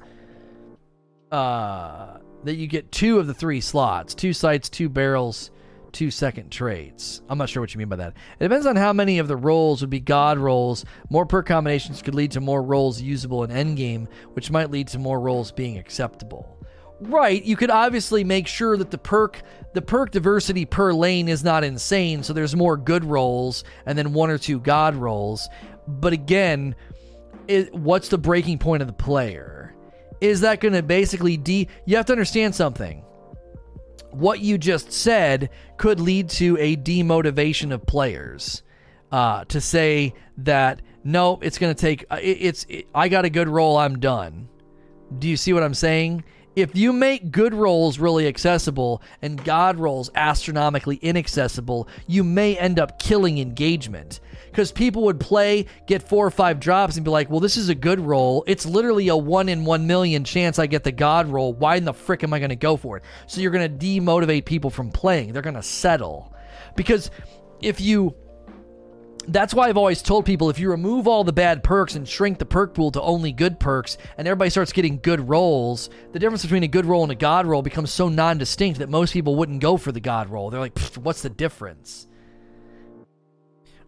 uh, 1.30 2.20
that 2.46 2.56
you 2.56 2.68
get 2.68 2.90
two 2.94 3.20
of 3.20 3.28
the 3.28 3.34
three 3.34 3.60
slots, 3.60 4.16
two 4.16 4.32
sights, 4.32 4.70
two 4.70 4.88
barrels, 4.88 5.52
two 5.92 6.10
second 6.10 6.54
traits. 6.54 7.22
I'm 7.28 7.38
not 7.38 7.50
sure 7.50 7.62
what 7.62 7.74
you 7.74 7.80
mean 7.80 7.90
by 7.90 7.98
that. 7.98 8.14
It 8.40 8.44
depends 8.44 8.66
on 8.66 8.78
how 8.78 8.94
many 8.94 9.20
of 9.20 9.28
the 9.28 9.36
rolls 9.36 9.82
would 9.82 9.90
be 9.90 10.00
god 10.00 10.38
rolls. 10.38 10.86
More 11.10 11.26
perk 11.26 11.48
combinations 11.48 12.02
could 12.02 12.16
lead 12.16 12.32
to 12.32 12.40
more 12.40 12.64
rolls 12.64 13.02
usable 13.02 13.44
in 13.44 13.50
endgame, 13.50 14.08
which 14.32 14.52
might 14.52 14.72
lead 14.72 14.88
to 14.88 15.00
more 15.00 15.20
rolls 15.20 15.52
being 15.52 15.78
acceptable. 15.78 16.61
Right, 17.02 17.44
you 17.44 17.56
could 17.56 17.72
obviously 17.72 18.24
make 18.24 18.48
sure 18.48 18.78
that 18.78 18.92
the 18.92 18.98
perk 18.98 19.42
the 19.74 19.82
perk 19.82 20.12
diversity 20.12 20.66
per 20.66 20.94
lane 20.94 21.30
is 21.30 21.44
not 21.44 21.64
insane, 21.64 22.22
so 22.24 22.34
there's 22.34 22.56
more 22.56 22.78
good 22.78 23.04
rolls 23.04 23.64
and 23.86 23.98
then 23.98 24.14
one 24.14 24.30
or 24.30 24.38
two 24.38 24.60
god 24.60 24.96
rolls. 24.96 25.50
But 25.88 26.14
again, 26.14 26.76
it, 27.48 27.74
what's 27.74 28.10
the 28.10 28.18
breaking 28.18 28.60
point 28.60 28.82
of 28.82 28.88
the 28.88 28.94
player? 28.94 29.74
Is 30.20 30.42
that 30.42 30.60
going 30.60 30.74
to 30.74 30.84
basically 30.84 31.38
de 31.38 31.68
You 31.86 31.98
have 31.98 32.06
to 32.06 32.14
understand 32.14 32.54
something. 32.54 33.04
What 34.12 34.40
you 34.42 34.60
just 34.60 34.92
said 34.92 35.50
could 35.78 36.00
lead 36.00 36.30
to 36.32 36.56
a 36.60 36.76
demotivation 36.76 37.74
of 37.74 37.86
players. 37.86 38.62
Uh, 39.12 39.44
to 39.46 39.60
say 39.60 40.14
that 40.38 40.82
no, 41.04 41.40
it's 41.42 41.58
going 41.58 41.74
to 41.74 41.82
take. 41.82 42.06
Uh, 42.12 42.20
it, 42.22 42.38
it's. 42.40 42.66
It, 42.70 42.88
I 42.94 43.10
got 43.10 43.26
a 43.26 43.30
good 43.30 43.50
roll. 43.50 43.76
I'm 43.78 44.00
done. 44.00 44.48
Do 45.18 45.28
you 45.28 45.36
see 45.36 45.52
what 45.52 45.64
I'm 45.64 45.74
saying? 45.74 46.24
If 46.56 46.76
you 46.76 46.92
make 46.92 47.32
good 47.32 47.54
rolls 47.54 48.00
really 48.00 48.28
accessible 48.28 49.02
and 49.22 49.44
god 49.44 49.80
rolls 49.80 50.10
astronomically 50.16 50.98
inaccessible, 50.98 51.88
you 52.08 52.24
may 52.24 52.58
end 52.58 52.80
up 52.80 53.00
killing 53.00 53.38
engagement. 53.38 54.20
Because 54.50 54.72
people 54.72 55.04
would 55.04 55.20
play, 55.20 55.66
get 55.88 56.08
four 56.08 56.28
or 56.28 56.32
five 56.32 56.60
drops, 56.60 56.98
and 56.98 57.06
be 57.06 57.12
like, 57.12 57.30
well, 57.30 57.40
this 57.40 57.56
is 57.56 57.70
a 57.70 57.76
good 57.76 58.02
roll. 58.02 58.44
It's 58.48 58.66
literally 58.66 59.08
a 59.08 59.16
one 59.16 59.48
in 59.48 59.64
one 59.64 59.88
million 59.88 60.26
chance 60.26 60.60
I 60.60 60.68
get 60.68 60.84
the 60.84 60.92
god 60.92 61.30
roll. 61.30 61.54
Why 61.54 61.78
in 61.78 61.86
the 61.86 61.94
frick 61.94 62.22
am 62.24 62.34
I 62.34 62.40
going 62.40 62.50
to 62.50 62.58
go 62.58 62.76
for 62.76 62.98
it? 62.98 63.04
So 63.28 63.40
you're 63.40 63.52
going 63.52 63.78
to 63.78 63.86
demotivate 63.86 64.44
people 64.44 64.70
from 64.70 64.92
playing. 64.92 65.32
They're 65.32 65.42
going 65.42 65.56
to 65.56 65.64
settle. 65.64 66.36
Because 66.76 67.12
if 67.62 67.80
you 67.80 68.14
that's 69.28 69.54
why 69.54 69.68
I've 69.68 69.78
always 69.78 70.02
told 70.02 70.26
people 70.26 70.50
if 70.50 70.60
you 70.60 70.70
remove 70.70 71.08
all 71.08 71.24
the 71.24 71.34
bad 71.34 71.64
perks 71.64 71.96
and 71.96 72.08
shrink 72.08 72.40
the 72.40 72.46
perk 72.46 72.74
pool 72.74 72.92
to 72.92 73.02
only 73.02 73.32
good 73.32 73.60
perks 73.60 73.98
and 74.18 74.28
everybody 74.28 74.50
starts 74.50 74.72
getting 74.72 75.00
good 75.00 75.28
rolls, 75.28 75.90
the 76.12 76.20
difference 76.20 76.42
between 76.42 76.64
a 76.64 76.68
good 76.68 76.86
roll 76.86 77.04
and 77.04 77.12
a 77.12 77.16
god 77.16 77.46
roll 77.46 77.62
becomes 77.62 77.92
so 77.92 78.10
non 78.10 78.38
distinct 78.38 78.80
that 78.80 78.90
most 78.90 79.14
people 79.14 79.36
wouldn't 79.36 79.62
go 79.62 79.78
for 79.78 79.92
the 79.92 80.00
god 80.00 80.30
roll. 80.30 80.50
They're 80.50 80.60
like, 80.60 80.78
what's 80.98 81.22
the 81.22 81.30
difference? 81.30 82.08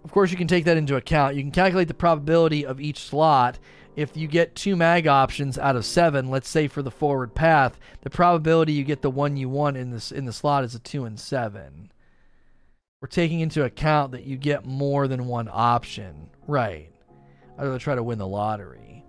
Of 0.04 0.12
course, 0.12 0.32
you 0.32 0.38
can 0.38 0.48
take 0.48 0.66
that 0.66 0.78
into 0.78 0.98
account. 0.98 1.36
You 1.36 1.42
can 1.42 1.52
calculate 1.52 1.88
the 1.88 1.94
probability 1.94 2.66
of 2.66 2.82
each 2.82 3.00
slot. 3.00 3.58
If 3.96 4.18
you 4.18 4.28
get 4.28 4.56
two 4.56 4.76
mag 4.76 5.08
options 5.08 5.58
out 5.58 5.76
of 5.76 5.86
seven, 5.86 6.30
let's 6.30 6.50
say 6.50 6.68
for 6.68 6.82
the 6.82 6.92
forward 6.92 7.34
path, 7.36 7.80
the 8.02 8.10
probability 8.10 8.74
you 8.74 8.84
get 8.84 9.02
the 9.02 9.10
one 9.10 9.38
you 9.38 9.48
want 9.48 9.78
in 9.78 9.92
this 9.92 10.12
in 10.12 10.26
the 10.26 10.34
slot 10.34 10.64
is 10.64 10.76
a 10.76 10.80
two 10.80 11.06
and 11.06 11.20
seven. 11.20 11.93
We're 13.04 13.08
taking 13.08 13.42
into 13.42 13.66
account 13.66 14.14
that 14.14 14.24
you 14.24 14.38
get 14.38 14.66
more 14.66 15.10
than 15.10 15.28
one 15.28 15.50
option. 15.52 16.30
Right. 16.48 16.90
I'd 17.58 17.66
rather 17.66 17.78
try 17.78 17.96
to 17.96 18.02
win 18.02 18.18
the 18.18 18.26
lottery. 18.26 19.04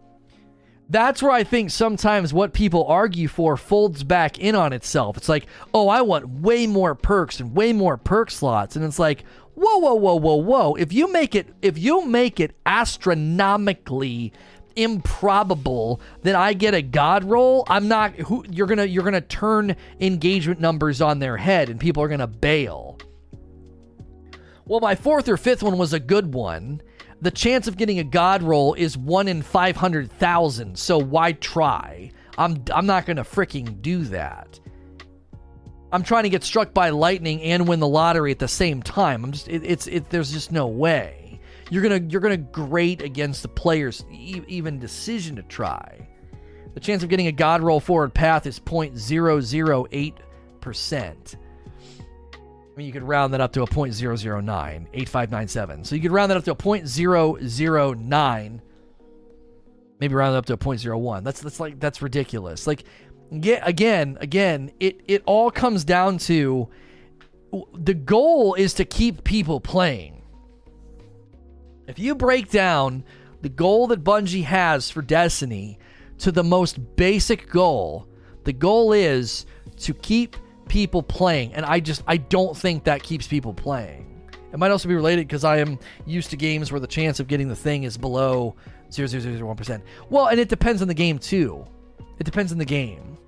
That's 0.91 1.23
where 1.23 1.31
I 1.31 1.45
think 1.45 1.71
sometimes 1.71 2.35
what 2.35 2.53
people 2.53 2.87
argue 2.89 3.29
for 3.29 3.57
folds 3.57 4.03
back 4.03 4.41
in 4.41 4.57
on 4.57 4.73
itself. 4.73 5.17
It's 5.17 5.29
like, 5.29 5.47
oh, 5.73 5.87
I 5.87 6.01
want 6.03 6.29
way 6.41 6.67
more 6.67 6.97
perks 6.97 7.39
and 7.39 7.55
way 7.55 7.73
more 7.73 7.97
perk 7.97 8.33
slots. 8.33 8.75
And 8.75 8.85
it's 8.85 8.99
like, 8.99 9.23
whoa, 9.55 9.79
whoa, 9.79 9.95
whoa, 9.95 10.17
whoa, 10.17 10.35
whoa. 10.35 10.75
If 10.75 10.93
you 10.93 11.13
make 11.13 11.37
it 11.37 11.55
if 11.63 11.79
you 11.79 12.05
make 12.05 12.41
it 12.41 12.57
astronomically 12.67 14.33
improbable 14.75 16.01
that 16.23 16.35
I 16.35 16.55
get 16.55 16.75
a 16.75 16.83
god 16.83 17.23
roll, 17.23 17.63
I'm 17.69 17.87
not 17.87 18.17
who 18.17 18.45
you're 18.51 18.67
gonna 18.67 18.87
you're 18.87 19.05
gonna 19.05 19.21
turn 19.21 19.77
engagement 20.01 20.59
numbers 20.59 21.01
on 21.01 21.21
their 21.21 21.37
head 21.37 21.69
and 21.71 21.79
people 21.79 22.03
are 22.03 22.09
gonna 22.09 22.27
bail. 22.27 22.99
Well, 24.67 24.81
my 24.81 24.95
fourth 24.95 25.29
or 25.29 25.37
fifth 25.37 25.63
one 25.63 25.79
was 25.79 25.93
a 25.93 26.01
good 26.01 26.33
one. 26.33 26.81
The 27.21 27.31
chance 27.31 27.69
of 27.69 27.77
getting 27.77 27.99
a 27.99 28.05
god 28.05 28.43
roll 28.43 28.75
is 28.75 28.97
one 28.97 29.29
in 29.29 29.43
500,000, 29.43 30.79
so 30.79 30.99
why 30.99 31.33
try? 31.33 32.11
I'm, 32.39 32.65
I'm 32.73 32.87
not 32.87 33.07
going 33.07 33.17
to 33.19 33.25
freaking 33.25 33.83
do 33.83 34.05
that. 34.05 34.59
I'm 35.95 36.03
trying 36.03 36.25
to 36.25 36.29
get 36.29 36.43
struck 36.43 36.75
by 36.75 36.91
lightning 36.91 37.41
and 37.43 37.69
win 37.69 37.79
the 37.79 37.87
lottery 37.87 38.33
at 38.33 38.41
the 38.41 38.49
same 38.49 38.83
time. 38.83 39.25
I'm 39.25 39.31
just 39.31 39.47
it, 39.47 39.63
it's 39.65 39.87
it, 39.87 40.11
there's 40.11 40.33
just 40.33 40.51
no 40.51 40.67
way. 40.67 41.39
You're 41.71 41.85
gonna 41.85 42.05
you're 42.09 42.21
gonna 42.21 42.37
grate 42.37 43.01
against 43.01 43.43
the 43.43 43.49
player's 43.49 44.05
e- 44.11 44.43
even 44.49 44.81
decision 44.81 45.37
to 45.37 45.43
try. 45.43 46.09
The 46.75 46.81
chance 46.81 47.05
of 47.05 47.11
getting 47.11 47.29
a 47.29 47.33
god 47.33 47.63
roll 47.63 47.79
forward 47.79 48.13
path 48.13 48.45
is 48.45 48.59
0.008 48.59 50.15
percent. 50.61 51.37
I 52.75 52.77
mean, 52.77 52.89
you 52.89 52.93
could 52.93 53.05
round 53.05 53.33
that 53.35 53.41
up 53.41 53.53
to 53.53 53.63
a 53.63 53.67
0.009, 53.67 54.87
8597. 54.93 55.85
So 55.85 55.95
you 55.95 56.03
could 56.03 56.11
round 56.11 56.31
that 56.31 56.37
up 56.37 56.45
to 56.45 56.53
a 56.53 56.57
0.009, 56.57 58.61
maybe 60.01 60.15
round 60.15 60.35
it 60.35 60.39
up 60.39 60.47
to 60.47 60.55
a 60.55 60.57
0.01. 60.57 61.23
That's 61.23 61.41
that's 61.41 61.61
like 61.61 61.79
that's 61.79 62.03
ridiculous. 62.03 62.67
Like, 62.67 62.83
again, 63.31 64.19
again, 64.21 64.73
it 64.81 65.03
it 65.07 65.23
all 65.25 65.53
comes 65.53 65.85
down 65.85 66.19
to 66.19 66.69
the 67.75 67.95
goal 67.95 68.55
is 68.55 68.75
to 68.75 68.85
keep 68.85 69.23
people 69.23 69.61
playing. 69.61 70.23
If 71.87 72.01
you 72.01 72.17
break 72.17 72.51
down 72.51 73.05
the 73.43 73.49
goal 73.49 73.87
that 73.89 74.03
Bungie 74.03 74.45
has 74.45 74.91
for 74.91 75.03
Destiny 75.03 75.79
to 76.19 76.33
the 76.33 76.43
most 76.43 76.97
basic 76.97 77.49
goal, 77.49 78.09
the 78.43 78.53
goal 78.53 78.93
is 78.93 79.47
to 79.79 79.95
keep 79.95 80.37
people 80.69 81.03
playing, 81.03 81.55
and 81.55 81.65
I 81.65 81.81
just 81.81 82.03
I 82.07 82.17
don't 82.17 82.57
think 82.57 82.85
that 82.85 83.03
keeps 83.03 83.27
people 83.27 83.55
playing. 83.55 84.11
It 84.53 84.59
might 84.59 84.71
also 84.71 84.89
be 84.89 84.95
related 84.95 85.27
because 85.27 85.45
I 85.45 85.59
am 85.59 85.79
used 86.07 86.31
to 86.31 86.37
games 86.37 86.71
where 86.71 86.81
the 86.81 86.87
chance 86.87 87.19
of 87.19 87.27
getting 87.27 87.49
the 87.49 87.57
thing 87.57 87.83
is 87.83 87.97
below 87.97 88.55
0.0001%. 88.91 89.83
Well, 90.11 90.27
and 90.29 90.39
it 90.39 90.49
depends 90.49 90.81
on 90.81 90.87
the 90.87 90.95
game 90.95 91.19
too. 91.19 91.67
It 92.21 92.25
depends 92.25 92.53
on 92.53 92.59
the 92.59 92.65
game. 92.65 93.19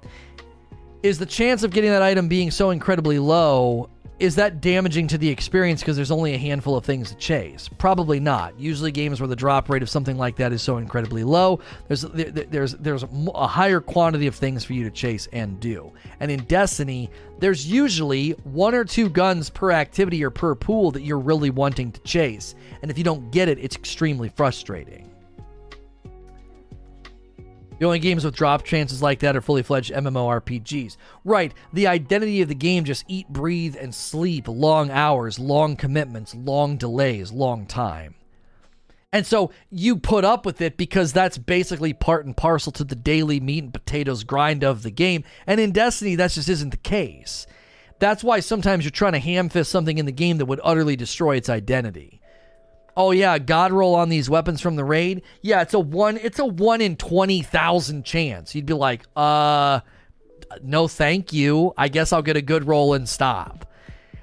Is 1.03 1.19
the 1.19 1.27
chance 1.27 1.65
of 1.65 1.73
getting 1.73 1.91
that 1.91 2.03
item 2.03 2.29
being 2.29 2.51
so 2.51 2.71
incredibly 2.71 3.19
low 3.19 3.91
is 4.19 4.37
that 4.37 4.63
damaging 4.63 5.09
to 5.09 5.19
the 5.19 5.29
experience 5.29 5.81
because 5.81 5.97
there's 5.97 6.11
only 6.11 6.35
a 6.35 6.39
handful 6.39 6.77
of 6.77 6.85
things 6.85 7.11
to 7.11 7.17
chase? 7.17 7.69
Probably 7.77 8.19
not. 8.19 8.59
Usually, 8.59 8.91
games 8.91 9.21
where 9.21 9.29
the 9.29 9.37
drop 9.37 9.69
rate 9.69 9.83
of 9.83 9.91
something 9.91 10.17
like 10.17 10.37
that 10.37 10.53
is 10.53 10.63
so 10.63 10.79
incredibly 10.79 11.23
low, 11.23 11.61
there's 11.89 12.03
there's 12.03 12.73
there's 12.75 13.05
a 13.35 13.47
higher 13.47 13.81
quantity 13.81 14.27
of 14.27 14.35
things 14.35 14.65
for 14.65 14.73
you 14.73 14.85
to 14.85 14.91
chase 14.91 15.29
and 15.33 15.61
do. 15.61 15.93
And 16.21 16.31
in 16.31 16.45
Destiny, 16.45 17.11
there's 17.41 17.67
usually 17.67 18.31
one 18.45 18.75
or 18.75 18.85
two 18.85 19.11
guns 19.11 19.51
per 19.51 19.71
activity 19.71 20.25
or 20.25 20.31
per 20.31 20.55
pool 20.55 20.91
that 20.93 21.03
you're 21.03 21.19
really 21.19 21.51
wanting 21.51 21.93
to 21.93 22.01
chase. 22.01 22.55
And 22.81 22.91
if 22.91 22.97
you 22.97 23.05
don't 23.05 23.31
get 23.31 23.49
it, 23.49 23.59
it's 23.59 23.77
extremely 23.77 24.31
frustrating. 24.31 25.06
The 27.79 27.87
only 27.87 27.99
games 27.99 28.25
with 28.25 28.35
drop 28.35 28.65
chances 28.65 29.03
like 29.03 29.21
that 29.21 29.37
are 29.37 29.43
fully 29.43 29.63
fledged 29.63 29.93
MMORPGs. 29.93 30.97
Right, 31.25 31.53
the 31.73 31.87
identity 31.87 32.41
of 32.41 32.49
the 32.49 32.55
game 32.55 32.85
just 32.85 33.05
eat, 33.07 33.29
breathe, 33.29 33.77
and 33.79 33.95
sleep 33.95 34.49
long 34.49 34.91
hours, 34.91 35.39
long 35.39 35.77
commitments, 35.77 36.35
long 36.35 36.79
delays, 36.79 37.33
long 37.33 37.67
time. 37.67 38.15
And 39.13 39.27
so 39.27 39.51
you 39.71 39.97
put 39.97 40.25
up 40.25 40.45
with 40.45 40.61
it 40.61 40.77
because 40.77 41.13
that's 41.13 41.39
basically 41.39 41.93
part 41.93 42.27
and 42.27 42.37
parcel 42.37 42.73
to 42.73 42.85
the 42.85 42.97
daily 42.97 43.41
meat 43.41 43.65
and 43.65 43.73
potatoes 43.73 44.25
grind 44.25 44.65
of 44.65 44.83
the 44.83 44.91
game. 44.91 45.25
And 45.47 45.61
in 45.61 45.73
Destiny, 45.73 46.17
that 46.17 46.33
just 46.33 46.49
isn't 46.49 46.71
the 46.71 46.77
case. 46.77 47.47
That's 47.99 48.25
why 48.25 48.41
sometimes 48.41 48.85
you're 48.85 48.91
trying 48.91 49.13
to 49.13 49.19
ham 49.19 49.49
fist 49.49 49.71
something 49.71 49.99
in 49.99 50.07
the 50.07 50.13
game 50.13 50.39
that 50.39 50.47
would 50.47 50.61
utterly 50.63 50.97
destroy 50.97 51.37
its 51.37 51.49
identity 51.49 52.21
oh 52.97 53.11
yeah, 53.11 53.39
God 53.39 53.73
roll 53.73 53.95
on 53.95 54.09
these 54.09 54.31
weapons 54.31 54.61
from 54.61 54.77
the 54.77 54.85
raid. 54.85 55.23
Yeah, 55.43 55.63
it's 55.63 55.75
a 55.75 55.81
one. 55.81 56.17
It's 56.17 56.39
a 56.39 56.47
one 56.47 56.81
in 56.81 56.97
twenty 56.97 57.43
thousand 57.43 58.05
chance. 58.05 58.55
You'd 58.55 58.67
be 58.67 58.75
like, 58.75 59.03
uh, 59.15 59.81
no, 60.63 60.89
thank 60.89 61.33
you. 61.33 61.75
I 61.77 61.89
guess 61.89 62.13
I'll 62.13 62.23
get 62.23 62.37
a 62.37 62.43
good 62.43 62.67
roll 62.67 62.95
and 62.95 63.09
stop. 63.09 63.71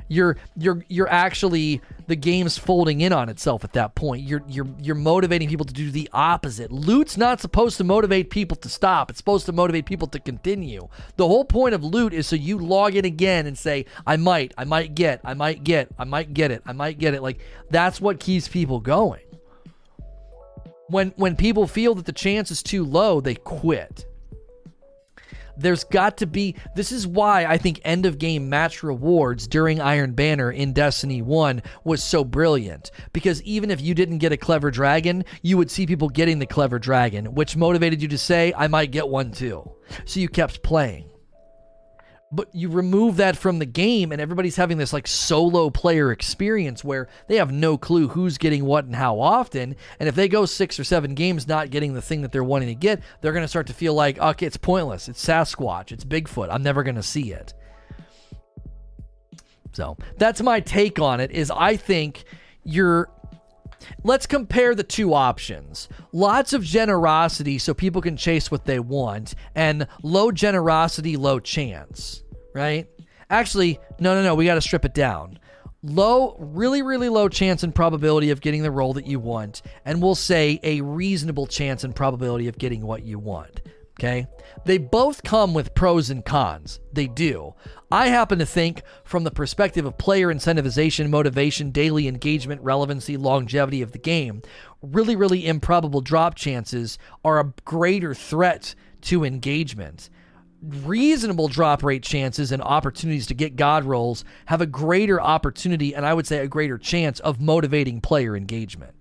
You're 0.08 0.38
you're 0.58 0.84
you're 0.90 1.10
actually 1.10 1.82
the 2.08 2.16
game's 2.16 2.58
folding 2.58 3.02
in 3.02 3.14
on 3.14 3.30
itself 3.30 3.64
at 3.64 3.74
that 3.74 3.96
point. 3.96 4.24
You're 4.24 4.44
you're 4.48 4.68
you're 4.80 4.96
motivating 4.96 5.48
people 5.48 5.66
to 5.66 5.74
do 5.74 5.92
the 5.92 6.10
opposite. 6.14 6.72
Loot's 6.72 7.18
not 7.18 7.40
supposed 7.40 7.78
to 7.78 7.84
motivate 7.84 8.30
people 8.30 8.56
to 8.58 8.70
stop. 8.70 9.10
It's 9.10 9.18
supposed 9.18 9.46
to 9.48 9.52
motivate 9.52 9.86
people 9.86 10.08
to 10.10 10.20
continue. 10.20 10.88
The 11.16 11.28
whole 11.28 11.46
point 11.46 11.74
of 11.74 11.84
loot 11.84 12.14
is 12.14 12.28
so 12.28 12.36
you 12.36 12.58
log 12.58 12.96
in 12.96 13.06
again 13.06 13.48
and 13.48 13.58
say, 13.58 13.86
"I 14.06 14.18
might, 14.18 14.54
I 14.58 14.66
might 14.66 14.96
get, 14.96 15.22
I 15.24 15.34
might 15.34 15.64
get, 15.64 15.90
I 15.98 16.04
might 16.04 16.34
get 16.34 16.52
it, 16.52 16.62
I 16.66 16.74
might 16.74 17.00
get 17.00 17.14
it." 17.14 17.22
Like 17.22 17.40
that's 17.70 18.00
what 18.02 18.20
keeps 18.20 18.48
people 18.48 18.80
going. 18.80 19.24
When 20.88 21.14
when 21.16 21.36
people 21.36 21.68
feel 21.68 21.96
that 21.96 22.06
the 22.06 22.12
chance 22.12 22.52
is 22.52 22.62
too 22.62 22.84
low, 22.84 23.22
they 23.22 23.36
quit. 23.36 24.06
There's 25.58 25.84
got 25.84 26.18
to 26.18 26.26
be. 26.26 26.56
This 26.76 26.92
is 26.92 27.08
why 27.08 27.46
I 27.46 27.58
think 27.58 27.82
end 27.84 28.06
of 28.06 28.18
game 28.18 28.50
match 28.50 28.84
rewards 28.84 29.48
during 29.48 29.80
Iron 29.80 30.14
Banner 30.14 30.52
in 30.52 30.74
Destiny 30.74 31.22
1 31.22 31.62
was 31.84 32.04
so 32.04 32.24
brilliant. 32.24 32.92
Because 33.12 33.42
even 33.44 33.72
if 33.72 33.82
you 33.82 33.94
didn't 33.94 34.18
get 34.18 34.32
a 34.32 34.38
clever 34.38 34.72
dragon, 34.72 35.26
you 35.42 35.58
would 35.58 35.72
see 35.72 35.86
people 35.86 36.10
getting 36.10 36.40
the 36.40 36.46
clever 36.46 36.80
dragon, 36.80 37.36
which 37.36 37.56
motivated 37.56 38.02
you 38.02 38.08
to 38.10 38.18
say, 38.18 38.54
I 38.56 38.68
might 38.68 38.92
get 38.92 39.08
one 39.08 39.32
too. 39.32 39.72
So 40.06 40.20
you 40.20 40.30
kept 40.30 40.64
playing 40.64 41.13
but 42.34 42.54
you 42.54 42.68
remove 42.68 43.18
that 43.18 43.38
from 43.38 43.60
the 43.60 43.66
game 43.66 44.12
and 44.12 44.20
everybody's 44.20 44.56
having 44.56 44.80
this 44.80 44.92
like 44.92 45.08
solo 45.08 45.70
player 45.70 46.12
experience 46.12 46.84
where 46.84 47.08
they 47.28 47.36
have 47.36 47.52
no 47.52 47.78
clue 47.78 48.08
who's 48.08 48.40
getting 48.40 48.66
what 48.66 48.86
and 48.86 48.96
how 48.96 49.20
often. 49.20 49.76
And 50.00 50.10
if 50.10 50.16
they 50.16 50.28
go 50.28 50.46
six 50.46 50.80
or 50.80 50.84
seven 50.84 51.14
games 51.14 51.48
not 51.48 51.70
getting 51.70 51.94
the 51.94 52.02
thing 52.02 52.24
that 52.24 52.32
they're 52.32 52.44
wanting 52.44 52.70
to 52.70 52.76
get 52.76 53.04
they're 53.22 53.34
going 53.34 53.44
to 53.44 53.48
start 53.48 53.68
to 53.68 53.74
feel 53.74 53.94
like 53.94 54.18
okay 54.18 54.48
it's 54.48 54.58
pointless. 54.58 55.08
It's 55.08 55.24
sasquatch. 55.24 55.92
It's 55.92 56.04
bigfoot. 56.04 56.50
I'm 56.52 56.64
never 56.64 56.82
going 56.82 56.96
to 56.96 57.04
see 57.04 57.32
it. 57.32 57.54
So 59.74 59.96
that's 60.18 60.42
my 60.42 60.60
take 60.60 61.00
on 61.00 61.20
it 61.20 61.32
is 61.32 61.52
i 61.52 61.76
think 61.76 62.26
you're 62.64 63.10
Let's 64.04 64.26
compare 64.26 64.76
the 64.76 64.84
two 64.84 65.14
options. 65.14 65.90
Lots 66.12 66.54
of 66.54 66.64
generosity 66.64 67.58
so 67.58 67.74
people 67.74 68.02
can 68.02 68.18
chase 68.18 68.52
what 68.52 68.66
they 68.66 68.80
want, 68.80 69.36
and 69.56 69.88
low 70.02 70.32
generosity, 70.32 71.18
low 71.18 71.40
chance, 71.40 72.23
right? 72.54 72.88
Actually, 73.30 73.80
no, 74.00 74.16
no, 74.16 74.24
no, 74.24 74.36
we 74.36 74.46
got 74.46 74.56
to 74.56 74.62
strip 74.62 74.86
it 74.86 74.94
down. 74.94 75.40
Low, 75.82 76.38
really, 76.40 76.82
really 76.82 77.10
low 77.10 77.28
chance 77.28 77.64
and 77.64 77.76
probability 77.76 78.30
of 78.30 78.42
getting 78.42 78.64
the 78.64 78.72
roll 78.72 78.94
that 78.94 79.08
you 79.08 79.20
want, 79.20 79.62
and 79.84 80.02
we'll 80.02 80.16
say 80.16 80.60
a 80.64 80.82
reasonable 80.82 81.46
chance 81.46 81.84
and 81.84 81.96
probability 81.96 82.48
of 82.48 82.58
getting 82.58 82.86
what 82.86 83.04
you 83.04 83.20
want. 83.20 83.62
Okay? 84.00 84.28
They 84.66 84.78
both 84.78 85.24
come 85.24 85.54
with 85.54 85.76
pros 85.76 86.10
and 86.10 86.26
cons. 86.26 86.80
They 86.92 87.08
do. 87.08 87.54
I 87.92 88.08
happen 88.08 88.40
to 88.40 88.46
think, 88.46 88.82
from 89.04 89.24
the 89.24 89.32
perspective 89.32 89.86
of 89.86 89.98
player 89.98 90.34
incentivization, 90.34 91.10
motivation, 91.10 91.70
daily 91.72 92.08
engagement, 92.08 92.62
relevancy, 92.62 93.18
longevity 93.18 93.82
of 93.82 93.92
the 93.92 94.00
game, 94.00 94.42
really, 94.82 95.16
really 95.16 95.46
improbable 95.46 96.02
drop 96.02 96.36
chances 96.36 96.98
are 97.24 97.40
a 97.40 97.54
greater 97.66 98.16
threat 98.16 98.74
to 99.02 99.24
engagement. 99.24 100.10
Reasonable 100.66 101.50
drop 101.50 101.84
rate 101.84 102.04
chances 102.04 102.54
and 102.54 102.62
opportunities 102.62 103.28
to 103.28 103.34
get 103.34 103.58
God 103.58 103.84
rolls 103.84 104.24
have 104.46 104.62
a 104.62 104.66
greater 104.66 105.20
opportunity 105.20 105.94
and 105.94 106.06
I 106.06 106.14
would 106.14 106.26
say 106.26 106.38
a 106.40 106.48
greater 106.48 106.78
chance 106.78 107.20
of 107.20 107.42
motivating 107.42 108.00
player 108.00 108.34
engagement. 108.34 108.94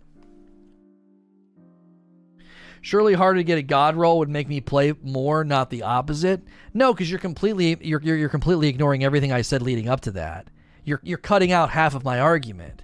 Surely 2.80 3.14
harder 3.14 3.38
to 3.38 3.44
get 3.44 3.58
a 3.58 3.62
god 3.62 3.94
roll 3.94 4.18
would 4.18 4.28
make 4.28 4.48
me 4.48 4.60
play 4.60 4.92
more, 5.04 5.44
not 5.44 5.70
the 5.70 5.84
opposite. 5.84 6.42
No, 6.74 6.92
because 6.92 7.08
you're 7.08 7.20
completely 7.20 7.78
you're, 7.80 8.02
you're 8.02 8.16
you're 8.16 8.28
completely 8.28 8.66
ignoring 8.66 9.04
everything 9.04 9.30
I 9.30 9.42
said 9.42 9.62
leading 9.62 9.88
up 9.88 10.00
to 10.00 10.10
that. 10.12 10.48
You're 10.82 11.00
you're 11.04 11.18
cutting 11.18 11.52
out 11.52 11.70
half 11.70 11.94
of 11.94 12.02
my 12.02 12.18
argument. 12.18 12.82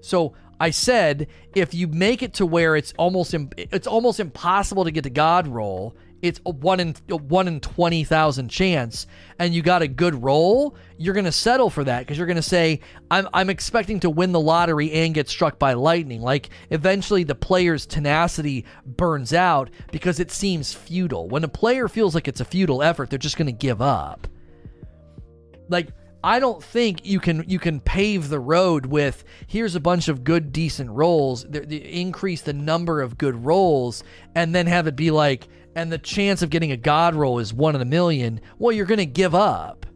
So 0.00 0.34
I 0.58 0.70
said 0.70 1.28
if 1.54 1.72
you 1.72 1.86
make 1.86 2.24
it 2.24 2.34
to 2.34 2.46
where 2.46 2.74
it's 2.74 2.92
almost 2.98 3.32
it's 3.56 3.86
almost 3.86 4.18
impossible 4.18 4.82
to 4.82 4.90
get 4.90 5.06
a 5.06 5.10
god 5.10 5.46
roll 5.46 5.94
it's 6.22 6.40
a 6.46 6.50
one 6.50 6.80
in 6.80 6.94
a 7.10 7.16
one 7.16 7.48
in 7.48 7.60
twenty 7.60 8.04
thousand 8.04 8.48
chance, 8.48 9.06
and 9.38 9.54
you 9.54 9.62
got 9.62 9.82
a 9.82 9.88
good 9.88 10.22
roll, 10.22 10.76
you're 10.96 11.14
gonna 11.14 11.32
settle 11.32 11.70
for 11.70 11.84
that 11.84 12.00
because 12.00 12.18
you're 12.18 12.26
gonna 12.26 12.42
say, 12.42 12.80
"I'm 13.10 13.28
I'm 13.32 13.50
expecting 13.50 14.00
to 14.00 14.10
win 14.10 14.32
the 14.32 14.40
lottery 14.40 14.92
and 14.92 15.14
get 15.14 15.28
struck 15.28 15.58
by 15.58 15.74
lightning." 15.74 16.20
Like 16.20 16.50
eventually, 16.70 17.24
the 17.24 17.34
player's 17.34 17.86
tenacity 17.86 18.64
burns 18.84 19.32
out 19.32 19.70
because 19.92 20.18
it 20.20 20.30
seems 20.30 20.72
futile. 20.72 21.28
When 21.28 21.44
a 21.44 21.48
player 21.48 21.88
feels 21.88 22.14
like 22.14 22.28
it's 22.28 22.40
a 22.40 22.44
futile 22.44 22.82
effort, 22.82 23.10
they're 23.10 23.18
just 23.18 23.36
gonna 23.36 23.52
give 23.52 23.80
up. 23.80 24.26
Like 25.68 25.88
I 26.24 26.40
don't 26.40 26.62
think 26.62 27.06
you 27.06 27.20
can 27.20 27.44
you 27.46 27.60
can 27.60 27.80
pave 27.80 28.28
the 28.28 28.40
road 28.40 28.86
with 28.86 29.22
here's 29.46 29.76
a 29.76 29.80
bunch 29.80 30.08
of 30.08 30.24
good 30.24 30.52
decent 30.52 30.90
rolls, 30.90 31.44
increase 31.44 32.42
the 32.42 32.52
number 32.52 33.00
of 33.00 33.18
good 33.18 33.44
rolls, 33.44 34.02
and 34.34 34.52
then 34.52 34.66
have 34.66 34.88
it 34.88 34.96
be 34.96 35.12
like 35.12 35.46
and 35.78 35.92
the 35.92 35.98
chance 35.98 36.42
of 36.42 36.50
getting 36.50 36.72
a 36.72 36.76
god 36.76 37.14
roll 37.14 37.38
is 37.38 37.54
one 37.54 37.76
in 37.76 37.80
a 37.80 37.84
million, 37.84 38.40
well, 38.58 38.72
you're 38.72 38.84
going 38.84 38.98
to 38.98 39.06
give 39.06 39.32
up. 39.32 39.86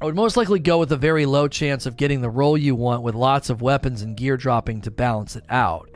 I 0.00 0.06
would 0.06 0.14
most 0.14 0.38
likely 0.38 0.60
go 0.60 0.78
with 0.78 0.90
a 0.92 0.96
very 0.96 1.26
low 1.26 1.46
chance 1.46 1.84
of 1.84 1.98
getting 1.98 2.22
the 2.22 2.30
roll 2.30 2.56
you 2.56 2.74
want 2.74 3.02
with 3.02 3.14
lots 3.14 3.50
of 3.50 3.60
weapons 3.60 4.00
and 4.00 4.16
gear 4.16 4.38
dropping 4.38 4.80
to 4.82 4.90
balance 4.90 5.36
it 5.36 5.44
out. 5.50 5.90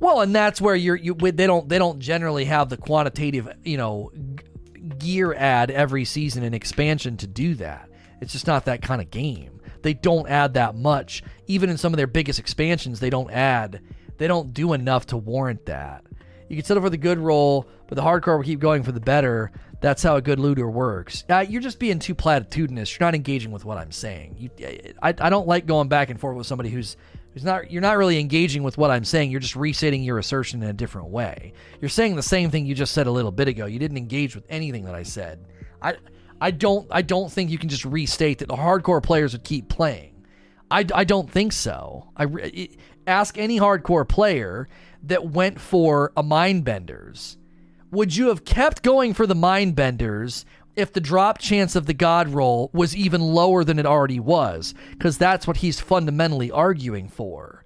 Well, 0.00 0.20
and 0.20 0.34
that's 0.34 0.60
where 0.60 0.74
you're 0.74 0.96
you 0.96 1.14
they 1.14 1.46
don't 1.46 1.66
they 1.66 1.78
don't 1.78 1.98
generally 1.98 2.44
have 2.44 2.68
the 2.68 2.76
quantitative, 2.76 3.48
you 3.64 3.78
know, 3.78 4.12
gear 4.98 5.32
add 5.32 5.70
every 5.70 6.04
season 6.04 6.42
and 6.42 6.54
expansion 6.54 7.16
to 7.18 7.26
do 7.26 7.54
that. 7.54 7.88
It's 8.20 8.32
just 8.32 8.46
not 8.46 8.66
that 8.66 8.82
kind 8.82 9.00
of 9.00 9.10
game. 9.10 9.62
They 9.80 9.94
don't 9.94 10.28
add 10.28 10.54
that 10.54 10.74
much. 10.74 11.22
Even 11.46 11.70
in 11.70 11.78
some 11.78 11.94
of 11.94 11.96
their 11.96 12.06
biggest 12.06 12.38
expansions, 12.38 13.00
they 13.00 13.10
don't 13.10 13.30
add 13.30 13.80
they 14.18 14.26
don't 14.26 14.52
do 14.52 14.74
enough 14.74 15.06
to 15.06 15.16
warrant 15.16 15.64
that. 15.66 16.04
You 16.52 16.58
can 16.58 16.66
settle 16.66 16.82
for 16.82 16.90
the 16.90 16.98
good 16.98 17.18
roll, 17.18 17.66
but 17.86 17.94
the 17.94 18.02
hardcore 18.02 18.36
will 18.36 18.44
keep 18.44 18.60
going 18.60 18.82
for 18.82 18.92
the 18.92 19.00
better. 19.00 19.50
That's 19.80 20.02
how 20.02 20.16
a 20.16 20.20
good 20.20 20.38
looter 20.38 20.68
works. 20.68 21.24
Uh, 21.26 21.46
you're 21.48 21.62
just 21.62 21.78
being 21.78 21.98
too 21.98 22.14
platitudinous. 22.14 22.92
You're 22.92 23.06
not 23.06 23.14
engaging 23.14 23.52
with 23.52 23.64
what 23.64 23.78
I'm 23.78 23.90
saying. 23.90 24.36
You, 24.38 24.50
I, 25.02 25.14
I 25.18 25.30
don't 25.30 25.48
like 25.48 25.64
going 25.64 25.88
back 25.88 26.10
and 26.10 26.20
forth 26.20 26.36
with 26.36 26.46
somebody 26.46 26.68
who's 26.68 26.98
who's 27.32 27.42
not. 27.42 27.70
You're 27.70 27.80
not 27.80 27.96
really 27.96 28.20
engaging 28.20 28.64
with 28.64 28.76
what 28.76 28.90
I'm 28.90 29.06
saying. 29.06 29.30
You're 29.30 29.40
just 29.40 29.56
restating 29.56 30.02
your 30.02 30.18
assertion 30.18 30.62
in 30.62 30.68
a 30.68 30.74
different 30.74 31.08
way. 31.08 31.54
You're 31.80 31.88
saying 31.88 32.16
the 32.16 32.22
same 32.22 32.50
thing 32.50 32.66
you 32.66 32.74
just 32.74 32.92
said 32.92 33.06
a 33.06 33.10
little 33.10 33.32
bit 33.32 33.48
ago. 33.48 33.64
You 33.64 33.78
didn't 33.78 33.96
engage 33.96 34.34
with 34.34 34.44
anything 34.50 34.84
that 34.84 34.94
I 34.94 35.04
said. 35.04 35.46
I 35.80 35.96
I 36.38 36.50
don't 36.50 36.86
I 36.90 37.00
don't 37.00 37.32
think 37.32 37.50
you 37.50 37.56
can 37.56 37.70
just 37.70 37.86
restate 37.86 38.40
that 38.40 38.48
the 38.48 38.56
hardcore 38.56 39.02
players 39.02 39.32
would 39.32 39.44
keep 39.44 39.70
playing. 39.70 40.26
I, 40.70 40.84
I 40.94 41.04
don't 41.04 41.30
think 41.30 41.54
so. 41.54 42.10
I 42.14 42.26
it, 42.26 42.76
ask 43.06 43.38
any 43.38 43.58
hardcore 43.58 44.06
player 44.06 44.68
that 45.02 45.30
went 45.30 45.60
for 45.60 46.12
a 46.16 46.22
mind 46.22 46.64
benders. 46.64 47.36
Would 47.90 48.16
you 48.16 48.28
have 48.28 48.44
kept 48.44 48.82
going 48.82 49.12
for 49.14 49.26
the 49.26 49.34
mind 49.34 49.74
benders 49.74 50.46
if 50.74 50.92
the 50.92 51.00
drop 51.00 51.38
chance 51.38 51.76
of 51.76 51.84
the 51.86 51.92
god 51.92 52.28
roll 52.28 52.70
was 52.72 52.96
even 52.96 53.20
lower 53.20 53.64
than 53.64 53.78
it 53.78 53.86
already 53.86 54.20
was? 54.20 54.74
Because 54.92 55.18
that's 55.18 55.46
what 55.46 55.58
he's 55.58 55.80
fundamentally 55.80 56.50
arguing 56.50 57.08
for. 57.08 57.64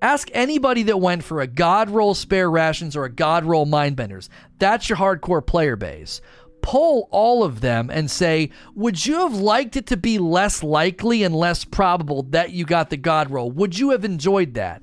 Ask 0.00 0.30
anybody 0.32 0.82
that 0.84 1.00
went 1.00 1.22
for 1.22 1.40
a 1.40 1.46
god 1.46 1.88
roll 1.88 2.14
spare 2.14 2.50
rations 2.50 2.96
or 2.96 3.04
a 3.04 3.12
god 3.12 3.44
roll 3.44 3.66
mind 3.66 3.96
benders. 3.96 4.28
That's 4.58 4.88
your 4.88 4.98
hardcore 4.98 5.46
player 5.46 5.76
base. 5.76 6.20
Poll 6.60 7.08
all 7.10 7.42
of 7.42 7.60
them 7.60 7.90
and 7.90 8.08
say, 8.10 8.50
would 8.74 9.04
you 9.04 9.18
have 9.20 9.34
liked 9.34 9.76
it 9.76 9.86
to 9.88 9.96
be 9.96 10.18
less 10.18 10.62
likely 10.62 11.24
and 11.24 11.34
less 11.34 11.64
probable 11.64 12.22
that 12.30 12.50
you 12.50 12.64
got 12.64 12.90
the 12.90 12.96
god 12.96 13.30
roll? 13.30 13.50
Would 13.50 13.78
you 13.78 13.90
have 13.90 14.04
enjoyed 14.04 14.54
that? 14.54 14.82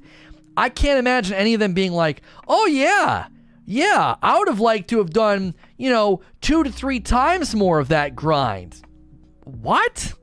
I 0.60 0.68
can't 0.68 1.00
imagine 1.00 1.38
any 1.38 1.54
of 1.54 1.62
them 1.62 1.74
being 1.74 1.94
like, 1.94 2.22
oh, 2.46 2.66
yeah, 2.66 3.28
yeah, 3.66 4.18
I 4.22 4.38
would 4.38 4.50
have 4.50 4.60
liked 4.60 4.90
to 4.90 4.98
have 4.98 5.12
done, 5.12 5.56
you 5.78 5.90
know, 5.90 6.20
two 6.42 6.66
to 6.66 6.70
three 6.70 7.00
times 7.00 7.56
more 7.56 7.80
of 7.80 7.88
that 7.88 8.14
grind. 8.14 8.82
What? 9.46 10.14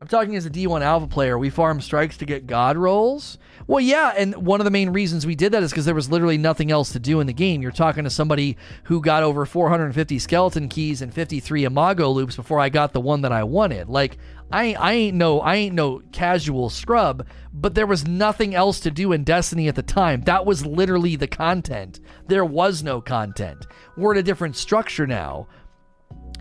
I'm 0.00 0.08
talking 0.08 0.34
as 0.34 0.44
a 0.44 0.50
D1 0.50 0.82
Alpha 0.82 1.06
player. 1.06 1.38
We 1.38 1.50
farm 1.50 1.80
strikes 1.80 2.16
to 2.16 2.26
get 2.26 2.48
god 2.48 2.76
rolls. 2.76 3.38
Well, 3.68 3.80
yeah, 3.80 4.12
and 4.16 4.46
one 4.46 4.60
of 4.60 4.64
the 4.64 4.70
main 4.70 4.90
reasons 4.90 5.26
we 5.26 5.34
did 5.34 5.52
that 5.52 5.62
is 5.62 5.72
because 5.72 5.86
there 5.86 5.94
was 5.94 6.10
literally 6.10 6.38
nothing 6.38 6.70
else 6.70 6.92
to 6.92 7.00
do 7.00 7.18
in 7.18 7.26
the 7.26 7.32
game. 7.32 7.62
You're 7.62 7.72
talking 7.72 8.04
to 8.04 8.10
somebody 8.10 8.56
who 8.84 9.00
got 9.00 9.24
over 9.24 9.44
450 9.44 10.20
skeleton 10.20 10.68
keys 10.68 11.02
and 11.02 11.12
53 11.12 11.64
imago 11.64 12.10
loops 12.10 12.36
before 12.36 12.60
I 12.60 12.68
got 12.68 12.92
the 12.92 13.00
one 13.00 13.22
that 13.22 13.32
I 13.32 13.42
wanted. 13.42 13.88
Like, 13.88 14.18
I 14.52 14.74
I 14.74 14.92
ain't 14.92 15.16
no 15.16 15.40
I 15.40 15.56
ain't 15.56 15.74
no 15.74 16.02
casual 16.12 16.70
scrub, 16.70 17.26
but 17.52 17.74
there 17.74 17.86
was 17.86 18.06
nothing 18.06 18.54
else 18.54 18.78
to 18.80 18.92
do 18.92 19.12
in 19.12 19.24
Destiny 19.24 19.66
at 19.66 19.74
the 19.74 19.82
time. 19.82 20.22
That 20.22 20.46
was 20.46 20.64
literally 20.64 21.16
the 21.16 21.26
content. 21.26 21.98
There 22.28 22.44
was 22.44 22.84
no 22.84 23.00
content. 23.00 23.66
We're 23.96 24.12
in 24.12 24.18
a 24.18 24.22
different 24.22 24.56
structure 24.56 25.06
now. 25.06 25.48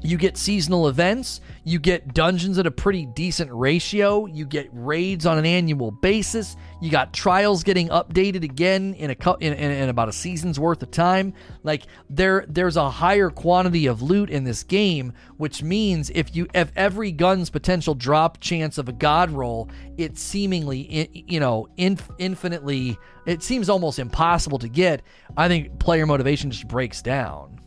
You 0.06 0.18
get 0.18 0.38
seasonal 0.38 0.88
events, 0.88 1.42
you 1.64 1.80
get 1.80 2.14
dungeons 2.14 2.60
at 2.60 2.68
a 2.68 2.72
pretty 2.72 3.08
decent 3.08 3.52
ratio, 3.52 4.28
you 4.28 4.46
get 4.46 4.70
raids 4.72 5.26
on 5.26 5.40
an 5.40 5.48
annual 5.48 5.90
basis, 5.90 6.56
you 6.80 6.92
got 6.92 7.12
trials 7.12 7.64
getting 7.64 7.90
updated 7.90 8.44
again 8.44 8.94
in 8.94 9.10
a 9.10 9.36
in, 9.40 9.54
in, 9.54 9.72
in, 9.72 9.90
about 9.90 10.08
a 10.08 10.14
season's 10.14 10.60
worth 10.60 10.84
of 10.84 10.92
time. 10.92 11.34
Like 11.64 11.88
there 12.08 12.46
there's 12.48 12.78
a 12.78 12.88
higher 12.88 13.32
quantity 13.32 13.88
of 13.88 14.04
loot 14.04 14.30
in 14.30 14.44
this 14.44 14.62
game, 14.62 15.12
which 15.38 15.64
means 15.64 16.12
if 16.14 16.36
you 16.36 16.46
if 16.54 16.72
every 16.76 17.12
gun's 17.12 17.50
potential 17.50 17.96
drop 17.96 18.40
chance 18.40 18.78
of 18.78 18.88
a 18.88 18.94
god 18.94 19.32
roll, 19.32 19.72
it's 19.98 20.22
seemingly 20.22 21.24
you 21.28 21.40
know 21.40 21.68
inf- 21.78 22.12
infinitely 22.20 22.96
it 23.26 23.42
seems 23.42 23.70
almost 23.70 23.98
impossible 23.98 24.60
to 24.60 24.70
get. 24.70 25.02
I 25.36 25.48
think 25.48 25.80
player 25.80 26.06
motivation 26.06 26.52
just 26.52 26.68
breaks 26.68 27.02
down 27.02 27.60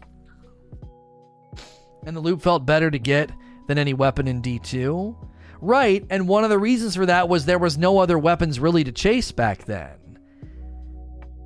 and 2.05 2.17
the 2.17 2.21
loop 2.21 2.43
felt 2.43 2.67
better 2.67 2.91
to 2.91 2.99
get 2.99 3.31
than 3.67 3.79
any 3.79 3.95
weapon 3.95 4.29
in 4.29 4.43
D2. 4.43 5.17
Right, 5.61 6.05
and 6.11 6.29
one 6.29 6.45
of 6.45 6.51
the 6.51 6.59
reasons 6.59 6.95
for 6.95 7.07
that 7.07 7.29
was 7.29 7.45
there 7.45 7.59
was 7.59 7.77
no 7.77 7.99
other 7.99 8.19
weapons 8.19 8.61
really 8.61 8.85
to 8.85 8.93
chase 8.93 9.33
back 9.33 9.65
then. 9.65 9.99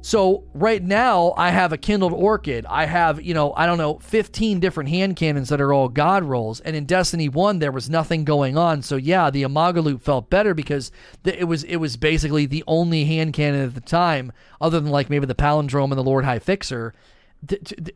So 0.05 0.43
right 0.53 0.83
now 0.83 1.33
I 1.37 1.51
have 1.51 1.73
a 1.73 1.79
kindled 1.79 2.13
orchid. 2.13 2.67
I 2.67 2.87
have, 2.87 3.23
you 3.23 3.35
know, 3.35 3.55
I 3.55 3.67
don't 3.67 3.79
know, 3.79 4.01
15 4.01 4.59
different 4.59 4.91
hand 4.91 5.15
cannons 5.15 5.49
that 5.49 5.61
are 5.61 5.73
all 5.73 5.89
god 5.89 6.25
rolls. 6.25 6.59
And 6.61 6.75
in 6.75 6.87
Destiny 6.87 7.29
1 7.29 7.61
there 7.61 7.71
was 7.71 7.89
nothing 7.89 8.25
going 8.25 8.59
on. 8.59 8.83
So 8.83 8.97
yeah, 8.97 9.31
the 9.31 9.43
Imago 9.43 9.81
Loop 9.81 10.03
felt 10.03 10.29
better 10.29 10.55
because 10.55 10.91
it 11.25 11.47
was 11.47 11.63
it 11.65 11.77
was 11.77 11.97
basically 11.97 12.47
the 12.47 12.65
only 12.67 13.05
hand 13.05 13.33
cannon 13.33 13.65
at 13.65 13.75
the 13.75 13.81
time 13.81 14.33
other 14.61 14.81
than 14.81 14.91
like 14.91 15.09
maybe 15.09 15.27
the 15.27 15.37
Palindrome 15.37 15.93
and 15.93 15.99
the 15.99 16.03
Lord 16.03 16.25
High 16.25 16.41
Fixer. 16.41 16.93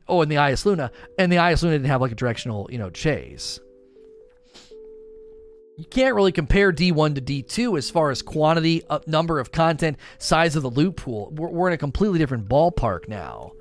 Oh, 0.08 0.22
and 0.22 0.30
the 0.30 0.36
Eyasluna, 0.36 0.90
And 1.18 1.30
the 1.30 1.36
Eyasluna 1.36 1.70
didn't 1.70 1.86
have 1.86 2.00
like 2.00 2.12
a 2.12 2.16
directional, 2.16 2.68
you 2.70 2.78
know, 2.78 2.90
chase 2.90 3.60
you 5.76 5.84
can't 5.84 6.14
really 6.14 6.32
compare 6.32 6.72
D1 6.72 7.14
to 7.16 7.20
D2 7.20 7.76
as 7.76 7.90
far 7.90 8.10
as 8.10 8.22
quantity, 8.22 8.82
uh, 8.88 9.00
number 9.06 9.38
of 9.38 9.52
content, 9.52 9.98
size 10.18 10.56
of 10.56 10.62
the 10.62 10.70
loot 10.70 10.96
pool. 10.96 11.30
We're, 11.32 11.48
we're 11.48 11.68
in 11.68 11.74
a 11.74 11.78
completely 11.78 12.18
different 12.18 12.48
ballpark 12.48 13.08
now. 13.08 13.52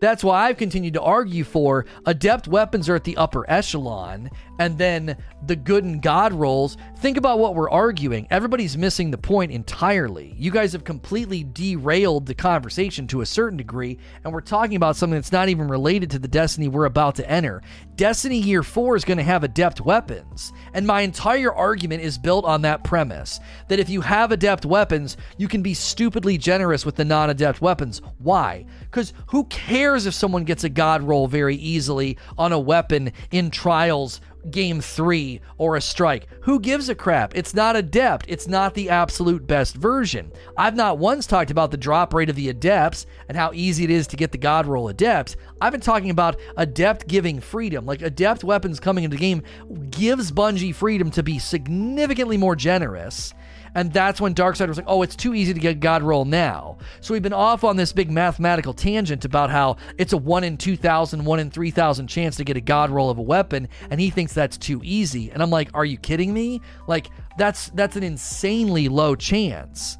That's 0.00 0.24
why 0.24 0.46
I've 0.46 0.56
continued 0.56 0.94
to 0.94 1.02
argue 1.02 1.44
for 1.44 1.86
adept 2.04 2.48
weapons 2.48 2.88
are 2.88 2.94
at 2.94 3.04
the 3.04 3.16
upper 3.16 3.48
echelon, 3.50 4.30
and 4.58 4.78
then 4.78 5.16
the 5.46 5.56
good 5.56 5.84
and 5.84 6.02
God 6.02 6.32
rolls. 6.32 6.76
Think 6.98 7.16
about 7.16 7.38
what 7.38 7.54
we're 7.54 7.70
arguing. 7.70 8.26
Everybody's 8.30 8.76
missing 8.76 9.10
the 9.10 9.18
point 9.18 9.52
entirely. 9.52 10.34
You 10.38 10.50
guys 10.50 10.72
have 10.72 10.84
completely 10.84 11.44
derailed 11.44 12.26
the 12.26 12.34
conversation 12.34 13.06
to 13.08 13.20
a 13.20 13.26
certain 13.26 13.56
degree, 13.56 13.98
and 14.24 14.32
we're 14.32 14.40
talking 14.40 14.76
about 14.76 14.96
something 14.96 15.16
that's 15.16 15.32
not 15.32 15.48
even 15.48 15.68
related 15.68 16.10
to 16.12 16.18
the 16.18 16.28
Destiny 16.28 16.68
we're 16.68 16.86
about 16.86 17.16
to 17.16 17.30
enter. 17.30 17.62
Destiny 17.96 18.38
Year 18.38 18.62
4 18.62 18.96
is 18.96 19.04
going 19.04 19.18
to 19.18 19.24
have 19.24 19.44
adept 19.44 19.80
weapons, 19.80 20.52
and 20.74 20.86
my 20.86 21.02
entire 21.02 21.54
argument 21.54 22.02
is 22.02 22.18
built 22.18 22.44
on 22.44 22.62
that 22.62 22.84
premise 22.84 23.40
that 23.68 23.78
if 23.78 23.88
you 23.88 24.00
have 24.00 24.32
adept 24.32 24.64
weapons, 24.64 25.16
you 25.38 25.48
can 25.48 25.62
be 25.62 25.74
stupidly 25.74 26.38
generous 26.38 26.84
with 26.84 26.96
the 26.96 27.04
non 27.04 27.30
adept 27.30 27.60
weapons. 27.60 28.02
Why? 28.18 28.66
Because 28.80 29.12
who 29.28 29.44
cares 29.44 30.06
if 30.06 30.14
someone 30.14 30.44
gets 30.44 30.64
a 30.64 30.68
God 30.68 31.02
roll 31.02 31.26
very 31.26 31.56
easily 31.56 32.18
on 32.36 32.52
a 32.52 32.58
weapon 32.58 33.12
in 33.30 33.50
trials 33.50 34.20
game 34.50 34.80
three 34.80 35.40
or 35.58 35.76
a 35.76 35.80
strike. 35.80 36.26
Who 36.42 36.60
gives 36.60 36.88
a 36.88 36.94
crap? 36.94 37.36
It's 37.36 37.54
not 37.54 37.76
adept. 37.76 38.26
It's 38.28 38.46
not 38.46 38.74
the 38.74 38.90
absolute 38.90 39.46
best 39.46 39.76
version. 39.76 40.32
I've 40.56 40.76
not 40.76 40.98
once 40.98 41.26
talked 41.26 41.50
about 41.50 41.70
the 41.70 41.76
drop 41.76 42.14
rate 42.14 42.30
of 42.30 42.36
the 42.36 42.48
adepts 42.48 43.06
and 43.28 43.36
how 43.36 43.52
easy 43.52 43.84
it 43.84 43.90
is 43.90 44.06
to 44.08 44.16
get 44.16 44.32
the 44.32 44.38
god 44.38 44.66
roll 44.66 44.88
adepts. 44.88 45.36
I've 45.60 45.72
been 45.72 45.80
talking 45.80 46.10
about 46.10 46.38
adept 46.56 47.06
giving 47.06 47.40
freedom. 47.40 47.86
Like 47.86 48.02
adept 48.02 48.44
weapons 48.44 48.80
coming 48.80 49.04
into 49.04 49.16
the 49.16 49.20
game 49.20 49.42
gives 49.90 50.30
Bungie 50.30 50.74
freedom 50.74 51.10
to 51.12 51.22
be 51.22 51.38
significantly 51.38 52.36
more 52.36 52.56
generous 52.56 53.34
and 53.76 53.92
that's 53.92 54.22
when 54.22 54.34
Darkseid 54.34 54.68
was 54.68 54.78
like, 54.78 54.86
oh, 54.88 55.02
it's 55.02 55.14
too 55.14 55.34
easy 55.34 55.52
to 55.52 55.60
get 55.60 55.80
God 55.80 56.02
roll 56.02 56.24
now. 56.24 56.78
So 57.02 57.12
we've 57.12 57.22
been 57.22 57.34
off 57.34 57.62
on 57.62 57.76
this 57.76 57.92
big 57.92 58.10
mathematical 58.10 58.72
tangent 58.72 59.26
about 59.26 59.50
how 59.50 59.76
it's 59.98 60.14
a 60.14 60.16
1 60.16 60.44
in 60.44 60.56
2,000, 60.56 61.22
1 61.22 61.38
in 61.38 61.50
3,000 61.50 62.06
chance 62.06 62.36
to 62.36 62.44
get 62.44 62.56
a 62.56 62.62
God 62.62 62.88
roll 62.88 63.10
of 63.10 63.18
a 63.18 63.22
weapon, 63.22 63.68
and 63.90 64.00
he 64.00 64.08
thinks 64.08 64.32
that's 64.32 64.56
too 64.56 64.80
easy. 64.82 65.30
And 65.30 65.42
I'm 65.42 65.50
like, 65.50 65.68
are 65.74 65.84
you 65.84 65.98
kidding 65.98 66.32
me? 66.32 66.62
Like, 66.86 67.10
that's 67.36 67.68
that's 67.74 67.96
an 67.96 68.02
insanely 68.02 68.88
low 68.88 69.14
chance. 69.14 69.98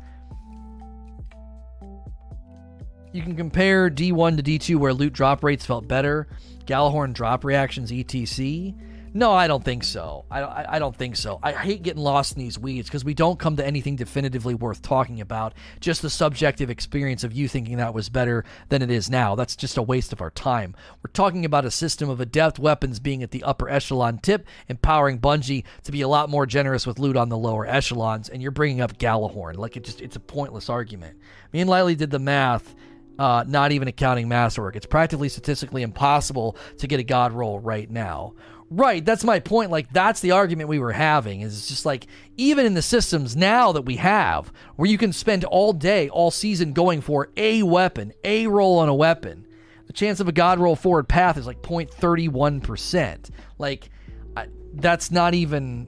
You 3.13 3.21
can 3.21 3.37
compare 3.37 3.91
D1 3.91 4.39
to 4.39 4.43
D2 4.43 4.77
where 4.77 4.95
loot 4.95 5.13
drop 5.13 5.45
rates 5.45 5.67
felt 5.67 5.87
better, 5.87 6.29
Gjallarhorn 6.65 7.13
drop 7.13 7.45
reactions, 7.45 7.93
etc. 7.93 8.73
No, 9.17 9.33
I 9.33 9.47
don't 9.47 9.65
think 9.65 9.83
so. 9.83 10.27
I, 10.31 10.43
I, 10.43 10.77
I 10.77 10.79
don't 10.79 10.95
think 10.95 11.17
so. 11.17 11.39
I 11.43 11.53
hate 11.53 11.83
getting 11.83 12.03
lost 12.03 12.37
in 12.37 12.43
these 12.43 12.59
weeds 12.59 12.87
because 12.87 13.03
we 13.03 13.15
don't 13.15 13.39
come 13.39 13.57
to 13.57 13.67
anything 13.67 13.97
definitively 13.97 14.55
worth 14.55 14.83
talking 14.83 15.23
about. 15.23 15.55
Just 15.81 16.03
the 16.03 16.11
subjective 16.11 16.69
experience 16.69 17.25
of 17.25 17.33
you 17.33 17.49
thinking 17.49 17.79
that 17.79 17.95
was 17.95 18.11
better 18.11 18.45
than 18.69 18.83
it 18.83 18.91
is 18.91 19.09
now. 19.09 19.35
That's 19.35 19.57
just 19.57 19.79
a 19.79 19.83
waste 19.83 20.13
of 20.13 20.21
our 20.21 20.31
time. 20.31 20.77
We're 21.03 21.13
talking 21.13 21.47
about 21.47 21.65
a 21.65 21.71
system 21.71 22.11
of 22.11 22.21
adept 22.21 22.59
weapons 22.59 23.01
being 23.01 23.23
at 23.23 23.31
the 23.31 23.43
upper 23.43 23.71
echelon 23.71 24.19
tip, 24.19 24.47
empowering 24.69 25.19
Bungie 25.19 25.65
to 25.85 25.93
be 25.93 26.03
a 26.03 26.09
lot 26.09 26.29
more 26.29 26.45
generous 26.45 26.87
with 26.87 26.99
loot 26.99 27.17
on 27.17 27.31
the 27.31 27.39
lower 27.39 27.65
echelons, 27.67 28.29
and 28.29 28.43
you're 28.43 28.51
bringing 28.51 28.83
up 28.83 28.99
Gjallarhorn. 28.99 29.57
Like, 29.57 29.79
it 29.79 29.85
just 29.85 30.03
it's 30.03 30.17
a 30.17 30.21
pointless 30.21 30.69
argument. 30.69 31.17
Me 31.55 31.61
and 31.61 31.71
Lily 31.71 31.95
did 31.95 32.11
the 32.11 32.19
math. 32.19 32.75
Uh, 33.19 33.43
not 33.49 33.73
even 33.73 33.89
accounting 33.89 34.29
masterwork. 34.29 34.77
It's 34.77 34.85
practically 34.85 35.31
statistically 35.31 35.81
impossible 35.81 36.55
to 36.77 36.87
get 36.87 37.01
a 37.01 37.03
god 37.03 37.33
roll 37.33 37.59
right 37.59 37.91
now. 37.91 38.35
Right, 38.69 39.05
that's 39.05 39.23
my 39.23 39.39
point. 39.39 39.71
Like 39.71 39.93
that's 39.93 40.21
the 40.21 40.33
argument 40.33 40.69
we 40.69 40.81
were 40.81 40.93
having. 40.93 41.43
Is 41.43 41.69
just 41.69 41.87
like 41.87 42.07
even 42.37 42.67
in 42.67 42.75
the 42.75 42.83
systems 42.83 43.37
now 43.37 43.73
that 43.73 43.83
we 43.83 43.97
have, 43.97 44.53
where 44.75 44.91
you 44.91 44.99
can 44.99 45.13
spend 45.13 45.45
all 45.45 45.73
day, 45.73 46.09
all 46.09 46.31
season 46.31 46.73
going 46.73 47.01
for 47.01 47.31
a 47.37 47.63
weapon, 47.63 48.13
a 48.25 48.49
roll 48.49 48.79
on 48.79 48.89
a 48.89 48.95
weapon, 48.95 49.47
the 49.87 49.93
chance 49.93 50.19
of 50.19 50.27
a 50.27 50.33
god 50.33 50.59
roll 50.59 50.75
forward 50.75 51.09
path 51.09 51.37
is 51.37 51.47
like 51.47 51.63
0.31 51.63 52.63
percent. 52.63 53.31
Like 53.59 53.89
I, 54.37 54.49
that's 54.75 55.13
not 55.13 55.35
even 55.35 55.87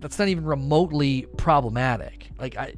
that's 0.00 0.18
not 0.18 0.28
even 0.28 0.44
remotely 0.44 1.26
problematic. 1.36 2.28
Like 2.38 2.56
I, 2.56 2.74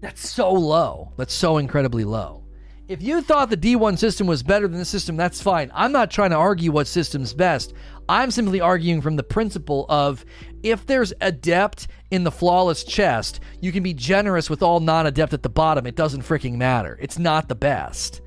that's 0.00 0.28
so 0.28 0.52
low. 0.52 1.12
That's 1.16 1.34
so 1.34 1.58
incredibly 1.58 2.04
low. 2.04 2.44
If 2.90 3.02
you 3.02 3.22
thought 3.22 3.50
the 3.50 3.56
D1 3.56 3.98
system 3.98 4.26
was 4.26 4.42
better 4.42 4.66
than 4.66 4.80
the 4.80 4.84
system, 4.84 5.16
that's 5.16 5.40
fine. 5.40 5.70
I'm 5.72 5.92
not 5.92 6.10
trying 6.10 6.30
to 6.30 6.36
argue 6.36 6.72
what 6.72 6.88
system's 6.88 7.32
best. 7.32 7.72
I'm 8.08 8.32
simply 8.32 8.60
arguing 8.60 9.00
from 9.00 9.14
the 9.14 9.22
principle 9.22 9.86
of 9.88 10.24
if 10.64 10.84
there's 10.86 11.12
adept 11.20 11.86
in 12.10 12.24
the 12.24 12.32
flawless 12.32 12.82
chest, 12.82 13.38
you 13.60 13.70
can 13.70 13.84
be 13.84 13.94
generous 13.94 14.50
with 14.50 14.60
all 14.60 14.80
non 14.80 15.06
adept 15.06 15.32
at 15.32 15.44
the 15.44 15.48
bottom. 15.48 15.86
It 15.86 15.94
doesn't 15.94 16.22
freaking 16.22 16.56
matter. 16.56 16.98
It's 17.00 17.16
not 17.16 17.48
the 17.48 17.54
best. 17.54 18.22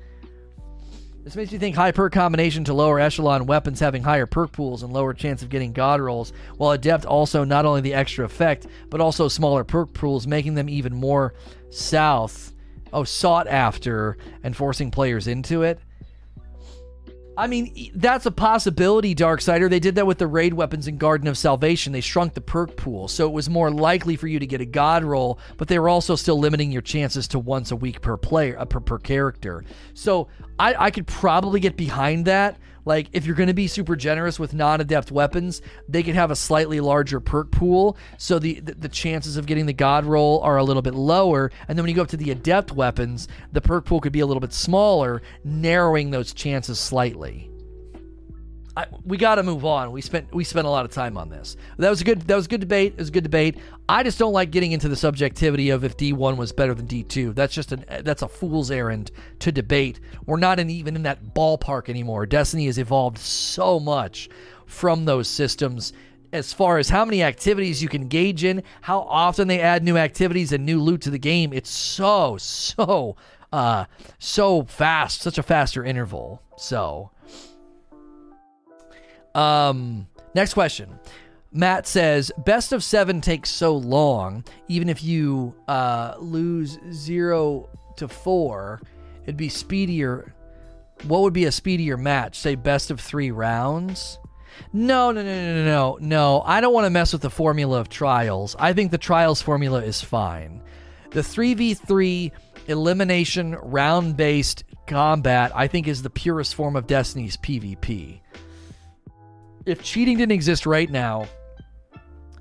This 1.24 1.36
makes 1.36 1.52
me 1.52 1.58
think 1.58 1.76
high 1.76 1.92
perk 1.92 2.14
combination 2.14 2.64
to 2.64 2.72
lower 2.72 2.98
echelon 2.98 3.44
weapons 3.44 3.80
having 3.80 4.02
higher 4.02 4.24
perk 4.24 4.52
pools 4.52 4.82
and 4.82 4.94
lower 4.94 5.12
chance 5.12 5.42
of 5.42 5.50
getting 5.50 5.74
god 5.74 6.00
rolls, 6.00 6.32
while 6.56 6.70
adept 6.70 7.04
also 7.04 7.44
not 7.44 7.66
only 7.66 7.82
the 7.82 7.92
extra 7.92 8.24
effect, 8.24 8.66
but 8.88 9.02
also 9.02 9.28
smaller 9.28 9.62
perk 9.62 9.92
pools, 9.92 10.26
making 10.26 10.54
them 10.54 10.70
even 10.70 10.94
more 10.94 11.34
south 11.68 12.53
oh 12.94 13.04
sought 13.04 13.48
after 13.48 14.16
and 14.42 14.56
forcing 14.56 14.90
players 14.90 15.26
into 15.26 15.62
it. 15.62 15.78
I 17.36 17.48
mean, 17.48 17.90
that's 17.96 18.26
a 18.26 18.30
possibility, 18.30 19.12
Darksider. 19.12 19.68
They 19.68 19.80
did 19.80 19.96
that 19.96 20.06
with 20.06 20.18
the 20.18 20.26
raid 20.26 20.54
weapons 20.54 20.86
in 20.86 20.98
Garden 20.98 21.26
of 21.26 21.36
Salvation. 21.36 21.92
They 21.92 22.00
shrunk 22.00 22.34
the 22.34 22.40
perk 22.40 22.76
pool, 22.76 23.08
so 23.08 23.26
it 23.26 23.32
was 23.32 23.50
more 23.50 23.72
likely 23.72 24.14
for 24.14 24.28
you 24.28 24.38
to 24.38 24.46
get 24.46 24.60
a 24.60 24.66
god 24.66 25.02
roll, 25.02 25.40
but 25.56 25.66
they 25.66 25.80
were 25.80 25.88
also 25.88 26.14
still 26.14 26.38
limiting 26.38 26.70
your 26.70 26.82
chances 26.82 27.26
to 27.28 27.40
once 27.40 27.72
a 27.72 27.76
week 27.76 28.00
per 28.00 28.16
player, 28.16 28.56
uh, 28.58 28.64
per, 28.66 28.78
per 28.78 28.98
character. 28.98 29.64
So 29.94 30.28
I, 30.60 30.74
I 30.86 30.90
could 30.92 31.08
probably 31.08 31.58
get 31.58 31.76
behind 31.76 32.26
that, 32.26 32.56
like, 32.84 33.08
if 33.12 33.26
you're 33.26 33.34
going 33.34 33.48
to 33.48 33.54
be 33.54 33.66
super 33.66 33.96
generous 33.96 34.38
with 34.38 34.54
non 34.54 34.80
adept 34.80 35.10
weapons, 35.10 35.62
they 35.88 36.02
can 36.02 36.14
have 36.14 36.30
a 36.30 36.36
slightly 36.36 36.80
larger 36.80 37.20
perk 37.20 37.50
pool. 37.50 37.96
So 38.18 38.38
the, 38.38 38.60
the, 38.60 38.74
the, 38.74 38.88
chances 38.88 39.36
of 39.36 39.46
getting 39.46 39.66
the 39.66 39.72
God 39.72 40.04
roll 40.04 40.40
are 40.40 40.56
a 40.56 40.64
little 40.64 40.82
bit 40.82 40.94
lower. 40.94 41.50
And 41.68 41.76
then 41.76 41.82
when 41.82 41.90
you 41.90 41.96
go 41.96 42.02
up 42.02 42.08
to 42.08 42.16
the 42.16 42.30
adept 42.30 42.72
weapons, 42.72 43.28
the 43.52 43.60
perk 43.60 43.84
pool 43.84 44.00
could 44.00 44.12
be 44.12 44.20
a 44.20 44.26
little 44.26 44.40
bit 44.40 44.52
smaller, 44.52 45.22
narrowing 45.44 46.10
those 46.10 46.32
chances 46.32 46.78
slightly. 46.78 47.50
I, 48.76 48.86
we 49.04 49.16
got 49.16 49.36
to 49.36 49.44
move 49.44 49.64
on. 49.64 49.92
We 49.92 50.00
spent 50.00 50.34
we 50.34 50.42
spent 50.42 50.66
a 50.66 50.70
lot 50.70 50.84
of 50.84 50.90
time 50.90 51.16
on 51.16 51.28
this. 51.28 51.56
That 51.78 51.90
was 51.90 52.00
a 52.00 52.04
good 52.04 52.22
that 52.22 52.34
was 52.34 52.46
a 52.46 52.48
good 52.48 52.60
debate. 52.60 52.94
It 52.94 52.98
was 52.98 53.08
a 53.08 53.12
good 53.12 53.22
debate. 53.22 53.58
I 53.88 54.02
just 54.02 54.18
don't 54.18 54.32
like 54.32 54.50
getting 54.50 54.72
into 54.72 54.88
the 54.88 54.96
subjectivity 54.96 55.70
of 55.70 55.84
if 55.84 55.96
D1 55.96 56.36
was 56.36 56.50
better 56.50 56.74
than 56.74 56.88
D2. 56.88 57.34
That's 57.34 57.54
just 57.54 57.70
an 57.70 57.84
that's 58.02 58.22
a 58.22 58.28
fool's 58.28 58.72
errand 58.72 59.12
to 59.40 59.52
debate. 59.52 60.00
We're 60.26 60.38
not 60.38 60.58
in, 60.58 60.70
even 60.70 60.96
in 60.96 61.04
that 61.04 61.34
ballpark 61.34 61.88
anymore. 61.88 62.26
Destiny 62.26 62.66
has 62.66 62.78
evolved 62.78 63.18
so 63.18 63.78
much 63.78 64.28
from 64.66 65.04
those 65.04 65.28
systems 65.28 65.92
as 66.32 66.52
far 66.52 66.78
as 66.78 66.88
how 66.88 67.04
many 67.04 67.22
activities 67.22 67.80
you 67.80 67.88
can 67.88 68.02
engage 68.02 68.42
in, 68.42 68.64
how 68.80 69.00
often 69.02 69.46
they 69.46 69.60
add 69.60 69.84
new 69.84 69.96
activities 69.96 70.52
and 70.52 70.66
new 70.66 70.80
loot 70.80 71.00
to 71.02 71.10
the 71.10 71.18
game. 71.18 71.52
It's 71.52 71.70
so 71.70 72.38
so 72.38 73.14
uh 73.52 73.84
so 74.18 74.64
fast, 74.64 75.22
such 75.22 75.38
a 75.38 75.44
faster 75.44 75.84
interval. 75.84 76.42
So 76.56 77.12
um, 79.34 80.06
next 80.34 80.54
question. 80.54 80.98
Matt 81.52 81.86
says, 81.86 82.32
best 82.38 82.72
of 82.72 82.82
seven 82.82 83.20
takes 83.20 83.48
so 83.48 83.76
long, 83.76 84.44
even 84.66 84.88
if 84.88 85.04
you 85.04 85.54
uh, 85.68 86.16
lose 86.18 86.78
zero 86.90 87.68
to 87.96 88.08
four, 88.08 88.80
it'd 89.22 89.36
be 89.36 89.48
speedier. 89.48 90.34
What 91.04 91.22
would 91.22 91.32
be 91.32 91.44
a 91.44 91.52
speedier 91.52 91.96
match? 91.96 92.36
Say 92.38 92.56
best 92.56 92.90
of 92.90 93.00
three 93.00 93.30
rounds? 93.30 94.18
No, 94.72 95.12
no, 95.12 95.22
no, 95.22 95.54
no, 95.54 95.64
no, 95.64 95.98
no. 96.00 96.42
I 96.44 96.60
don't 96.60 96.74
want 96.74 96.86
to 96.86 96.90
mess 96.90 97.12
with 97.12 97.22
the 97.22 97.30
formula 97.30 97.78
of 97.78 97.88
trials. 97.88 98.56
I 98.58 98.72
think 98.72 98.90
the 98.90 98.98
trials 98.98 99.40
formula 99.40 99.80
is 99.82 100.00
fine. 100.00 100.60
The 101.10 101.20
3v3 101.20 102.32
elimination 102.66 103.52
round 103.62 104.16
based 104.16 104.64
combat, 104.88 105.52
I 105.54 105.68
think, 105.68 105.86
is 105.86 106.02
the 106.02 106.10
purest 106.10 106.56
form 106.56 106.74
of 106.74 106.88
Destiny's 106.88 107.36
PvP 107.36 108.20
if 109.66 109.82
cheating 109.82 110.18
didn't 110.18 110.32
exist 110.32 110.66
right 110.66 110.90
now, 110.90 111.26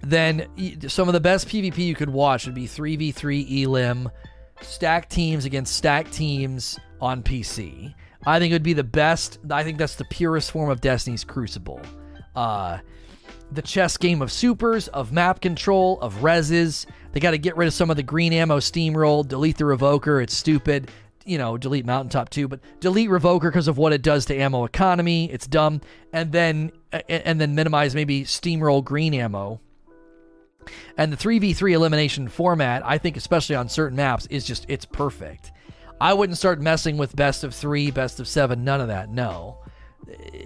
then 0.01 0.47
some 0.87 1.07
of 1.07 1.13
the 1.13 1.19
best 1.19 1.47
PvP 1.47 1.77
you 1.77 1.95
could 1.95 2.09
watch 2.09 2.45
would 2.45 2.55
be 2.55 2.67
3v3 2.67 3.63
Elim, 3.63 4.09
stacked 4.61 5.09
teams 5.09 5.45
against 5.45 5.75
stacked 5.75 6.11
teams 6.11 6.77
on 6.99 7.23
PC. 7.23 7.93
I 8.25 8.39
think 8.39 8.51
it 8.51 8.55
would 8.55 8.63
be 8.63 8.73
the 8.73 8.83
best. 8.83 9.39
I 9.49 9.63
think 9.63 9.77
that's 9.77 9.95
the 9.95 10.05
purest 10.05 10.51
form 10.51 10.69
of 10.69 10.81
Destiny's 10.81 11.23
Crucible. 11.23 11.81
Uh, 12.35 12.79
the 13.51 13.61
chess 13.61 13.97
game 13.97 14.21
of 14.21 14.31
supers, 14.31 14.87
of 14.89 15.11
map 15.11 15.41
control, 15.41 15.99
of 16.01 16.15
reses. 16.15 16.85
They 17.11 17.19
got 17.19 17.31
to 17.31 17.37
get 17.37 17.55
rid 17.55 17.67
of 17.67 17.73
some 17.73 17.89
of 17.89 17.97
the 17.97 18.03
green 18.03 18.33
ammo 18.33 18.59
steamroll, 18.59 19.27
delete 19.27 19.57
the 19.57 19.65
revoker. 19.65 20.21
It's 20.23 20.35
stupid. 20.35 20.89
You 21.25 21.37
know, 21.37 21.57
delete 21.57 21.85
mountaintop 21.85 22.29
too, 22.29 22.47
but 22.47 22.59
delete 22.79 23.09
revoker 23.09 23.43
because 23.43 23.67
of 23.67 23.77
what 23.77 23.93
it 23.93 24.01
does 24.01 24.25
to 24.25 24.35
ammo 24.35 24.65
economy. 24.65 25.31
It's 25.31 25.47
dumb. 25.47 25.81
And 26.11 26.31
then 26.31 26.71
and 27.09 27.39
then 27.39 27.55
minimize 27.55 27.95
maybe 27.95 28.23
steamroll 28.23 28.83
green 28.83 29.13
ammo. 29.13 29.59
And 30.97 31.11
the 31.11 31.17
3v3 31.17 31.73
elimination 31.73 32.29
format, 32.29 32.85
I 32.85 32.97
think 32.97 33.17
especially 33.17 33.55
on 33.55 33.67
certain 33.67 33.97
maps 33.97 34.27
is 34.27 34.45
just 34.45 34.65
it's 34.69 34.85
perfect. 34.85 35.51
I 35.99 36.13
wouldn't 36.13 36.37
start 36.37 36.59
messing 36.59 36.97
with 36.97 37.15
best 37.15 37.43
of 37.43 37.53
3, 37.53 37.91
best 37.91 38.19
of 38.19 38.27
7, 38.27 38.63
none 38.63 38.81
of 38.81 38.87
that. 38.89 39.09
No 39.09 39.57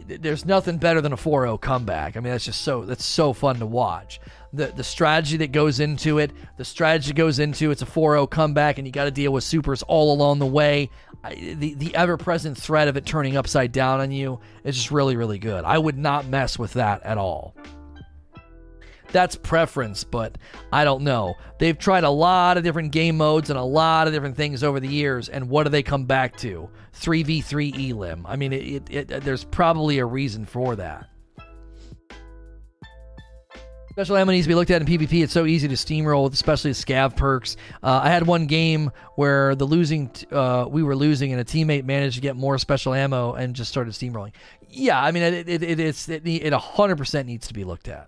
there's 0.08 0.46
nothing 0.46 0.78
better 0.78 1.02
than 1.02 1.14
a 1.14 1.18
4-0 1.18 1.60
comeback. 1.62 2.16
I 2.16 2.20
mean, 2.20 2.32
that's 2.32 2.46
just 2.46 2.62
so 2.62 2.86
that's 2.86 3.06
so 3.06 3.34
fun 3.34 3.60
to 3.60 3.66
watch. 3.66 4.20
The 4.54 4.68
the 4.68 4.84
strategy 4.84 5.38
that 5.38 5.52
goes 5.52 5.80
into 5.80 6.20
it, 6.20 6.32
the 6.58 6.66
strategy 6.66 7.14
goes 7.14 7.40
into 7.40 7.72
it's 7.72 7.82
a 7.82 7.86
4-0 7.86 8.30
comeback, 8.30 8.78
and 8.78 8.88
you 8.88 8.94
got 8.94 9.06
to 9.06 9.12
deal 9.12 9.34
with 9.34 9.44
supers 9.44 9.84
all 9.84 10.14
along 10.14 10.40
the 10.40 10.46
way. 10.46 10.90
I, 11.24 11.36
the 11.36 11.74
the 11.74 11.96
ever 11.96 12.18
present 12.18 12.58
threat 12.58 12.88
of 12.88 12.98
it 12.98 13.06
turning 13.06 13.36
upside 13.36 13.72
down 13.72 14.00
on 14.00 14.12
you 14.12 14.40
is 14.64 14.76
just 14.76 14.92
really 14.92 15.16
really 15.16 15.40
good. 15.40 15.64
I 15.66 15.78
would 15.78 15.98
not 15.98 16.28
mess 16.28 16.58
with 16.58 16.74
that 16.74 17.04
at 17.04 17.18
all. 17.18 17.56
That's 19.12 19.36
preference, 19.36 20.04
but 20.04 20.38
I 20.72 20.84
don't 20.84 21.04
know. 21.04 21.36
They've 21.60 21.78
tried 21.78 22.04
a 22.04 22.10
lot 22.10 22.58
of 22.58 22.64
different 22.64 22.92
game 22.92 23.18
modes 23.18 23.50
and 23.50 23.58
a 23.58 23.64
lot 23.64 24.08
of 24.08 24.14
different 24.14 24.36
things 24.36 24.64
over 24.64 24.80
the 24.80 24.88
years, 24.88 25.30
and 25.30 25.50
what 25.50 25.64
do 25.64 25.70
they 25.70 25.84
come 25.84 26.06
back 26.06 26.36
to? 26.38 26.70
3v3 27.00 27.92
elim. 27.92 28.26
I 28.26 28.36
mean, 28.36 28.54
it, 28.54 28.90
it, 28.90 29.12
it, 29.12 29.24
there's 29.24 29.44
probably 29.44 30.00
a 30.00 30.06
reason 30.06 30.46
for 30.46 30.76
that. 30.76 31.08
Special 33.98 34.18
ammo 34.18 34.32
needs 34.32 34.46
to 34.46 34.50
be 34.50 34.54
looked 34.54 34.70
at 34.70 34.80
in 34.80 34.88
PvP. 34.88 35.24
It's 35.24 35.34
so 35.34 35.48
easy 35.48 35.68
to 35.68 35.74
steamroll, 35.74 36.26
with 36.26 36.34
especially 36.34 36.70
scav 36.70 37.16
perks. 37.16 37.58
Uh, 37.82 38.02
I 38.04 38.12
had 38.12 38.28
one 38.28 38.46
game 38.46 38.92
where 39.16 39.56
the 39.56 39.66
losing, 39.66 40.10
t- 40.10 40.28
uh, 40.32 40.68
we 40.68 40.84
were 40.84 40.96
losing, 40.96 41.32
and 41.32 41.42
a 41.42 41.44
teammate 41.44 41.84
managed 41.84 42.14
to 42.14 42.22
get 42.22 42.36
more 42.36 42.60
special 42.60 42.94
ammo 42.94 43.34
and 43.34 43.56
just 43.56 43.72
started 43.72 43.96
steamrolling. 43.96 44.34
Yeah, 44.70 45.02
I 45.02 45.10
mean, 45.10 45.24
it 45.24 45.50
it, 45.50 45.64
it 45.64 45.80
it's 45.80 46.08
it, 46.10 46.28
it 46.28 46.54
100% 46.54 47.26
needs 47.26 47.48
to 47.48 47.56
be 47.56 47.64
looked 47.64 47.88
at. 47.88 48.08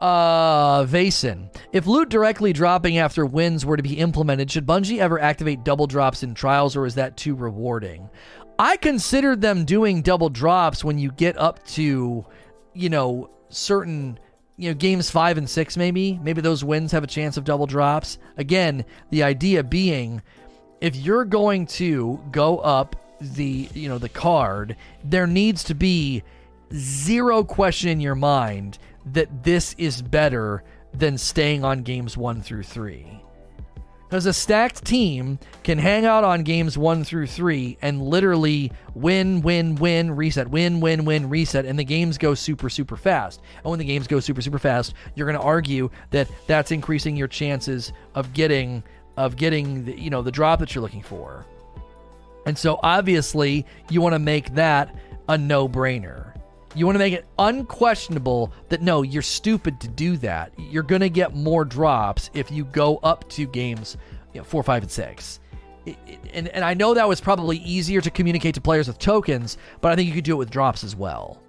Uh, 0.00 0.86
Vason. 0.86 1.54
If 1.74 1.86
loot 1.86 2.08
directly 2.08 2.54
dropping 2.54 2.96
after 2.96 3.26
wins 3.26 3.66
were 3.66 3.76
to 3.76 3.82
be 3.82 3.98
implemented, 3.98 4.50
should 4.50 4.64
Bungie 4.64 5.00
ever 5.00 5.20
activate 5.20 5.64
double 5.64 5.86
drops 5.86 6.22
in 6.22 6.32
trials, 6.32 6.76
or 6.76 6.86
is 6.86 6.94
that 6.94 7.18
too 7.18 7.34
rewarding? 7.34 8.08
I 8.58 8.78
considered 8.78 9.42
them 9.42 9.66
doing 9.66 10.00
double 10.00 10.30
drops 10.30 10.82
when 10.82 10.98
you 10.98 11.12
get 11.12 11.36
up 11.36 11.62
to, 11.66 12.24
you 12.72 12.88
know, 12.88 13.28
certain, 13.56 14.18
you 14.56 14.70
know, 14.70 14.74
games 14.74 15.10
five 15.10 15.38
and 15.38 15.48
six, 15.48 15.76
maybe. 15.76 16.18
Maybe 16.22 16.40
those 16.40 16.64
wins 16.64 16.92
have 16.92 17.04
a 17.04 17.08
chance 17.08 17.36
of 17.36 17.44
double 17.44 17.66
drops. 17.66 18.18
Again, 18.36 18.84
the 19.10 19.22
idea 19.22 19.62
being 19.62 20.22
if 20.80 20.94
you're 20.96 21.24
going 21.24 21.66
to 21.66 22.20
go 22.30 22.58
up 22.58 22.96
the, 23.20 23.68
you 23.72 23.88
know, 23.88 23.98
the 23.98 24.08
card, 24.08 24.76
there 25.02 25.26
needs 25.26 25.64
to 25.64 25.74
be 25.74 26.22
zero 26.74 27.42
question 27.42 27.88
in 27.88 28.00
your 28.00 28.14
mind 28.14 28.78
that 29.06 29.44
this 29.44 29.74
is 29.78 30.02
better 30.02 30.62
than 30.92 31.16
staying 31.18 31.64
on 31.64 31.82
games 31.82 32.16
one 32.16 32.42
through 32.42 32.62
three. 32.62 33.23
Because 34.14 34.26
a 34.26 34.32
stacked 34.32 34.84
team 34.84 35.40
can 35.64 35.76
hang 35.76 36.04
out 36.04 36.22
on 36.22 36.44
games 36.44 36.78
one 36.78 37.02
through 37.02 37.26
three 37.26 37.76
and 37.82 38.00
literally 38.00 38.70
win, 38.94 39.40
win, 39.40 39.74
win, 39.74 40.14
reset, 40.14 40.48
win, 40.48 40.78
win, 40.78 41.04
win, 41.04 41.28
reset, 41.28 41.64
and 41.64 41.76
the 41.76 41.82
games 41.82 42.16
go 42.16 42.32
super, 42.32 42.70
super 42.70 42.96
fast. 42.96 43.42
And 43.56 43.70
when 43.70 43.80
the 43.80 43.84
games 43.84 44.06
go 44.06 44.20
super, 44.20 44.40
super 44.40 44.60
fast, 44.60 44.94
you're 45.16 45.26
going 45.26 45.36
to 45.36 45.44
argue 45.44 45.90
that 46.12 46.28
that's 46.46 46.70
increasing 46.70 47.16
your 47.16 47.26
chances 47.26 47.92
of 48.14 48.32
getting 48.34 48.84
of 49.16 49.34
getting 49.34 49.84
the, 49.84 50.00
you 50.00 50.10
know 50.10 50.22
the 50.22 50.30
drop 50.30 50.60
that 50.60 50.76
you're 50.76 50.82
looking 50.82 51.02
for. 51.02 51.44
And 52.46 52.56
so 52.56 52.78
obviously 52.84 53.66
you 53.90 54.00
want 54.00 54.12
to 54.12 54.20
make 54.20 54.54
that 54.54 54.94
a 55.28 55.36
no-brainer. 55.36 56.33
You 56.74 56.86
want 56.86 56.96
to 56.96 56.98
make 56.98 57.14
it 57.14 57.26
unquestionable 57.38 58.52
that 58.68 58.82
no, 58.82 59.02
you're 59.02 59.22
stupid 59.22 59.80
to 59.80 59.88
do 59.88 60.16
that. 60.18 60.52
You're 60.58 60.82
going 60.82 61.02
to 61.02 61.10
get 61.10 61.34
more 61.34 61.64
drops 61.64 62.30
if 62.34 62.50
you 62.50 62.64
go 62.64 62.96
up 62.98 63.28
to 63.30 63.46
games 63.46 63.96
you 64.32 64.40
know, 64.40 64.44
four, 64.44 64.62
five, 64.62 64.82
and 64.82 64.90
six. 64.90 65.40
And, 66.32 66.48
and 66.48 66.64
I 66.64 66.74
know 66.74 66.94
that 66.94 67.08
was 67.08 67.20
probably 67.20 67.58
easier 67.58 68.00
to 68.00 68.10
communicate 68.10 68.54
to 68.56 68.60
players 68.60 68.88
with 68.88 68.98
tokens, 68.98 69.56
but 69.80 69.92
I 69.92 69.96
think 69.96 70.08
you 70.08 70.14
could 70.14 70.24
do 70.24 70.32
it 70.32 70.38
with 70.38 70.50
drops 70.50 70.82
as 70.82 70.96
well. 70.96 71.40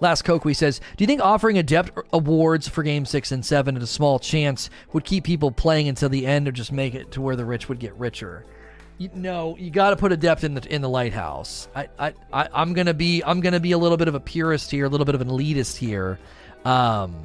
Last 0.00 0.24
Kokui 0.24 0.54
says, 0.54 0.80
Do 0.96 1.02
you 1.02 1.06
think 1.06 1.20
offering 1.20 1.58
adept 1.58 1.92
awards 2.12 2.68
for 2.68 2.82
game 2.82 3.04
six 3.06 3.32
and 3.32 3.44
seven 3.44 3.76
at 3.76 3.82
a 3.82 3.86
small 3.86 4.18
chance 4.18 4.68
would 4.92 5.04
keep 5.04 5.24
people 5.24 5.50
playing 5.50 5.88
until 5.88 6.08
the 6.08 6.26
end 6.26 6.48
or 6.48 6.52
just 6.52 6.72
make 6.72 6.94
it 6.94 7.10
to 7.12 7.20
where 7.20 7.36
the 7.36 7.44
rich 7.44 7.68
would 7.68 7.78
get 7.78 7.94
richer? 7.94 8.44
You, 9.02 9.10
no, 9.14 9.56
you 9.58 9.70
got 9.70 9.90
to 9.90 9.96
put 9.96 10.12
Adept 10.12 10.44
in 10.44 10.54
the 10.54 10.72
in 10.72 10.80
the 10.80 10.88
lighthouse. 10.88 11.68
I, 11.74 11.88
I, 11.98 12.14
I 12.32 12.62
am 12.62 12.72
gonna 12.72 12.94
be 12.94 13.22
I'm 13.24 13.40
gonna 13.40 13.60
be 13.60 13.72
a 13.72 13.78
little 13.78 13.96
bit 13.96 14.06
of 14.06 14.14
a 14.14 14.20
purist 14.20 14.70
here, 14.70 14.84
a 14.84 14.88
little 14.88 15.04
bit 15.04 15.16
of 15.16 15.20
an 15.20 15.28
elitist 15.28 15.76
here. 15.76 16.20
Um, 16.64 17.16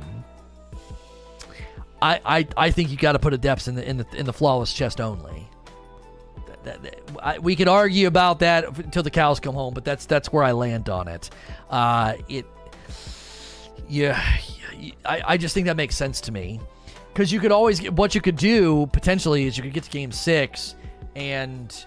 I 2.02 2.20
I, 2.26 2.48
I 2.58 2.72
think 2.72 2.90
you 2.90 2.98
got 2.98 3.12
to 3.12 3.20
put 3.20 3.34
Adepts 3.34 3.68
in 3.68 3.76
the 3.76 3.88
in 3.88 3.98
the 3.98 4.08
in 4.16 4.26
the 4.26 4.34
flawless 4.34 4.74
chest 4.74 5.00
only. 5.00 5.48
That, 6.64 6.82
that, 6.82 7.02
I, 7.22 7.40
we 7.40 7.56
could 7.56 7.68
argue 7.68 8.08
about 8.08 8.40
that 8.40 8.66
until 8.80 9.04
the 9.04 9.12
cows 9.12 9.40
come 9.40 9.54
home, 9.54 9.76
but 9.76 9.86
that's 9.86 10.06
that's 10.08 10.34
where 10.34 10.44
I 10.44 10.54
land 10.54 10.90
on 10.90 11.08
it. 11.08 11.30
Uh, 11.70 12.16
it, 12.28 12.46
yeah, 13.88 14.20
I, 15.06 15.22
I 15.26 15.38
just 15.38 15.54
think 15.54 15.68
that 15.68 15.78
makes 15.78 15.96
sense 15.96 16.22
to 16.22 16.32
me 16.32 16.60
because 17.14 17.32
you 17.32 17.40
could 17.40 17.52
always 17.52 17.80
get 17.80 17.94
what 17.94 18.16
you 18.16 18.22
could 18.22 18.36
do 18.36 18.88
potentially 18.88 19.46
is 19.46 19.58
you 19.58 19.64
could 19.64 19.74
get 19.74 19.84
to 19.84 19.92
game 19.92 20.12
six 20.12 20.76
and 21.18 21.86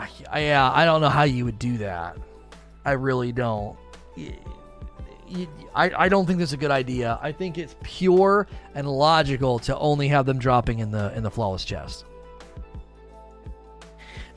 I, 0.00 0.08
I, 0.30 0.40
yeah, 0.40 0.70
I 0.74 0.84
don't 0.84 1.00
know 1.00 1.08
how 1.08 1.22
you 1.22 1.44
would 1.44 1.60
do 1.60 1.78
that. 1.78 2.16
I 2.84 2.92
really 2.92 3.30
don't. 3.30 3.78
I, 5.74 5.90
I 5.96 6.08
don't 6.08 6.26
think 6.26 6.40
that's 6.40 6.52
a 6.52 6.56
good 6.56 6.72
idea. 6.72 7.20
I 7.22 7.30
think 7.30 7.56
it's 7.56 7.76
pure 7.84 8.48
and 8.74 8.88
logical 8.88 9.60
to 9.60 9.78
only 9.78 10.08
have 10.08 10.26
them 10.26 10.38
dropping 10.38 10.80
in 10.80 10.90
the 10.90 11.16
in 11.16 11.22
the 11.22 11.30
flawless 11.30 11.64
chest. 11.64 12.04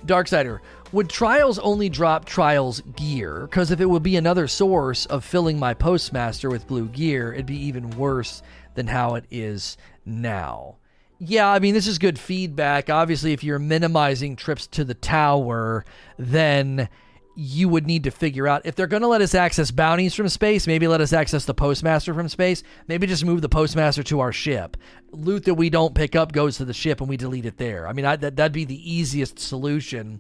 Darksider, 0.05 0.59
would 0.91 1.09
Trials 1.09 1.57
only 1.59 1.89
drop 1.89 2.25
Trials 2.25 2.81
gear? 2.95 3.41
Because 3.41 3.71
if 3.71 3.81
it 3.81 3.85
would 3.85 4.03
be 4.03 4.17
another 4.17 4.47
source 4.47 5.07
of 5.07 5.25
filling 5.25 5.59
my 5.59 5.73
Postmaster 5.73 6.49
with 6.49 6.67
blue 6.67 6.87
gear, 6.87 7.33
it'd 7.33 7.45
be 7.47 7.65
even 7.65 7.89
worse 7.91 8.43
than 8.75 8.87
how 8.87 9.15
it 9.15 9.25
is 9.29 9.77
now 10.05 10.78
yeah, 11.19 11.49
I 11.49 11.59
mean, 11.59 11.73
this 11.73 11.87
is 11.87 11.97
good 11.97 12.17
feedback. 12.17 12.89
Obviously, 12.89 13.33
if 13.33 13.43
you're 13.43 13.59
minimizing 13.59 14.35
trips 14.35 14.67
to 14.67 14.85
the 14.85 14.93
tower, 14.93 15.83
then 16.17 16.89
you 17.35 17.69
would 17.69 17.85
need 17.87 18.03
to 18.03 18.11
figure 18.11 18.47
out 18.47 18.65
if 18.65 18.75
they're 18.75 18.87
going 18.87 19.01
to 19.01 19.07
let 19.07 19.21
us 19.21 19.33
access 19.33 19.71
bounties 19.71 20.13
from 20.13 20.27
space, 20.27 20.67
maybe 20.67 20.87
let 20.87 20.99
us 20.99 21.13
access 21.13 21.45
the 21.45 21.53
postmaster 21.53 22.13
from 22.13 22.27
space. 22.27 22.63
Maybe 22.87 23.07
just 23.07 23.23
move 23.23 23.41
the 23.41 23.49
postmaster 23.49 24.03
to 24.03 24.19
our 24.19 24.33
ship. 24.33 24.75
Loot 25.11 25.45
that 25.45 25.53
we 25.53 25.69
don't 25.69 25.95
pick 25.95 26.15
up 26.15 26.31
goes 26.31 26.57
to 26.57 26.65
the 26.65 26.73
ship 26.73 26.99
and 26.99 27.09
we 27.09 27.15
delete 27.15 27.45
it 27.45 27.57
there. 27.57 27.87
I 27.87 27.93
mean, 27.93 28.05
I, 28.05 28.17
that, 28.17 28.35
that'd 28.35 28.51
be 28.51 28.65
the 28.65 28.91
easiest 28.91 29.39
solution 29.39 30.19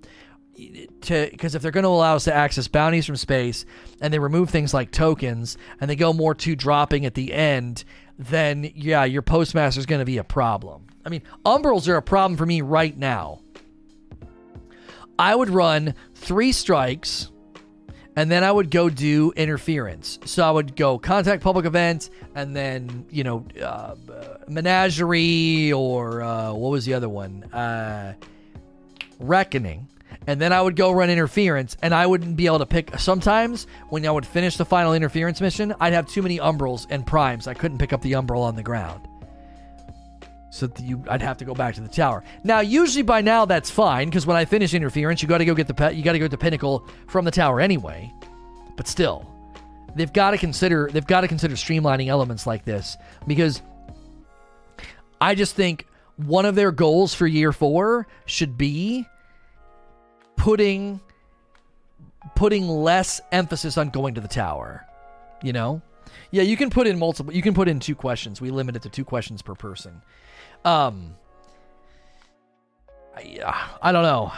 to 1.01 1.29
because 1.31 1.55
if 1.55 1.61
they're 1.61 1.71
going 1.71 1.83
to 1.83 1.89
allow 1.89 2.15
us 2.15 2.25
to 2.25 2.33
access 2.33 2.67
bounties 2.67 3.05
from 3.05 3.15
space 3.15 3.65
and 4.01 4.13
they 4.13 4.19
remove 4.19 4.49
things 4.49 4.73
like 4.73 4.91
tokens 4.91 5.57
and 5.79 5.89
they 5.89 5.95
go 5.95 6.11
more 6.11 6.35
to 6.35 6.55
dropping 6.55 7.05
at 7.05 7.13
the 7.13 7.31
end 7.31 7.85
then 8.17 8.69
yeah 8.75 9.05
your 9.05 9.21
postmaster 9.21 9.79
is 9.79 9.85
going 9.85 9.99
to 9.99 10.05
be 10.05 10.17
a 10.17 10.23
problem 10.23 10.88
I 11.05 11.09
mean, 11.09 11.21
umbrals 11.45 11.87
are 11.87 11.95
a 11.95 12.01
problem 12.01 12.37
for 12.37 12.45
me 12.45 12.61
right 12.61 12.97
now. 12.97 13.41
I 15.17 15.35
would 15.35 15.49
run 15.49 15.95
three 16.15 16.51
strikes 16.51 17.31
and 18.15 18.29
then 18.29 18.43
I 18.43 18.51
would 18.51 18.71
go 18.71 18.89
do 18.89 19.31
interference. 19.35 20.19
So 20.25 20.43
I 20.43 20.51
would 20.51 20.75
go 20.75 20.97
contact 20.97 21.43
public 21.43 21.65
event 21.65 22.09
and 22.35 22.55
then, 22.55 23.05
you 23.09 23.23
know, 23.23 23.45
uh, 23.61 23.95
menagerie 24.47 25.71
or 25.71 26.21
uh, 26.21 26.53
what 26.53 26.69
was 26.69 26.85
the 26.85 26.93
other 26.93 27.09
one? 27.09 27.43
Uh, 27.45 28.13
reckoning. 29.19 29.87
And 30.27 30.39
then 30.39 30.53
I 30.53 30.61
would 30.61 30.75
go 30.75 30.91
run 30.91 31.09
interference 31.09 31.75
and 31.81 31.93
I 31.93 32.05
wouldn't 32.05 32.35
be 32.35 32.45
able 32.45 32.59
to 32.59 32.65
pick. 32.65 32.97
Sometimes 32.99 33.67
when 33.89 34.05
I 34.05 34.11
would 34.11 34.25
finish 34.25 34.57
the 34.57 34.65
final 34.65 34.93
interference 34.93 35.41
mission, 35.41 35.73
I'd 35.79 35.93
have 35.93 36.07
too 36.07 36.21
many 36.21 36.39
umbrals 36.39 36.87
and 36.89 37.05
primes. 37.05 37.47
I 37.47 37.53
couldn't 37.53 37.77
pick 37.77 37.93
up 37.93 38.01
the 38.01 38.13
umbral 38.13 38.41
on 38.41 38.55
the 38.55 38.63
ground 38.63 39.07
so 40.51 40.69
you 40.79 41.03
I'd 41.09 41.21
have 41.21 41.37
to 41.37 41.45
go 41.45 41.53
back 41.53 41.75
to 41.75 41.81
the 41.81 41.87
tower. 41.87 42.23
Now, 42.43 42.59
usually 42.59 43.03
by 43.03 43.21
now 43.21 43.45
that's 43.45 43.69
fine 43.69 44.09
because 44.09 44.25
when 44.25 44.37
I 44.37 44.45
finish 44.45 44.73
interference, 44.73 45.21
you 45.21 45.27
got 45.27 45.39
to 45.39 45.45
go 45.45 45.53
get 45.53 45.67
the 45.67 45.93
you 45.93 46.03
got 46.03 46.13
to 46.13 46.19
go 46.19 46.27
to 46.27 46.37
pinnacle 46.37 46.87
from 47.07 47.25
the 47.25 47.31
tower 47.31 47.59
anyway. 47.59 48.11
But 48.75 48.87
still, 48.87 49.29
they've 49.95 50.11
got 50.11 50.31
to 50.31 50.37
consider 50.37 50.89
they've 50.91 51.05
got 51.05 51.21
to 51.21 51.27
consider 51.27 51.55
streamlining 51.55 52.07
elements 52.07 52.47
like 52.47 52.65
this 52.65 52.97
because 53.27 53.61
I 55.21 55.35
just 55.35 55.55
think 55.55 55.85
one 56.17 56.45
of 56.45 56.55
their 56.55 56.71
goals 56.71 57.13
for 57.13 57.27
year 57.27 57.51
four 57.51 58.07
should 58.25 58.57
be 58.57 59.07
putting 60.35 60.99
putting 62.35 62.67
less 62.67 63.21
emphasis 63.31 63.77
on 63.77 63.89
going 63.89 64.15
to 64.15 64.21
the 64.21 64.27
tower. 64.27 64.85
You 65.41 65.53
know? 65.53 65.81
Yeah, 66.31 66.43
you 66.43 66.57
can 66.57 66.69
put 66.69 66.87
in 66.87 66.97
multiple 66.97 67.33
you 67.33 67.41
can 67.41 67.53
put 67.53 67.67
in 67.67 67.79
two 67.79 67.95
questions. 67.95 68.41
We 68.41 68.49
limit 68.49 68.75
it 68.75 68.81
to 68.83 68.89
two 68.89 69.05
questions 69.05 69.41
per 69.41 69.55
person. 69.55 70.01
Um 70.65 71.15
I, 73.15 73.67
I 73.81 73.91
don't 73.91 74.03
know. 74.03 74.31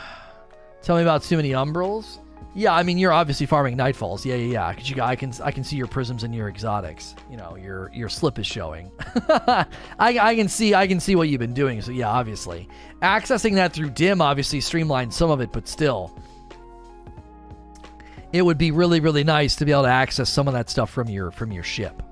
Tell 0.82 0.95
me 0.95 1.03
about 1.03 1.24
too 1.24 1.38
many 1.38 1.51
umbrals. 1.51 2.19
Yeah, 2.53 2.74
I 2.74 2.84
mean 2.84 2.97
you're 2.97 3.13
obviously 3.13 3.45
farming 3.45 3.78
nightfalls. 3.78 4.26
Yeah, 4.26 4.36
yeah, 4.36 4.51
yeah. 4.51 4.74
Cause 4.74 4.89
you, 4.89 5.01
I 5.01 5.15
can 5.15 5.32
I 5.41 5.51
can 5.51 5.63
see 5.63 5.78
your 5.78 5.88
prisms 5.88 6.24
and 6.24 6.36
your 6.36 6.49
exotics. 6.49 7.15
You 7.30 7.38
know, 7.38 7.55
your 7.55 7.89
your 7.93 8.09
slip 8.09 8.39
is 8.39 8.47
showing. 8.47 8.91
I 9.30 9.65
I 9.99 10.36
can 10.36 10.49
see 10.49 10.74
I 10.74 10.88
can 10.88 10.99
see 10.99 11.15
what 11.15 11.30
you've 11.30 11.39
been 11.39 11.53
doing. 11.53 11.82
So 11.82 11.91
yeah, 11.91 12.09
obviously 12.09 12.67
accessing 13.01 13.55
that 13.55 13.72
through 13.72 13.91
dim 13.91 14.22
obviously 14.22 14.59
streamlines 14.59 15.13
some 15.13 15.30
of 15.32 15.39
it, 15.39 15.53
but 15.53 15.67
still, 15.67 16.17
it 18.34 18.41
would 18.41 18.57
be 18.57 18.72
really 18.72 18.99
really 18.99 19.24
nice 19.24 19.55
to 19.57 19.65
be 19.65 19.72
able 19.72 19.84
to 19.84 19.89
access 19.89 20.30
some 20.30 20.47
of 20.47 20.53
that 20.53 20.69
stuff 20.69 20.89
from 20.89 21.07
your 21.07 21.32
from 21.32 21.53
your 21.53 21.63
ship. 21.63 22.03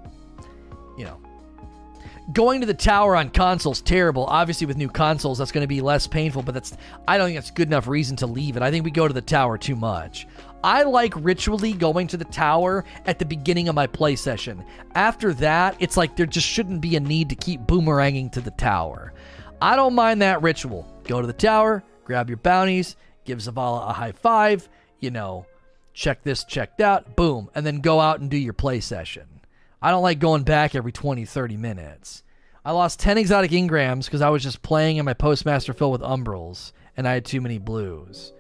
Going 2.34 2.60
to 2.60 2.68
the 2.68 2.74
tower 2.76 3.16
on 3.16 3.30
consoles 3.30 3.82
terrible. 3.82 4.26
Obviously, 4.26 4.68
with 4.68 4.78
new 4.78 4.90
consoles, 4.90 5.40
that's 5.40 5.52
going 5.52 5.64
to 5.64 5.68
be 5.68 5.82
less 5.82 6.06
painful. 6.06 6.44
But 6.44 6.54
that's 6.54 6.78
I 7.08 7.18
don't 7.18 7.28
think 7.28 7.38
that's 7.38 7.50
good 7.50 7.68
enough 7.68 7.88
reason 7.88 8.16
to 8.18 8.28
leave 8.28 8.56
it. 8.56 8.62
I 8.62 8.70
think 8.70 8.86
we 8.86 8.92
go 8.92 9.08
to 9.08 9.14
the 9.14 9.22
tower 9.22 9.58
too 9.58 9.76
much. 9.76 10.28
I 10.64 10.84
like 10.84 11.14
ritually 11.16 11.74
going 11.74 12.08
to 12.08 12.18
the 12.18 12.26
tower 12.26 12.84
at 13.06 13.18
the 13.18 13.26
beginning 13.26 13.70
of 13.70 13.76
my 13.76 13.88
play 13.88 14.16
session. 14.16 14.64
After 14.94 15.34
that, 15.36 15.76
it's 15.80 15.98
like 15.98 16.16
there 16.16 16.26
just 16.26 16.48
shouldn't 16.48 16.82
be 16.82 16.98
a 16.98 17.00
need 17.00 17.30
to 17.30 17.36
keep 17.36 17.62
boomeranging 17.62 18.34
to 18.34 18.42
the 18.42 18.52
tower. 18.52 19.14
I 19.62 19.76
don't 19.76 19.96
mind 19.96 20.22
that 20.22 20.42
ritual. 20.42 20.86
Go 21.06 21.22
to 21.22 21.28
the 21.28 21.34
tower, 21.34 21.84
grab 22.04 22.30
your 22.30 22.38
bounties, 22.38 22.98
give 23.26 23.40
Zavala 23.40 23.90
a 23.90 23.94
high 23.94 24.12
five, 24.12 24.68
you 25.00 25.12
know, 25.12 25.46
check 25.94 26.24
this 26.24 26.44
checked 26.44 26.82
out, 26.82 27.16
boom, 27.16 27.50
and 27.56 27.66
then 27.66 27.80
go 27.80 28.00
out 28.00 28.20
and 28.20 28.30
do 28.30 28.38
your 28.38 28.54
play 28.54 28.82
session. 28.82 29.39
I 29.82 29.92
don't 29.92 30.04
like 30.04 30.20
going 30.20 30.44
back 30.44 30.76
every 30.76 30.92
20, 30.92 31.26
30 31.26 31.58
minutes. 31.58 32.24
I 32.66 32.72
lost 32.72 33.00
10 33.00 33.18
exotic 33.18 33.52
ingrams 33.52 34.06
because 34.06 34.22
I 34.22 34.30
was 34.30 34.44
just 34.44 34.62
playing 34.62 34.98
in 34.98 35.06
my 35.06 35.14
postmaster 35.14 35.74
filled 35.74 35.94
with 35.94 36.02
umbrals 36.02 36.74
and 36.98 37.08
I 37.08 37.14
had 37.14 37.26
too 37.26 37.40
many 37.40 37.58
blues. 37.58 38.34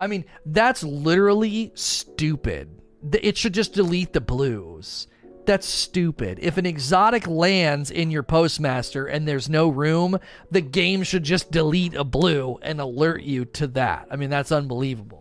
I 0.00 0.06
mean, 0.06 0.24
that's 0.46 0.82
literally 0.82 1.72
stupid. 1.74 2.80
It 3.12 3.36
should 3.36 3.54
just 3.54 3.74
delete 3.74 4.12
the 4.12 4.20
blues. 4.20 5.08
That's 5.46 5.66
stupid. 5.66 6.38
If 6.40 6.58
an 6.58 6.66
exotic 6.66 7.26
lands 7.26 7.90
in 7.90 8.10
your 8.10 8.22
postmaster 8.22 9.06
and 9.06 9.26
there's 9.26 9.48
no 9.48 9.68
room, 9.68 10.18
the 10.50 10.60
game 10.60 11.02
should 11.02 11.24
just 11.24 11.50
delete 11.50 11.94
a 11.94 12.04
blue 12.04 12.58
and 12.62 12.80
alert 12.80 13.22
you 13.22 13.44
to 13.46 13.66
that. 13.68 14.06
I 14.10 14.16
mean, 14.16 14.30
that's 14.30 14.52
unbelievable. 14.52 15.19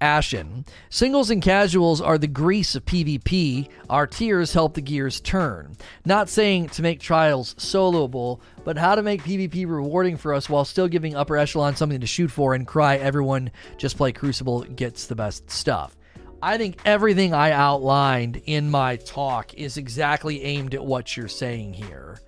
Ashen. 0.00 0.64
Singles 0.88 1.30
and 1.30 1.42
casuals 1.42 2.00
are 2.00 2.18
the 2.18 2.26
grease 2.26 2.74
of 2.74 2.84
PvP. 2.84 3.68
Our 3.88 4.06
tiers 4.06 4.52
help 4.52 4.74
the 4.74 4.80
gears 4.80 5.20
turn. 5.20 5.76
Not 6.04 6.28
saying 6.28 6.70
to 6.70 6.82
make 6.82 7.00
trials 7.00 7.54
soloable, 7.54 8.40
but 8.64 8.78
how 8.78 8.94
to 8.94 9.02
make 9.02 9.22
PvP 9.22 9.66
rewarding 9.66 10.16
for 10.16 10.32
us 10.34 10.48
while 10.48 10.64
still 10.64 10.88
giving 10.88 11.14
upper 11.14 11.36
echelon 11.36 11.76
something 11.76 12.00
to 12.00 12.06
shoot 12.06 12.30
for 12.30 12.54
and 12.54 12.66
cry 12.66 12.96
everyone 12.96 13.50
just 13.76 13.96
play 13.96 14.12
Crucible 14.12 14.62
gets 14.62 15.06
the 15.06 15.16
best 15.16 15.50
stuff. 15.50 15.96
I 16.42 16.56
think 16.56 16.80
everything 16.86 17.34
I 17.34 17.52
outlined 17.52 18.40
in 18.46 18.70
my 18.70 18.96
talk 18.96 19.52
is 19.54 19.76
exactly 19.76 20.42
aimed 20.42 20.74
at 20.74 20.84
what 20.84 21.14
you're 21.14 21.28
saying 21.28 21.74
here. 21.74 22.18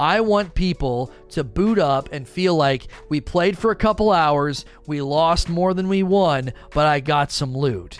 I 0.00 0.20
want 0.20 0.54
people 0.54 1.12
to 1.30 1.44
boot 1.44 1.78
up 1.78 2.08
and 2.12 2.26
feel 2.28 2.54
like 2.54 2.88
we 3.08 3.20
played 3.20 3.56
for 3.56 3.70
a 3.70 3.76
couple 3.76 4.10
hours, 4.10 4.64
we 4.86 5.00
lost 5.00 5.48
more 5.48 5.74
than 5.74 5.88
we 5.88 6.02
won, 6.02 6.52
but 6.72 6.86
I 6.86 7.00
got 7.00 7.30
some 7.30 7.56
loot. 7.56 7.98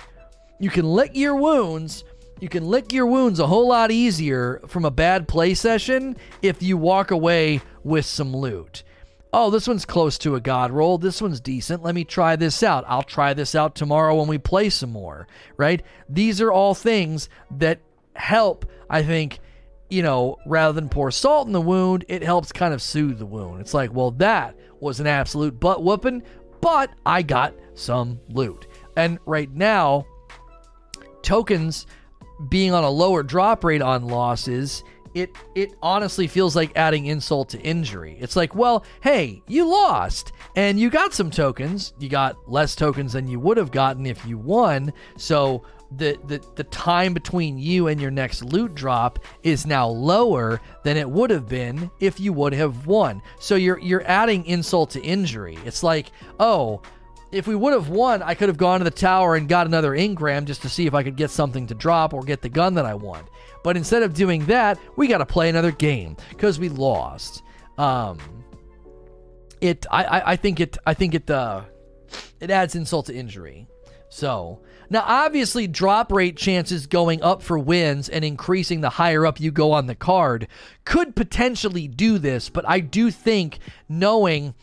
You 0.58 0.70
can 0.70 0.84
lick 0.84 1.12
your 1.14 1.36
wounds. 1.36 2.04
You 2.40 2.48
can 2.48 2.66
lick 2.66 2.92
your 2.92 3.06
wounds 3.06 3.38
a 3.38 3.46
whole 3.46 3.68
lot 3.68 3.92
easier 3.92 4.60
from 4.66 4.84
a 4.84 4.90
bad 4.90 5.28
play 5.28 5.54
session 5.54 6.16
if 6.42 6.62
you 6.62 6.76
walk 6.76 7.12
away 7.12 7.60
with 7.84 8.04
some 8.04 8.34
loot. 8.34 8.82
Oh, 9.32 9.48
this 9.48 9.66
one's 9.66 9.86
close 9.86 10.18
to 10.18 10.34
a 10.34 10.40
god 10.40 10.72
roll. 10.72 10.98
This 10.98 11.22
one's 11.22 11.40
decent. 11.40 11.82
Let 11.82 11.94
me 11.94 12.04
try 12.04 12.36
this 12.36 12.62
out. 12.62 12.84
I'll 12.86 13.02
try 13.02 13.32
this 13.32 13.54
out 13.54 13.74
tomorrow 13.74 14.16
when 14.16 14.28
we 14.28 14.38
play 14.38 14.70
some 14.70 14.90
more, 14.90 15.26
right? 15.56 15.82
These 16.08 16.40
are 16.40 16.52
all 16.52 16.74
things 16.74 17.28
that 17.52 17.80
help, 18.14 18.66
I 18.90 19.02
think, 19.02 19.38
you 19.92 20.02
know, 20.02 20.38
rather 20.46 20.72
than 20.72 20.88
pour 20.88 21.10
salt 21.10 21.46
in 21.46 21.52
the 21.52 21.60
wound, 21.60 22.06
it 22.08 22.22
helps 22.22 22.50
kind 22.50 22.72
of 22.72 22.80
soothe 22.80 23.18
the 23.18 23.26
wound. 23.26 23.60
It's 23.60 23.74
like, 23.74 23.92
well, 23.92 24.10
that 24.12 24.56
was 24.80 25.00
an 25.00 25.06
absolute 25.06 25.60
butt 25.60 25.82
whooping, 25.82 26.22
but 26.62 26.90
I 27.04 27.20
got 27.20 27.54
some 27.74 28.18
loot. 28.30 28.66
And 28.96 29.18
right 29.26 29.52
now, 29.52 30.06
tokens 31.20 31.86
being 32.48 32.72
on 32.72 32.84
a 32.84 32.90
lower 32.90 33.22
drop 33.22 33.64
rate 33.64 33.82
on 33.82 34.06
losses, 34.06 34.82
it 35.14 35.30
it 35.54 35.74
honestly 35.82 36.26
feels 36.26 36.56
like 36.56 36.72
adding 36.74 37.04
insult 37.04 37.50
to 37.50 37.60
injury. 37.60 38.16
It's 38.18 38.34
like, 38.34 38.54
well, 38.54 38.86
hey, 39.02 39.42
you 39.46 39.66
lost 39.66 40.32
and 40.56 40.80
you 40.80 40.88
got 40.88 41.12
some 41.12 41.30
tokens. 41.30 41.92
You 41.98 42.08
got 42.08 42.36
less 42.50 42.74
tokens 42.74 43.12
than 43.12 43.28
you 43.28 43.38
would 43.40 43.58
have 43.58 43.70
gotten 43.70 44.06
if 44.06 44.24
you 44.24 44.38
won. 44.38 44.94
So 45.18 45.64
the, 45.96 46.18
the 46.26 46.44
the 46.56 46.64
time 46.64 47.14
between 47.14 47.58
you 47.58 47.88
and 47.88 48.00
your 48.00 48.10
next 48.10 48.42
loot 48.42 48.74
drop 48.74 49.18
is 49.42 49.66
now 49.66 49.86
lower 49.88 50.60
than 50.82 50.96
it 50.96 51.08
would 51.08 51.30
have 51.30 51.48
been 51.48 51.90
if 52.00 52.20
you 52.20 52.32
would 52.32 52.52
have 52.52 52.86
won. 52.86 53.22
So 53.40 53.54
you're 53.54 53.78
you're 53.78 54.06
adding 54.06 54.44
insult 54.46 54.90
to 54.90 55.02
injury. 55.02 55.58
It's 55.64 55.82
like, 55.82 56.12
oh, 56.40 56.82
if 57.30 57.46
we 57.46 57.54
would 57.54 57.72
have 57.72 57.88
won, 57.88 58.22
I 58.22 58.34
could 58.34 58.48
have 58.48 58.58
gone 58.58 58.80
to 58.80 58.84
the 58.84 58.90
tower 58.90 59.36
and 59.36 59.48
got 59.48 59.66
another 59.66 59.94
Ingram 59.94 60.44
just 60.44 60.62
to 60.62 60.68
see 60.68 60.86
if 60.86 60.94
I 60.94 61.02
could 61.02 61.16
get 61.16 61.30
something 61.30 61.66
to 61.68 61.74
drop 61.74 62.12
or 62.12 62.22
get 62.22 62.42
the 62.42 62.48
gun 62.48 62.74
that 62.74 62.84
I 62.84 62.94
want. 62.94 63.26
But 63.64 63.76
instead 63.76 64.02
of 64.02 64.12
doing 64.12 64.44
that, 64.46 64.78
we 64.96 65.08
got 65.08 65.18
to 65.18 65.26
play 65.26 65.48
another 65.48 65.70
game 65.70 66.16
because 66.28 66.58
we 66.58 66.68
lost. 66.68 67.42
Um, 67.78 68.18
it 69.62 69.86
I, 69.90 70.04
I, 70.04 70.32
I 70.32 70.36
think 70.36 70.60
it 70.60 70.76
I 70.84 70.94
think 70.94 71.14
it 71.14 71.30
uh 71.30 71.62
it 72.40 72.50
adds 72.50 72.74
insult 72.74 73.06
to 73.06 73.14
injury. 73.14 73.66
So 74.08 74.60
now, 74.92 75.04
obviously, 75.06 75.66
drop 75.66 76.12
rate 76.12 76.36
chances 76.36 76.86
going 76.86 77.22
up 77.22 77.42
for 77.42 77.58
wins 77.58 78.10
and 78.10 78.22
increasing 78.22 78.82
the 78.82 78.90
higher 78.90 79.24
up 79.24 79.40
you 79.40 79.50
go 79.50 79.72
on 79.72 79.86
the 79.86 79.94
card 79.94 80.48
could 80.84 81.16
potentially 81.16 81.88
do 81.88 82.18
this, 82.18 82.50
but 82.50 82.68
I 82.68 82.80
do 82.80 83.10
think 83.10 83.58
knowing 83.88 84.54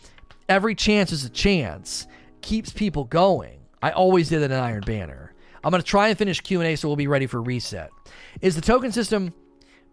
every 0.47 0.75
chance 0.75 1.11
is 1.11 1.25
a 1.25 1.31
chance 1.31 2.05
keeps 2.41 2.71
people 2.71 3.05
going. 3.05 3.61
I 3.81 3.89
always 3.89 4.29
did 4.29 4.43
it 4.43 4.51
in 4.51 4.59
Iron 4.59 4.83
Banner. 4.85 5.33
I'm 5.63 5.71
going 5.71 5.81
to 5.81 5.87
try 5.87 6.09
and 6.09 6.17
finish 6.17 6.41
Q&A 6.41 6.75
so 6.75 6.87
we'll 6.87 6.95
be 6.95 7.07
ready 7.07 7.25
for 7.25 7.41
reset. 7.41 7.89
Is 8.39 8.53
the 8.53 8.61
token 8.61 8.91
system 8.91 9.33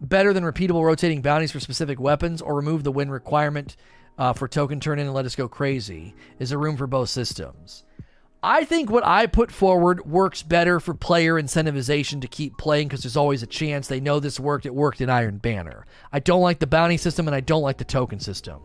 better 0.01 0.33
than 0.33 0.43
repeatable 0.43 0.85
rotating 0.85 1.23
bounties 1.23 1.51
for 1.51 1.59
specific 1.59 1.99
weapons 1.99 2.43
or 2.43 2.55
remove 2.55 2.83
the 2.83 2.91
win 2.91 3.09
requirement 3.09 3.75
uh, 4.19 4.33
for 4.33 4.47
token 4.47 4.79
turn 4.79 4.99
in 4.99 5.07
and 5.07 5.15
let 5.15 5.25
us 5.25 5.35
go 5.35 5.47
crazy? 5.47 6.13
Is 6.37 6.51
there 6.51 6.59
room 6.59 6.77
for 6.77 6.85
both 6.85 7.09
systems? 7.09 7.85
I 8.49 8.63
think 8.63 8.89
what 8.89 9.05
I 9.05 9.25
put 9.25 9.51
forward 9.51 10.05
works 10.05 10.41
better 10.41 10.79
for 10.79 10.93
player 10.93 11.33
incentivization 11.33 12.21
to 12.21 12.29
keep 12.29 12.57
playing 12.57 12.87
because 12.87 13.03
there's 13.03 13.17
always 13.17 13.43
a 13.43 13.47
chance 13.47 13.89
they 13.89 13.99
know 13.99 14.21
this 14.21 14.39
worked. 14.39 14.65
It 14.65 14.73
worked 14.73 15.01
in 15.01 15.09
Iron 15.09 15.37
Banner. 15.37 15.85
I 16.13 16.19
don't 16.19 16.41
like 16.41 16.59
the 16.59 16.65
bounty 16.65 16.95
system 16.95 17.27
and 17.27 17.35
I 17.35 17.41
don't 17.41 17.61
like 17.61 17.77
the 17.77 17.83
token 17.83 18.21
system. 18.21 18.61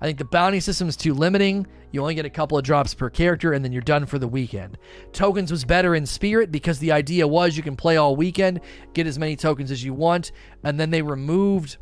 I 0.00 0.06
think 0.06 0.18
the 0.18 0.24
bounty 0.24 0.58
system 0.58 0.88
is 0.88 0.96
too 0.96 1.14
limiting. 1.14 1.68
You 1.92 2.00
only 2.00 2.16
get 2.16 2.24
a 2.24 2.30
couple 2.30 2.58
of 2.58 2.64
drops 2.64 2.92
per 2.92 3.08
character 3.08 3.52
and 3.52 3.64
then 3.64 3.70
you're 3.70 3.82
done 3.82 4.04
for 4.04 4.18
the 4.18 4.26
weekend. 4.26 4.78
Tokens 5.12 5.52
was 5.52 5.64
better 5.64 5.94
in 5.94 6.06
Spirit 6.06 6.50
because 6.50 6.80
the 6.80 6.90
idea 6.90 7.28
was 7.28 7.56
you 7.56 7.62
can 7.62 7.76
play 7.76 7.98
all 7.98 8.16
weekend, 8.16 8.60
get 8.94 9.06
as 9.06 9.16
many 9.16 9.36
tokens 9.36 9.70
as 9.70 9.84
you 9.84 9.94
want, 9.94 10.32
and 10.64 10.80
then 10.80 10.90
they 10.90 11.02
removed 11.02 11.76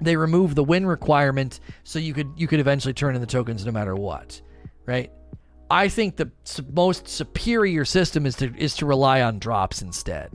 they 0.00 0.16
removed 0.16 0.56
the 0.56 0.64
win 0.64 0.86
requirement 0.86 1.60
so 1.84 1.98
you 1.98 2.14
could 2.14 2.32
you 2.34 2.48
could 2.48 2.60
eventually 2.60 2.94
turn 2.94 3.14
in 3.14 3.20
the 3.20 3.26
tokens 3.26 3.66
no 3.66 3.72
matter 3.72 3.94
what. 3.94 4.40
Right? 4.86 5.12
I 5.70 5.88
think 5.88 6.16
the 6.16 6.30
most 6.72 7.08
superior 7.08 7.84
system 7.84 8.26
is 8.26 8.36
to 8.36 8.54
is 8.56 8.76
to 8.76 8.86
rely 8.86 9.22
on 9.22 9.38
drops 9.38 9.82
instead. 9.82 10.30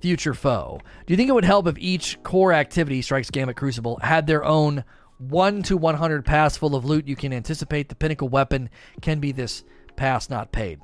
Future 0.00 0.34
foe. 0.34 0.80
Do 1.06 1.12
you 1.12 1.16
think 1.16 1.28
it 1.28 1.32
would 1.32 1.44
help 1.44 1.66
if 1.66 1.78
each 1.78 2.22
core 2.22 2.52
activity, 2.52 3.02
Strikes 3.02 3.30
Gambit 3.30 3.56
Crucible, 3.56 3.98
had 4.02 4.26
their 4.26 4.44
own 4.44 4.84
1 5.18 5.62
to 5.64 5.76
100 5.76 6.24
pass 6.24 6.56
full 6.56 6.76
of 6.76 6.84
loot 6.84 7.08
you 7.08 7.16
can 7.16 7.32
anticipate? 7.32 7.88
The 7.88 7.94
pinnacle 7.94 8.28
weapon 8.28 8.68
can 9.00 9.20
be 9.20 9.32
this 9.32 9.64
pass 9.96 10.28
not 10.28 10.52
paid. 10.52 10.80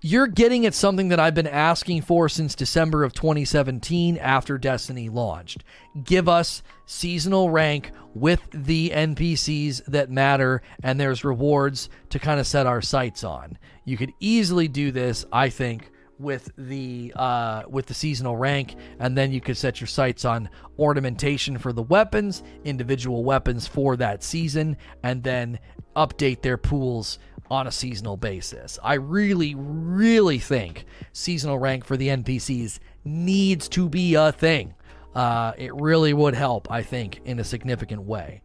You're 0.00 0.28
getting 0.28 0.64
at 0.64 0.74
something 0.74 1.08
that 1.08 1.18
I've 1.18 1.34
been 1.34 1.48
asking 1.48 2.02
for 2.02 2.28
since 2.28 2.54
December 2.54 3.02
of 3.02 3.14
2017 3.14 4.16
after 4.16 4.56
Destiny 4.56 5.08
launched. 5.08 5.64
Give 6.04 6.28
us 6.28 6.62
seasonal 6.86 7.50
rank 7.50 7.90
with 8.14 8.40
the 8.52 8.90
NPCs 8.90 9.86
that 9.86 10.08
matter, 10.08 10.62
and 10.84 11.00
there's 11.00 11.24
rewards 11.24 11.88
to 12.10 12.20
kind 12.20 12.38
of 12.38 12.46
set 12.46 12.64
our 12.64 12.80
sights 12.80 13.24
on. 13.24 13.58
You 13.84 13.96
could 13.96 14.12
easily 14.20 14.68
do 14.68 14.92
this, 14.92 15.24
I 15.32 15.48
think, 15.48 15.90
with 16.16 16.48
the 16.56 17.12
uh, 17.16 17.64
with 17.68 17.86
the 17.86 17.94
seasonal 17.94 18.36
rank, 18.36 18.76
and 19.00 19.18
then 19.18 19.32
you 19.32 19.40
could 19.40 19.56
set 19.56 19.80
your 19.80 19.88
sights 19.88 20.24
on 20.24 20.48
ornamentation 20.78 21.58
for 21.58 21.72
the 21.72 21.82
weapons, 21.82 22.44
individual 22.64 23.24
weapons 23.24 23.66
for 23.66 23.96
that 23.96 24.22
season, 24.22 24.76
and 25.02 25.24
then 25.24 25.58
update 25.96 26.42
their 26.42 26.56
pools 26.56 27.18
on 27.50 27.66
a 27.66 27.72
seasonal 27.72 28.16
basis. 28.16 28.78
I 28.82 28.94
really, 28.94 29.54
really 29.56 30.38
think 30.38 30.84
seasonal 31.12 31.58
rank 31.58 31.84
for 31.84 31.96
the 31.96 32.08
NPCs 32.08 32.78
needs 33.04 33.68
to 33.70 33.88
be 33.88 34.14
a 34.14 34.32
thing. 34.32 34.74
Uh, 35.14 35.52
it 35.56 35.74
really 35.74 36.12
would 36.12 36.34
help, 36.34 36.70
I 36.70 36.82
think, 36.82 37.20
in 37.24 37.38
a 37.38 37.44
significant 37.44 38.02
way. 38.02 38.42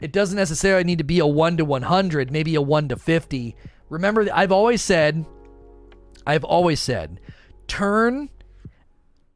It 0.00 0.12
doesn't 0.12 0.36
necessarily 0.36 0.84
need 0.84 0.98
to 0.98 1.04
be 1.04 1.20
a 1.20 1.26
1 1.26 1.58
to 1.58 1.64
100, 1.64 2.30
maybe 2.30 2.54
a 2.54 2.62
1 2.62 2.88
to 2.88 2.96
50. 2.96 3.56
Remember, 3.88 4.26
I've 4.32 4.52
always 4.52 4.82
said, 4.82 5.24
I've 6.26 6.44
always 6.44 6.80
said, 6.80 7.20
turn 7.66 8.28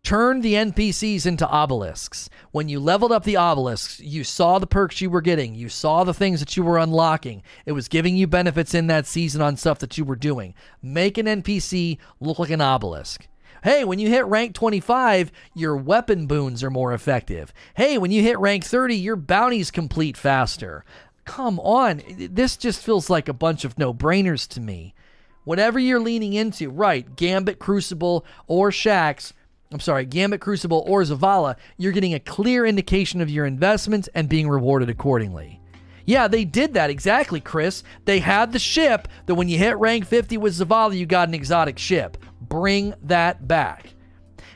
turn 0.06 0.40
the 0.40 0.54
NPCs 0.54 1.26
into 1.26 1.52
obelisks. 1.52 2.30
When 2.52 2.68
you 2.68 2.78
leveled 2.78 3.10
up 3.10 3.24
the 3.24 3.36
obelisks, 3.36 3.98
you 3.98 4.22
saw 4.22 4.60
the 4.60 4.66
perks 4.66 5.00
you 5.00 5.10
were 5.10 5.20
getting, 5.20 5.56
you 5.56 5.68
saw 5.68 6.04
the 6.04 6.14
things 6.14 6.38
that 6.38 6.56
you 6.56 6.62
were 6.62 6.78
unlocking. 6.78 7.42
It 7.66 7.72
was 7.72 7.88
giving 7.88 8.16
you 8.16 8.28
benefits 8.28 8.72
in 8.72 8.86
that 8.86 9.08
season 9.08 9.42
on 9.42 9.56
stuff 9.56 9.80
that 9.80 9.98
you 9.98 10.04
were 10.04 10.14
doing. 10.14 10.54
Make 10.80 11.18
an 11.18 11.26
NPC 11.26 11.98
look 12.20 12.38
like 12.38 12.50
an 12.50 12.60
obelisk. 12.60 13.26
Hey, 13.64 13.82
when 13.82 13.98
you 13.98 14.08
hit 14.08 14.24
rank 14.26 14.54
25, 14.54 15.32
your 15.54 15.76
weapon 15.76 16.28
boons 16.28 16.62
are 16.62 16.70
more 16.70 16.92
effective. 16.92 17.52
Hey, 17.74 17.98
when 17.98 18.12
you 18.12 18.22
hit 18.22 18.38
rank 18.38 18.64
30, 18.64 18.94
your 18.94 19.16
bounties 19.16 19.72
complete 19.72 20.16
faster. 20.16 20.84
Come 21.24 21.58
on, 21.58 22.00
this 22.16 22.56
just 22.56 22.80
feels 22.80 23.10
like 23.10 23.28
a 23.28 23.32
bunch 23.32 23.64
of 23.64 23.76
no 23.76 23.92
brainers 23.92 24.46
to 24.50 24.60
me. 24.60 24.94
Whatever 25.42 25.80
you're 25.80 25.98
leaning 25.98 26.32
into, 26.32 26.70
right, 26.70 27.16
Gambit, 27.16 27.58
Crucible, 27.58 28.24
or 28.46 28.70
Shaxx, 28.70 29.32
I'm 29.72 29.80
sorry, 29.80 30.06
Gambit, 30.06 30.40
Crucible, 30.40 30.84
or 30.86 31.02
Zavala, 31.02 31.56
you're 31.76 31.92
getting 31.92 32.14
a 32.14 32.20
clear 32.20 32.64
indication 32.64 33.20
of 33.20 33.30
your 33.30 33.46
investments 33.46 34.08
and 34.14 34.28
being 34.28 34.48
rewarded 34.48 34.88
accordingly. 34.88 35.60
Yeah, 36.04 36.28
they 36.28 36.44
did 36.44 36.74
that 36.74 36.88
exactly, 36.88 37.40
Chris. 37.40 37.82
They 38.04 38.20
had 38.20 38.52
the 38.52 38.60
ship 38.60 39.08
that 39.26 39.34
when 39.34 39.48
you 39.48 39.58
hit 39.58 39.76
rank 39.78 40.06
50 40.06 40.36
with 40.36 40.54
Zavala, 40.54 40.96
you 40.96 41.04
got 41.04 41.28
an 41.28 41.34
exotic 41.34 41.78
ship. 41.78 42.16
Bring 42.40 42.94
that 43.02 43.48
back. 43.48 43.92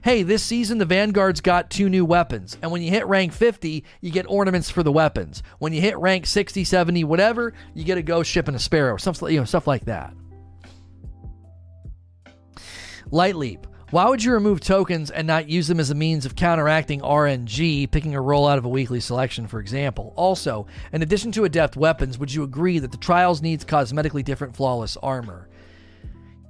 Hey, 0.03 0.23
this 0.23 0.43
season 0.43 0.79
the 0.79 0.87
Vanguard's 0.87 1.43
got 1.43 1.69
two 1.69 1.91
new 1.91 2.07
weapons, 2.07 2.57
and 2.63 2.71
when 2.71 2.81
you 2.81 2.91
hit 2.91 3.07
rank 3.07 3.33
50, 3.33 3.85
you 4.01 4.11
get 4.11 4.25
ornaments 4.31 4.71
for 4.71 4.83
the 4.83 4.93
weapons. 4.93 5.43
When 5.59 5.75
you 5.75 5.81
hit 5.81 5.99
rank 5.99 6.27
60, 6.27 6.65
70, 6.65 7.05
whatever, 7.05 7.53
you 7.75 7.85
get 7.85 7.99
a 7.99 8.03
ghost 8.03 8.31
ship 8.31 8.49
and 8.49 8.57
a 8.57 8.61
sparrow, 8.61 8.97
stuff, 8.97 9.21
you 9.23 9.39
know, 9.39 9.45
stuff 9.45 9.67
like 9.67 9.85
that. 9.87 10.15
Light 13.11 13.37
Leap. 13.37 13.67
Why 13.91 14.09
would 14.09 14.23
you 14.23 14.33
remove 14.33 14.61
tokens 14.61 15.11
and 15.11 15.27
not 15.27 15.49
use 15.49 15.67
them 15.67 15.81
as 15.81 15.91
a 15.91 15.97
means 15.97 16.25
of 16.25 16.37
counteracting 16.37 17.01
RNG, 17.01 17.91
picking 17.91 18.15
a 18.15 18.21
roll 18.21 18.47
out 18.47 18.57
of 18.57 18.65
a 18.65 18.69
weekly 18.69 19.01
selection, 19.01 19.49
for 19.49 19.59
example? 19.59 20.13
Also, 20.15 20.69
in 20.93 21.03
addition 21.03 21.33
to 21.33 21.45
adept 21.45 21.77
weapons, 21.77 22.17
would 22.17 22.33
you 22.33 22.45
agree 22.45 22.79
that 22.79 22.93
the 22.93 22.97
Trials 22.97 23.43
needs 23.43 23.65
cosmetically 23.65 24.25
different 24.25 24.55
flawless 24.55 24.97
armor? 24.99 25.49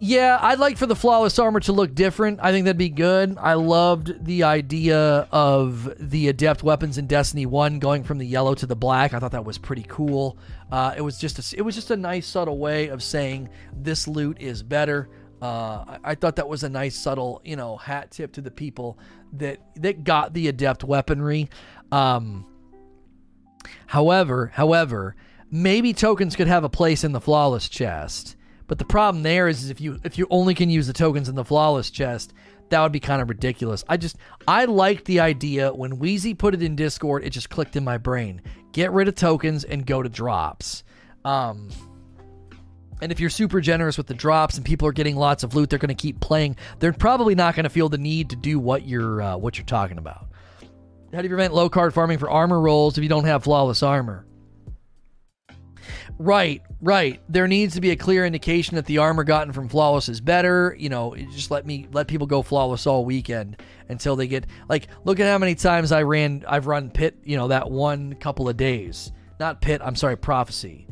Yeah, 0.03 0.39
I'd 0.39 0.59
like 0.59 0.77
for 0.77 0.85
the 0.85 0.95
flawless 0.95 1.39
armor 1.39 1.61
to 1.61 1.73
look 1.73 1.95
different. 1.95 2.41
I 2.43 2.53
think 2.53 2.67
that'd 2.67 2.77
be 2.77 2.91
good. 2.91 3.39
I 3.39 3.55
loved 3.55 4.23
the 4.23 4.43
idea 4.43 5.27
of 5.33 5.95
the 5.99 6.29
adept 6.29 6.63
weapons 6.63 6.99
in 6.99 7.07
Destiny 7.07 7.47
One 7.47 7.79
going 7.79 8.05
from 8.05 8.19
the 8.19 8.27
yellow 8.27 8.55
to 8.55 8.67
the 8.67 8.77
black. 8.77 9.15
I 9.15 9.19
thought 9.19 9.33
that 9.33 9.47
was 9.47 9.57
pretty 9.57 9.87
cool. 9.89 10.37
Uh, 10.71 10.93
it 10.95 11.01
was 11.01 11.19
just 11.19 11.39
a, 11.39 11.57
it 11.57 11.63
was 11.63 11.75
just 11.75 11.91
a 11.91 11.97
nice 11.97 12.27
subtle 12.27 12.59
way 12.59 12.89
of 12.89 13.03
saying 13.03 13.49
this 13.75 14.07
loot 14.07 14.37
is 14.41 14.63
better. 14.63 15.09
Uh, 15.41 15.85
I, 15.87 15.99
I, 16.05 16.15
thought 16.15 16.37
that 16.37 16.49
was 16.49 16.65
a 16.65 16.69
nice 16.69 16.97
subtle, 16.97 17.41
you 17.45 17.57
know, 17.57 17.77
hat 17.77 18.11
tip 18.11 18.33
to 18.33 18.43
the 18.43 18.51
people 18.51 18.99
that 19.35 19.59
that 19.77 20.05
got 20.05 20.35
the 20.35 20.49
adept 20.49 20.85
weaponry. 20.85 21.49
Um, 21.91 22.47
however, 23.87 24.53
however, 24.55 25.17
maybe 25.51 25.93
tokens 25.93 26.37
could 26.37 26.47
have 26.47 26.65
a 26.65 26.69
place 26.69 27.05
in 27.05 27.13
the 27.13 27.21
flawless 27.21 27.69
chest. 27.69 28.37
But 28.67 28.79
the 28.79 28.85
problem 28.85 29.23
there 29.23 29.49
is, 29.49 29.65
is 29.65 29.71
if 29.71 29.81
you 29.81 29.99
if 30.05 30.19
you 30.19 30.27
only 30.31 30.55
can 30.55 30.71
use 30.71 30.87
the 30.87 30.93
tokens 30.93 31.29
in 31.29 31.35
the 31.35 31.45
flawless 31.45 31.91
chest, 31.91 32.33
that 32.69 32.81
would 32.81 32.93
be 32.93 33.01
kind 33.01 33.21
of 33.21 33.29
ridiculous. 33.29 33.85
I 33.89 33.97
just 33.97 34.17
I 34.47 34.65
liked 34.67 35.07
the 35.07 35.21
idea 35.21 35.73
when 35.73 35.99
Wheezy 35.99 36.35
put 36.35 36.55
it 36.55 36.63
in 36.63 36.77
Discord, 36.77 37.25
it 37.25 37.31
just 37.31 37.51
clicked 37.51 37.77
in 37.77 37.85
my 37.85 37.99
brain. 37.99 38.43
Get 38.73 38.93
rid 38.93 39.09
of 39.09 39.17
tokens 39.17 39.65
and 39.65 39.85
go 39.85 40.03
to 40.03 40.09
drops. 40.09 40.85
Um, 41.25 41.69
and 43.01 43.11
if 43.11 43.21
you're 43.21 43.31
super 43.31 43.61
generous 43.61 43.97
with 43.97 44.07
the 44.07 44.15
drops 44.15 44.57
and 44.57 44.65
people 44.65 44.87
are 44.89 44.93
getting 44.93 45.17
lots 45.17 45.43
of 45.43 45.55
loot, 45.55 45.71
they're 45.71 45.79
going 45.79 45.89
to 45.89 45.95
keep 45.95 46.21
playing. 46.21 46.57
They're 46.79 46.93
probably 46.93 47.35
not 47.35 47.55
going 47.55 47.65
to 47.65 47.71
feel 47.71 47.89
the 47.89 47.99
need 47.99 48.31
to 48.31 48.37
do 48.37 48.59
what 48.59 48.87
you're 48.87 49.23
uh, 49.23 49.37
what 49.37 49.59
you're 49.59 49.67
talking 49.67 49.99
about. 49.99 50.27
How 51.13 51.19
do 51.19 51.25
you 51.25 51.31
prevent 51.31 51.55
low 51.55 51.69
card 51.69 51.93
farming 51.93 52.19
for 52.19 52.31
armor 52.31 52.61
rolls 52.61 52.97
if 52.97 53.03
you 53.03 53.09
don't 53.09 53.25
have 53.25 53.45
flawless 53.45 53.83
armor? 53.83 54.27
Right, 56.19 56.63
right. 56.83 57.21
There 57.31 57.49
needs 57.49 57.75
to 57.75 57.81
be 57.81 57.91
a 57.91 57.97
clear 57.97 58.27
indication 58.27 58.77
that 58.77 58.85
the 58.85 58.99
armor 58.99 59.25
gotten 59.25 59.53
from 59.55 59.69
flawless 59.69 60.09
is 60.09 60.21
better. 60.21 60.77
You 60.79 60.91
know, 60.91 61.17
just 61.33 61.51
let 61.51 61.65
me 61.67 61.89
let 61.93 62.09
people 62.09 62.27
go 62.27 62.43
flawless 62.43 62.87
all 62.87 63.05
weekend 63.05 63.57
until 63.89 64.17
they 64.17 64.29
get 64.29 64.47
like 64.69 64.89
look 65.05 65.19
at 65.19 65.27
how 65.27 65.39
many 65.39 65.55
times 65.55 65.93
I 65.93 66.03
ran 66.03 66.45
I've 66.47 66.67
run 66.67 66.91
pit, 66.91 67.17
you 67.25 67.37
know, 67.37 67.49
that 67.49 67.71
one 67.71 68.15
couple 68.15 68.49
of 68.49 68.57
days. 68.57 69.13
Not 69.41 69.63
pit, 69.63 69.81
I'm 69.83 69.97
sorry, 69.97 70.17
prophecy 70.17 70.87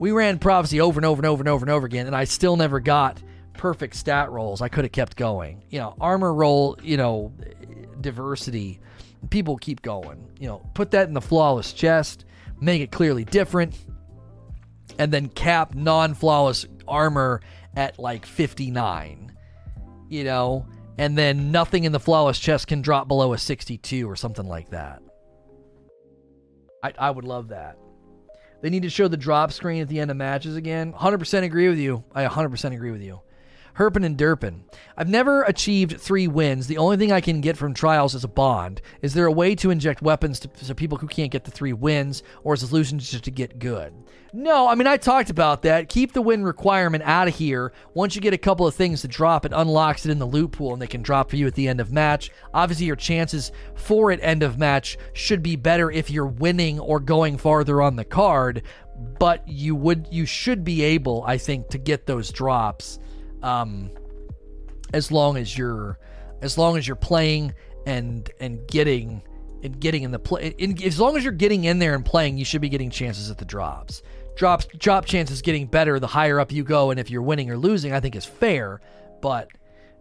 we 0.00 0.12
ran 0.12 0.38
prophecy 0.38 0.80
over 0.80 0.98
and 0.98 1.04
over 1.04 1.20
and 1.20 1.26
over 1.26 1.42
and 1.42 1.48
over 1.48 1.62
and 1.62 1.70
over 1.70 1.86
again, 1.86 2.06
and 2.06 2.16
I 2.16 2.24
still 2.24 2.56
never 2.56 2.80
got 2.80 3.22
perfect 3.52 3.94
stat 3.94 4.30
rolls. 4.30 4.62
I 4.62 4.68
could 4.68 4.84
have 4.84 4.92
kept 4.92 5.14
going. 5.14 5.62
You 5.68 5.78
know, 5.78 5.94
armor 6.00 6.32
roll, 6.32 6.78
you 6.82 6.96
know, 6.96 7.34
diversity. 8.00 8.80
People 9.28 9.58
keep 9.58 9.82
going. 9.82 10.32
You 10.40 10.48
know, 10.48 10.62
put 10.72 10.92
that 10.92 11.06
in 11.06 11.12
the 11.12 11.20
flawless 11.20 11.74
chest, 11.74 12.24
make 12.58 12.80
it 12.80 12.90
clearly 12.90 13.26
different, 13.26 13.78
and 14.98 15.12
then 15.12 15.28
cap 15.28 15.74
non 15.74 16.14
flawless 16.14 16.64
armor 16.88 17.42
at 17.76 17.98
like 17.98 18.24
59. 18.24 19.36
You 20.08 20.24
know, 20.24 20.66
and 20.96 21.16
then 21.16 21.52
nothing 21.52 21.84
in 21.84 21.92
the 21.92 22.00
flawless 22.00 22.38
chest 22.38 22.68
can 22.68 22.80
drop 22.80 23.06
below 23.06 23.34
a 23.34 23.38
62 23.38 24.08
or 24.08 24.16
something 24.16 24.48
like 24.48 24.70
that. 24.70 25.02
I, 26.82 26.94
I 26.98 27.10
would 27.10 27.26
love 27.26 27.48
that. 27.48 27.76
They 28.60 28.70
need 28.70 28.82
to 28.82 28.90
show 28.90 29.08
the 29.08 29.16
drop 29.16 29.52
screen 29.52 29.82
at 29.82 29.88
the 29.88 30.00
end 30.00 30.10
of 30.10 30.16
matches 30.16 30.56
again. 30.56 30.92
100% 30.92 31.42
agree 31.44 31.68
with 31.68 31.78
you. 31.78 32.04
I 32.14 32.26
100% 32.26 32.74
agree 32.74 32.90
with 32.90 33.02
you. 33.02 33.20
Herpin 33.74 34.04
and 34.04 34.16
Derpin. 34.16 34.60
I've 34.96 35.08
never 35.08 35.42
achieved 35.42 36.00
three 36.00 36.28
wins. 36.28 36.66
The 36.66 36.78
only 36.78 36.96
thing 36.96 37.12
I 37.12 37.20
can 37.20 37.40
get 37.40 37.56
from 37.56 37.74
trials 37.74 38.14
is 38.14 38.24
a 38.24 38.28
bond. 38.28 38.80
Is 39.02 39.14
there 39.14 39.26
a 39.26 39.32
way 39.32 39.54
to 39.56 39.70
inject 39.70 40.02
weapons 40.02 40.40
to, 40.40 40.48
to 40.48 40.74
people 40.74 40.98
who 40.98 41.06
can't 41.06 41.32
get 41.32 41.44
the 41.44 41.50
three 41.50 41.72
wins, 41.72 42.22
or 42.42 42.54
is 42.54 42.60
the 42.60 42.66
solution 42.66 42.98
just 42.98 43.24
to 43.24 43.30
get 43.30 43.58
good? 43.58 43.94
No, 44.32 44.68
I 44.68 44.76
mean, 44.76 44.86
I 44.86 44.96
talked 44.96 45.30
about 45.30 45.62
that. 45.62 45.88
Keep 45.88 46.12
the 46.12 46.22
win 46.22 46.44
requirement 46.44 47.02
out 47.04 47.26
of 47.26 47.34
here. 47.34 47.72
Once 47.94 48.14
you 48.14 48.20
get 48.20 48.32
a 48.32 48.38
couple 48.38 48.66
of 48.66 48.74
things 48.74 49.00
to 49.00 49.08
drop, 49.08 49.44
it 49.44 49.52
unlocks 49.54 50.06
it 50.06 50.12
in 50.12 50.20
the 50.20 50.26
loot 50.26 50.52
pool 50.52 50.72
and 50.72 50.80
they 50.80 50.86
can 50.86 51.02
drop 51.02 51.30
for 51.30 51.36
you 51.36 51.48
at 51.48 51.54
the 51.54 51.66
end 51.66 51.80
of 51.80 51.92
match. 51.92 52.30
Obviously, 52.54 52.86
your 52.86 52.96
chances 52.96 53.50
for 53.74 54.12
it 54.12 54.20
end 54.22 54.44
of 54.44 54.58
match 54.58 54.98
should 55.14 55.42
be 55.42 55.56
better 55.56 55.90
if 55.90 56.10
you're 56.10 56.26
winning 56.26 56.78
or 56.78 57.00
going 57.00 57.38
farther 57.38 57.82
on 57.82 57.96
the 57.96 58.04
card, 58.04 58.62
but 59.18 59.46
you 59.48 59.74
would 59.74 60.06
you 60.12 60.26
should 60.26 60.62
be 60.62 60.82
able, 60.82 61.24
I 61.26 61.36
think, 61.36 61.68
to 61.70 61.78
get 61.78 62.06
those 62.06 62.30
drops 62.30 63.00
um, 63.42 63.90
as 64.92 65.10
long 65.10 65.36
as 65.36 65.56
you're 65.56 65.98
as 66.42 66.56
long 66.56 66.76
as 66.76 66.86
you're 66.86 66.96
playing 66.96 67.54
and 67.86 68.30
and 68.40 68.66
getting 68.66 69.22
and 69.62 69.78
getting 69.78 70.02
in 70.02 70.10
the 70.10 70.18
play 70.18 70.54
as 70.84 70.98
long 70.98 71.16
as 71.16 71.24
you're 71.24 71.32
getting 71.32 71.64
in 71.64 71.78
there 71.78 71.94
and 71.94 72.04
playing 72.04 72.38
you 72.38 72.44
should 72.44 72.60
be 72.60 72.68
getting 72.68 72.90
chances 72.90 73.30
at 73.30 73.38
the 73.38 73.44
drops. 73.44 74.02
Drops 74.36 74.66
drop 74.78 75.04
chances 75.04 75.42
getting 75.42 75.66
better 75.66 75.98
the 76.00 76.06
higher 76.06 76.40
up 76.40 76.50
you 76.50 76.64
go 76.64 76.90
and 76.90 76.98
if 76.98 77.10
you're 77.10 77.20
winning 77.20 77.50
or 77.50 77.58
losing 77.58 77.92
i 77.92 78.00
think 78.00 78.16
is 78.16 78.24
fair 78.24 78.80
but 79.20 79.48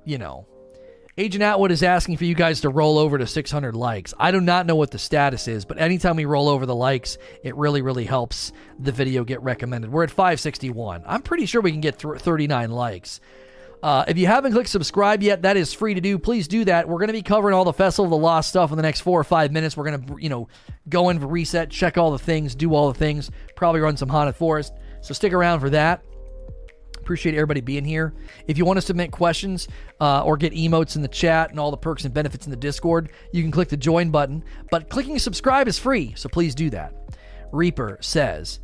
you 0.05 0.17
know 0.17 0.47
agent 1.19 1.43
atwood 1.43 1.69
is 1.69 1.83
asking 1.83 2.15
for 2.15 2.23
you 2.23 2.33
guys 2.33 2.61
to 2.61 2.69
roll 2.69 2.97
over 2.97 3.17
to 3.17 3.27
600 3.27 3.75
likes 3.75 4.13
i 4.17 4.31
do 4.31 4.39
not 4.39 4.65
know 4.65 4.75
what 4.75 4.89
the 4.89 4.97
status 4.97 5.49
is 5.49 5.65
but 5.65 5.77
anytime 5.77 6.15
we 6.15 6.23
roll 6.23 6.47
over 6.47 6.65
the 6.65 6.75
likes 6.75 7.17
it 7.43 7.55
really 7.57 7.81
really 7.81 8.05
helps 8.05 8.53
the 8.79 8.91
video 8.91 9.25
get 9.25 9.41
recommended 9.41 9.91
we're 9.91 10.03
at 10.03 10.11
561 10.11 11.03
i'm 11.05 11.21
pretty 11.21 11.45
sure 11.45 11.61
we 11.61 11.71
can 11.71 11.81
get 11.81 11.99
th- 11.99 12.19
39 12.19 12.71
likes 12.71 13.19
uh, 13.81 14.03
if 14.07 14.17
you 14.17 14.27
haven't 14.27 14.51
clicked 14.51 14.69
subscribe 14.69 15.23
yet, 15.23 15.43
that 15.43 15.55
is 15.55 15.73
free 15.73 15.93
to 15.93 16.01
do. 16.01 16.19
Please 16.19 16.49
do 16.49 16.65
that. 16.65 16.89
We're 16.89 16.97
going 16.97 17.07
to 17.07 17.13
be 17.13 17.21
covering 17.21 17.55
all 17.55 17.63
the 17.63 17.71
Festival 17.71 18.05
of 18.05 18.09
the 18.11 18.17
Lost 18.17 18.49
stuff 18.49 18.71
in 18.71 18.75
the 18.75 18.83
next 18.83 18.99
four 18.99 19.17
or 19.17 19.23
five 19.23 19.53
minutes. 19.53 19.77
We're 19.77 19.89
going 19.89 20.05
to, 20.05 20.17
you 20.21 20.27
know, 20.27 20.49
go 20.89 21.07
in 21.07 21.19
reset, 21.19 21.69
check 21.69 21.97
all 21.97 22.11
the 22.11 22.19
things, 22.19 22.55
do 22.55 22.75
all 22.75 22.91
the 22.91 22.99
things, 22.99 23.31
probably 23.55 23.79
run 23.79 23.95
some 23.95 24.09
Haunted 24.09 24.35
Forest. 24.35 24.73
So 24.99 25.13
stick 25.13 25.31
around 25.31 25.61
for 25.61 25.69
that. 25.69 26.03
Appreciate 27.09 27.33
everybody 27.33 27.61
being 27.61 27.85
here. 27.85 28.13
If 28.45 28.59
you 28.59 28.65
want 28.65 28.77
to 28.77 28.83
submit 28.83 29.09
questions 29.11 29.67
uh, 29.99 30.21
or 30.21 30.37
get 30.37 30.53
emotes 30.53 30.95
in 30.95 31.01
the 31.01 31.07
chat 31.07 31.49
and 31.49 31.59
all 31.59 31.71
the 31.71 31.77
perks 31.77 32.05
and 32.05 32.13
benefits 32.13 32.45
in 32.45 32.51
the 32.51 32.55
Discord, 32.55 33.09
you 33.31 33.41
can 33.41 33.49
click 33.49 33.67
the 33.67 33.77
join 33.77 34.11
button. 34.11 34.43
But 34.69 34.89
clicking 34.89 35.17
subscribe 35.17 35.67
is 35.67 35.79
free, 35.79 36.13
so 36.15 36.29
please 36.29 36.53
do 36.53 36.69
that. 36.69 36.93
Reaper 37.51 37.97
says, 37.99 38.59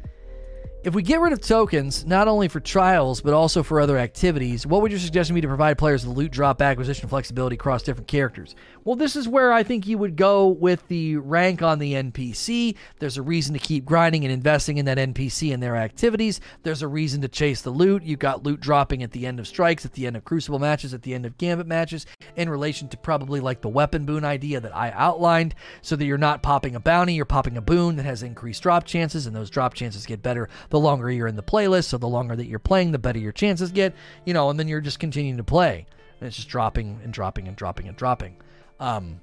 If 0.83 0.93
we 0.93 1.01
get 1.01 1.21
rid 1.21 1.33
of 1.33 1.41
tokens, 1.41 2.05
not 2.05 2.27
only 2.27 2.47
for 2.47 2.59
trials, 2.59 3.19
but 3.19 3.33
also 3.33 3.63
for 3.63 3.81
other 3.81 3.97
activities, 3.97 4.67
what 4.67 4.83
would 4.83 4.91
your 4.91 4.99
suggestion 4.99 5.33
be 5.33 5.41
to 5.41 5.47
provide 5.47 5.79
players 5.79 6.05
with 6.05 6.15
loot 6.15 6.29
drop 6.29 6.61
acquisition 6.61 7.09
flexibility 7.09 7.55
across 7.55 7.81
different 7.81 8.07
characters? 8.07 8.55
Well, 8.85 8.95
this 8.95 9.15
is 9.15 9.27
where 9.27 9.51
I 9.51 9.63
think 9.63 9.87
you 9.87 9.97
would 9.97 10.15
go 10.15 10.47
with 10.47 10.87
the 10.89 11.17
rank 11.17 11.63
on 11.63 11.79
the 11.79 11.93
NPC. 11.93 12.75
There's 12.99 13.17
a 13.17 13.23
reason 13.23 13.53
to 13.53 13.59
keep 13.59 13.83
grinding 13.83 14.23
and 14.23 14.31
investing 14.31 14.77
in 14.77 14.85
that 14.85 14.99
NPC 14.99 15.51
and 15.51 15.63
their 15.63 15.75
activities. 15.75 16.39
There's 16.61 16.83
a 16.83 16.87
reason 16.87 17.19
to 17.21 17.27
chase 17.27 17.63
the 17.63 17.71
loot. 17.71 18.03
You've 18.03 18.19
got 18.19 18.43
loot 18.43 18.59
dropping 18.59 19.01
at 19.01 19.11
the 19.11 19.25
end 19.25 19.39
of 19.39 19.47
strikes, 19.47 19.85
at 19.85 19.93
the 19.93 20.05
end 20.05 20.15
of 20.15 20.23
Crucible 20.23 20.59
matches, 20.59 20.93
at 20.93 21.01
the 21.01 21.15
end 21.15 21.25
of 21.25 21.35
Gambit 21.39 21.65
matches, 21.65 22.05
in 22.35 22.47
relation 22.47 22.87
to 22.89 22.97
probably 22.97 23.39
like 23.39 23.61
the 23.61 23.69
weapon 23.69 24.05
boon 24.05 24.23
idea 24.23 24.59
that 24.59 24.75
I 24.75 24.91
outlined, 24.91 25.55
so 25.81 25.95
that 25.95 26.05
you're 26.05 26.19
not 26.19 26.43
popping 26.43 26.75
a 26.75 26.79
bounty, 26.79 27.15
you're 27.15 27.25
popping 27.25 27.57
a 27.57 27.61
boon 27.61 27.95
that 27.95 28.05
has 28.05 28.21
increased 28.21 28.61
drop 28.61 28.85
chances, 28.85 29.25
and 29.25 29.35
those 29.35 29.49
drop 29.49 29.73
chances 29.73 30.05
get 30.05 30.21
better 30.21 30.47
the 30.69 30.79
longer 30.79 31.09
you're 31.09 31.25
in 31.25 31.37
the 31.37 31.41
playlist. 31.41 31.85
So 31.85 31.97
the 31.97 32.07
longer 32.07 32.35
that 32.35 32.45
you're 32.45 32.59
playing, 32.59 32.91
the 32.91 32.99
better 32.99 33.17
your 33.17 33.31
chances 33.31 33.71
get, 33.71 33.95
you 34.25 34.35
know, 34.35 34.51
and 34.51 34.59
then 34.59 34.67
you're 34.67 34.79
just 34.79 34.99
continuing 34.99 35.37
to 35.37 35.43
play. 35.43 35.87
And 36.19 36.27
it's 36.27 36.35
just 36.35 36.49
dropping 36.49 36.99
and 37.03 37.11
dropping 37.11 37.47
and 37.47 37.57
dropping 37.57 37.87
and 37.87 37.97
dropping. 37.97 38.37
Um, 38.79 39.21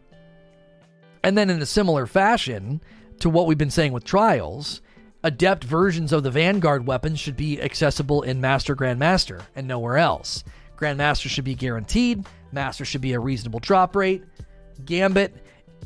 and 1.22 1.36
then, 1.36 1.50
in 1.50 1.62
a 1.62 1.66
similar 1.66 2.06
fashion 2.06 2.80
to 3.20 3.30
what 3.30 3.46
we've 3.46 3.58
been 3.58 3.70
saying 3.70 3.92
with 3.92 4.04
trials, 4.04 4.82
adept 5.22 5.64
versions 5.64 6.12
of 6.12 6.22
the 6.22 6.30
Vanguard 6.30 6.86
weapons 6.86 7.20
should 7.20 7.36
be 7.36 7.60
accessible 7.60 8.22
in 8.22 8.40
Master 8.40 8.74
Grandmaster 8.74 9.42
and 9.54 9.68
nowhere 9.68 9.98
else. 9.98 10.42
Grandmaster 10.76 11.28
should 11.28 11.44
be 11.44 11.54
guaranteed, 11.54 12.26
Master 12.50 12.84
should 12.84 13.00
be 13.00 13.12
a 13.12 13.20
reasonable 13.20 13.60
drop 13.60 13.94
rate. 13.94 14.24
Gambit, 14.84 15.34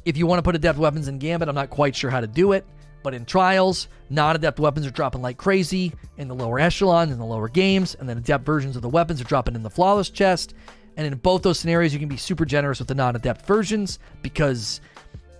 if 0.05 0.17
you 0.17 0.27
want 0.27 0.39
to 0.39 0.43
put 0.43 0.57
adept 0.57 0.79
weapons 0.79 1.09
in 1.09 1.19
Gambit, 1.19 1.49
I'm 1.49 1.55
not 1.55 1.71
quite 1.71 1.95
sure 1.95 2.11
how 2.11 2.21
to 2.21 2.27
do 2.27 2.53
it. 2.53 2.65
But 3.03 3.15
in 3.15 3.25
trials, 3.25 3.89
non 4.11 4.35
adept 4.35 4.59
weapons 4.59 4.87
are 4.87 4.91
dropping 4.91 5.23
like 5.23 5.37
crazy 5.37 5.93
in 6.17 6.27
the 6.27 6.35
lower 6.35 6.59
echelons, 6.59 7.13
in 7.13 7.19
the 7.19 7.25
lower 7.25 7.49
games, 7.49 7.95
and 7.95 8.09
then 8.09 8.19
adept 8.19 8.45
versions 8.45 8.75
of 8.75 8.83
the 8.83 8.89
weapons 8.89 9.21
are 9.21 9.25
dropping 9.25 9.55
in 9.55 9.63
the 9.63 9.71
flawless 9.71 10.11
chest. 10.11 10.55
And 10.97 11.07
in 11.07 11.15
both 11.19 11.43
those 11.43 11.59
scenarios, 11.59 11.93
you 11.93 11.99
can 11.99 12.09
be 12.09 12.17
super 12.17 12.45
generous 12.45 12.79
with 12.79 12.89
the 12.89 12.95
non 12.95 13.17
adept 13.17 13.45
versions 13.47 13.99
because 14.23 14.81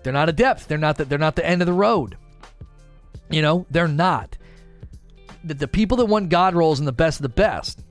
they're 0.03 0.13
not 0.13 0.29
adept. 0.29 0.67
They're 0.67 0.77
not 0.77 0.97
the, 0.97 1.05
they're 1.05 1.17
not 1.17 1.35
the 1.35 1.45
end 1.45 1.61
of 1.61 1.65
the 1.65 1.73
road. 1.73 2.17
You 3.29 3.41
know, 3.41 3.65
they're 3.69 3.87
not. 3.87 4.37
The, 5.43 5.55
the 5.55 5.67
people 5.67 5.97
that 5.97 6.05
want 6.05 6.29
God 6.29 6.55
rolls 6.55 6.79
and 6.79 6.87
the 6.87 6.93
best 6.93 7.19
of 7.19 7.23
the 7.23 7.29
best, 7.29 7.83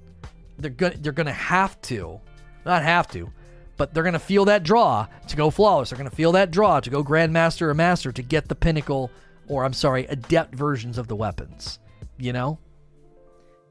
they're 0.58 0.70
gonna 0.70 0.96
they're 0.98 1.12
gonna 1.12 1.32
have 1.32 1.80
to, 1.82 2.20
not 2.64 2.82
have 2.82 3.08
to, 3.08 3.30
but 3.76 3.92
they're 3.92 4.04
gonna 4.04 4.18
feel 4.18 4.44
that 4.46 4.62
draw 4.62 5.06
to 5.28 5.36
go 5.36 5.50
flawless. 5.50 5.90
They're 5.90 5.98
gonna 5.98 6.10
feel 6.10 6.32
that 6.32 6.50
draw 6.50 6.80
to 6.80 6.90
go 6.90 7.02
Grandmaster 7.04 7.62
or 7.62 7.74
Master 7.74 8.12
to 8.12 8.22
get 8.22 8.48
the 8.48 8.54
pinnacle 8.54 9.10
or 9.48 9.64
I'm 9.64 9.72
sorry, 9.72 10.06
adept 10.06 10.54
versions 10.54 10.98
of 10.98 11.08
the 11.08 11.16
weapons. 11.16 11.78
You 12.18 12.32
know? 12.32 12.58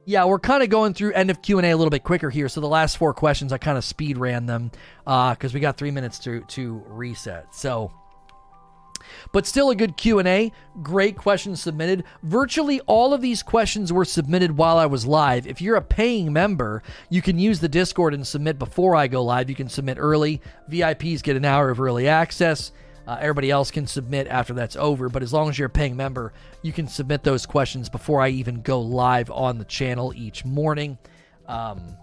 Yeah, 0.08 0.26
we're 0.26 0.40
kind 0.40 0.62
of 0.62 0.70
going 0.70 0.94
through 0.94 1.14
end 1.14 1.32
of 1.32 1.42
Q 1.42 1.58
and 1.58 1.66
A 1.66 1.72
a 1.72 1.76
little 1.76 1.90
bit 1.90 2.04
quicker 2.04 2.30
here. 2.30 2.48
So 2.48 2.62
the 2.62 2.68
last 2.68 2.98
four 2.98 3.14
questions, 3.14 3.52
I 3.52 3.58
kind 3.58 3.78
of 3.78 3.84
speed 3.84 4.18
ran 4.18 4.46
them 4.46 4.72
because 5.04 5.52
uh, 5.52 5.54
we 5.54 5.60
got 5.60 5.78
three 5.78 5.92
minutes 5.92 6.20
to 6.20 6.42
to 6.42 6.84
reset. 6.88 7.56
So, 7.56 7.92
but 9.34 9.48
still 9.48 9.72
a 9.72 9.76
good 9.76 9.98
Q 9.98 10.20
and 10.20 10.28
A. 10.28 10.52
Great 10.84 11.18
questions 11.18 11.60
submitted. 11.60 12.04
Virtually 12.22 12.82
all 12.82 13.16
of 13.16 13.22
these 13.22 13.42
questions 13.42 13.92
were 13.92 14.06
submitted 14.06 14.56
while 14.56 14.78
I 14.78 14.86
was 14.86 15.08
live. 15.08 15.48
If 15.48 15.60
you're 15.60 15.76
a 15.76 15.82
paying 15.82 16.32
member, 16.32 16.84
you 17.10 17.24
can 17.24 17.40
use 17.40 17.60
the 17.60 17.70
Discord 17.70 18.14
and 18.14 18.28
submit 18.28 18.60
before 18.60 18.96
I 18.96 19.08
go 19.08 19.24
live. 19.24 19.50
You 19.50 19.56
can 19.56 19.70
submit 19.70 19.98
early. 20.00 20.40
VIPs 20.70 21.24
get 21.24 21.36
an 21.36 21.46
hour 21.46 21.72
of 21.72 21.82
early 21.82 22.08
access. 22.08 22.72
Uh, 23.08 23.18
everybody 23.20 23.52
else 23.52 23.72
can 23.72 23.86
submit 23.86 24.28
after 24.28 24.54
that's 24.54 24.76
over, 24.76 25.10
but 25.10 25.22
as 25.22 25.32
long 25.32 25.50
as 25.50 25.60
you're 25.60 25.68
a 25.68 25.70
paying 25.70 25.96
member, 25.96 26.34
you 26.62 26.74
can 26.74 26.88
submit 26.88 27.24
those 27.24 27.46
questions 27.46 27.90
before 27.90 28.22
I 28.22 28.30
even 28.30 28.62
go 28.62 28.82
live 28.82 29.30
on 29.30 29.60
the 29.60 29.66
channel 29.66 30.14
each 30.16 30.44
morning. 30.44 30.98
Um, 31.48 31.98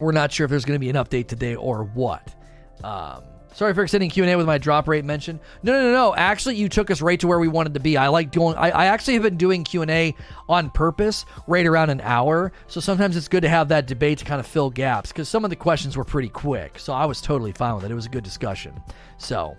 we're 0.00 0.12
not 0.12 0.32
sure 0.32 0.44
if 0.44 0.50
there's 0.50 0.64
going 0.64 0.78
to 0.78 0.80
be 0.80 0.90
an 0.90 0.96
update 0.96 1.28
today 1.28 1.54
or 1.54 1.84
what. 1.84 2.34
Um, 2.82 3.22
sorry 3.54 3.72
for 3.72 3.82
extending 3.82 4.10
Q&A 4.10 4.36
with 4.36 4.46
my 4.46 4.58
drop 4.58 4.88
rate 4.88 5.04
mention. 5.04 5.40
No, 5.62 5.72
no, 5.72 5.82
no, 5.84 5.92
no. 5.92 6.14
Actually, 6.14 6.56
you 6.56 6.68
took 6.68 6.90
us 6.90 7.00
right 7.00 7.18
to 7.20 7.26
where 7.26 7.38
we 7.38 7.48
wanted 7.48 7.74
to 7.74 7.80
be. 7.80 7.96
I 7.96 8.08
like 8.08 8.32
going. 8.32 8.56
I, 8.56 8.70
I 8.70 8.86
actually 8.86 9.14
have 9.14 9.22
been 9.22 9.38
doing 9.38 9.64
Q&A 9.64 10.14
on 10.48 10.70
purpose, 10.70 11.24
right 11.46 11.64
around 11.64 11.90
an 11.90 12.02
hour. 12.02 12.52
So 12.66 12.80
sometimes 12.80 13.16
it's 13.16 13.28
good 13.28 13.42
to 13.42 13.48
have 13.48 13.68
that 13.68 13.86
debate 13.86 14.18
to 14.18 14.24
kind 14.26 14.40
of 14.40 14.46
fill 14.46 14.68
gaps 14.68 15.12
because 15.12 15.28
some 15.28 15.44
of 15.44 15.50
the 15.50 15.56
questions 15.56 15.96
were 15.96 16.04
pretty 16.04 16.28
quick. 16.28 16.78
So 16.78 16.92
I 16.92 17.06
was 17.06 17.22
totally 17.22 17.52
fine 17.52 17.76
with 17.76 17.84
it. 17.84 17.90
It 17.90 17.94
was 17.94 18.06
a 18.06 18.10
good 18.10 18.24
discussion. 18.24 18.78
So 19.16 19.56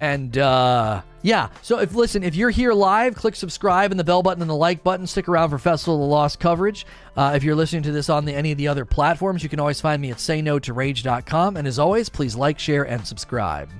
and 0.00 0.36
uh, 0.38 1.02
yeah, 1.22 1.48
so 1.62 1.80
if 1.80 1.94
listen, 1.94 2.22
if 2.22 2.36
you're 2.36 2.50
here 2.50 2.72
live, 2.72 3.16
click 3.16 3.34
subscribe 3.34 3.90
and 3.90 3.98
the 3.98 4.04
bell 4.04 4.22
button 4.22 4.40
and 4.40 4.50
the 4.50 4.54
like 4.54 4.84
button. 4.84 5.06
Stick 5.06 5.28
around 5.28 5.50
for 5.50 5.58
Festival 5.58 5.96
of 5.96 6.00
the 6.00 6.06
Lost 6.06 6.38
coverage. 6.38 6.86
Uh, 7.16 7.32
if 7.34 7.42
you're 7.42 7.56
listening 7.56 7.82
to 7.82 7.92
this 7.92 8.08
on 8.08 8.24
the, 8.24 8.34
any 8.34 8.52
of 8.52 8.58
the 8.58 8.68
other 8.68 8.84
platforms, 8.84 9.42
you 9.42 9.48
can 9.48 9.58
always 9.58 9.80
find 9.80 10.00
me 10.00 10.10
at 10.10 10.18
sayno 10.18 10.60
to 10.62 10.72
rage.com. 10.72 11.56
And 11.56 11.66
as 11.66 11.78
always, 11.78 12.08
please 12.08 12.36
like, 12.36 12.58
share, 12.58 12.84
and 12.84 13.04
subscribe. 13.04 13.70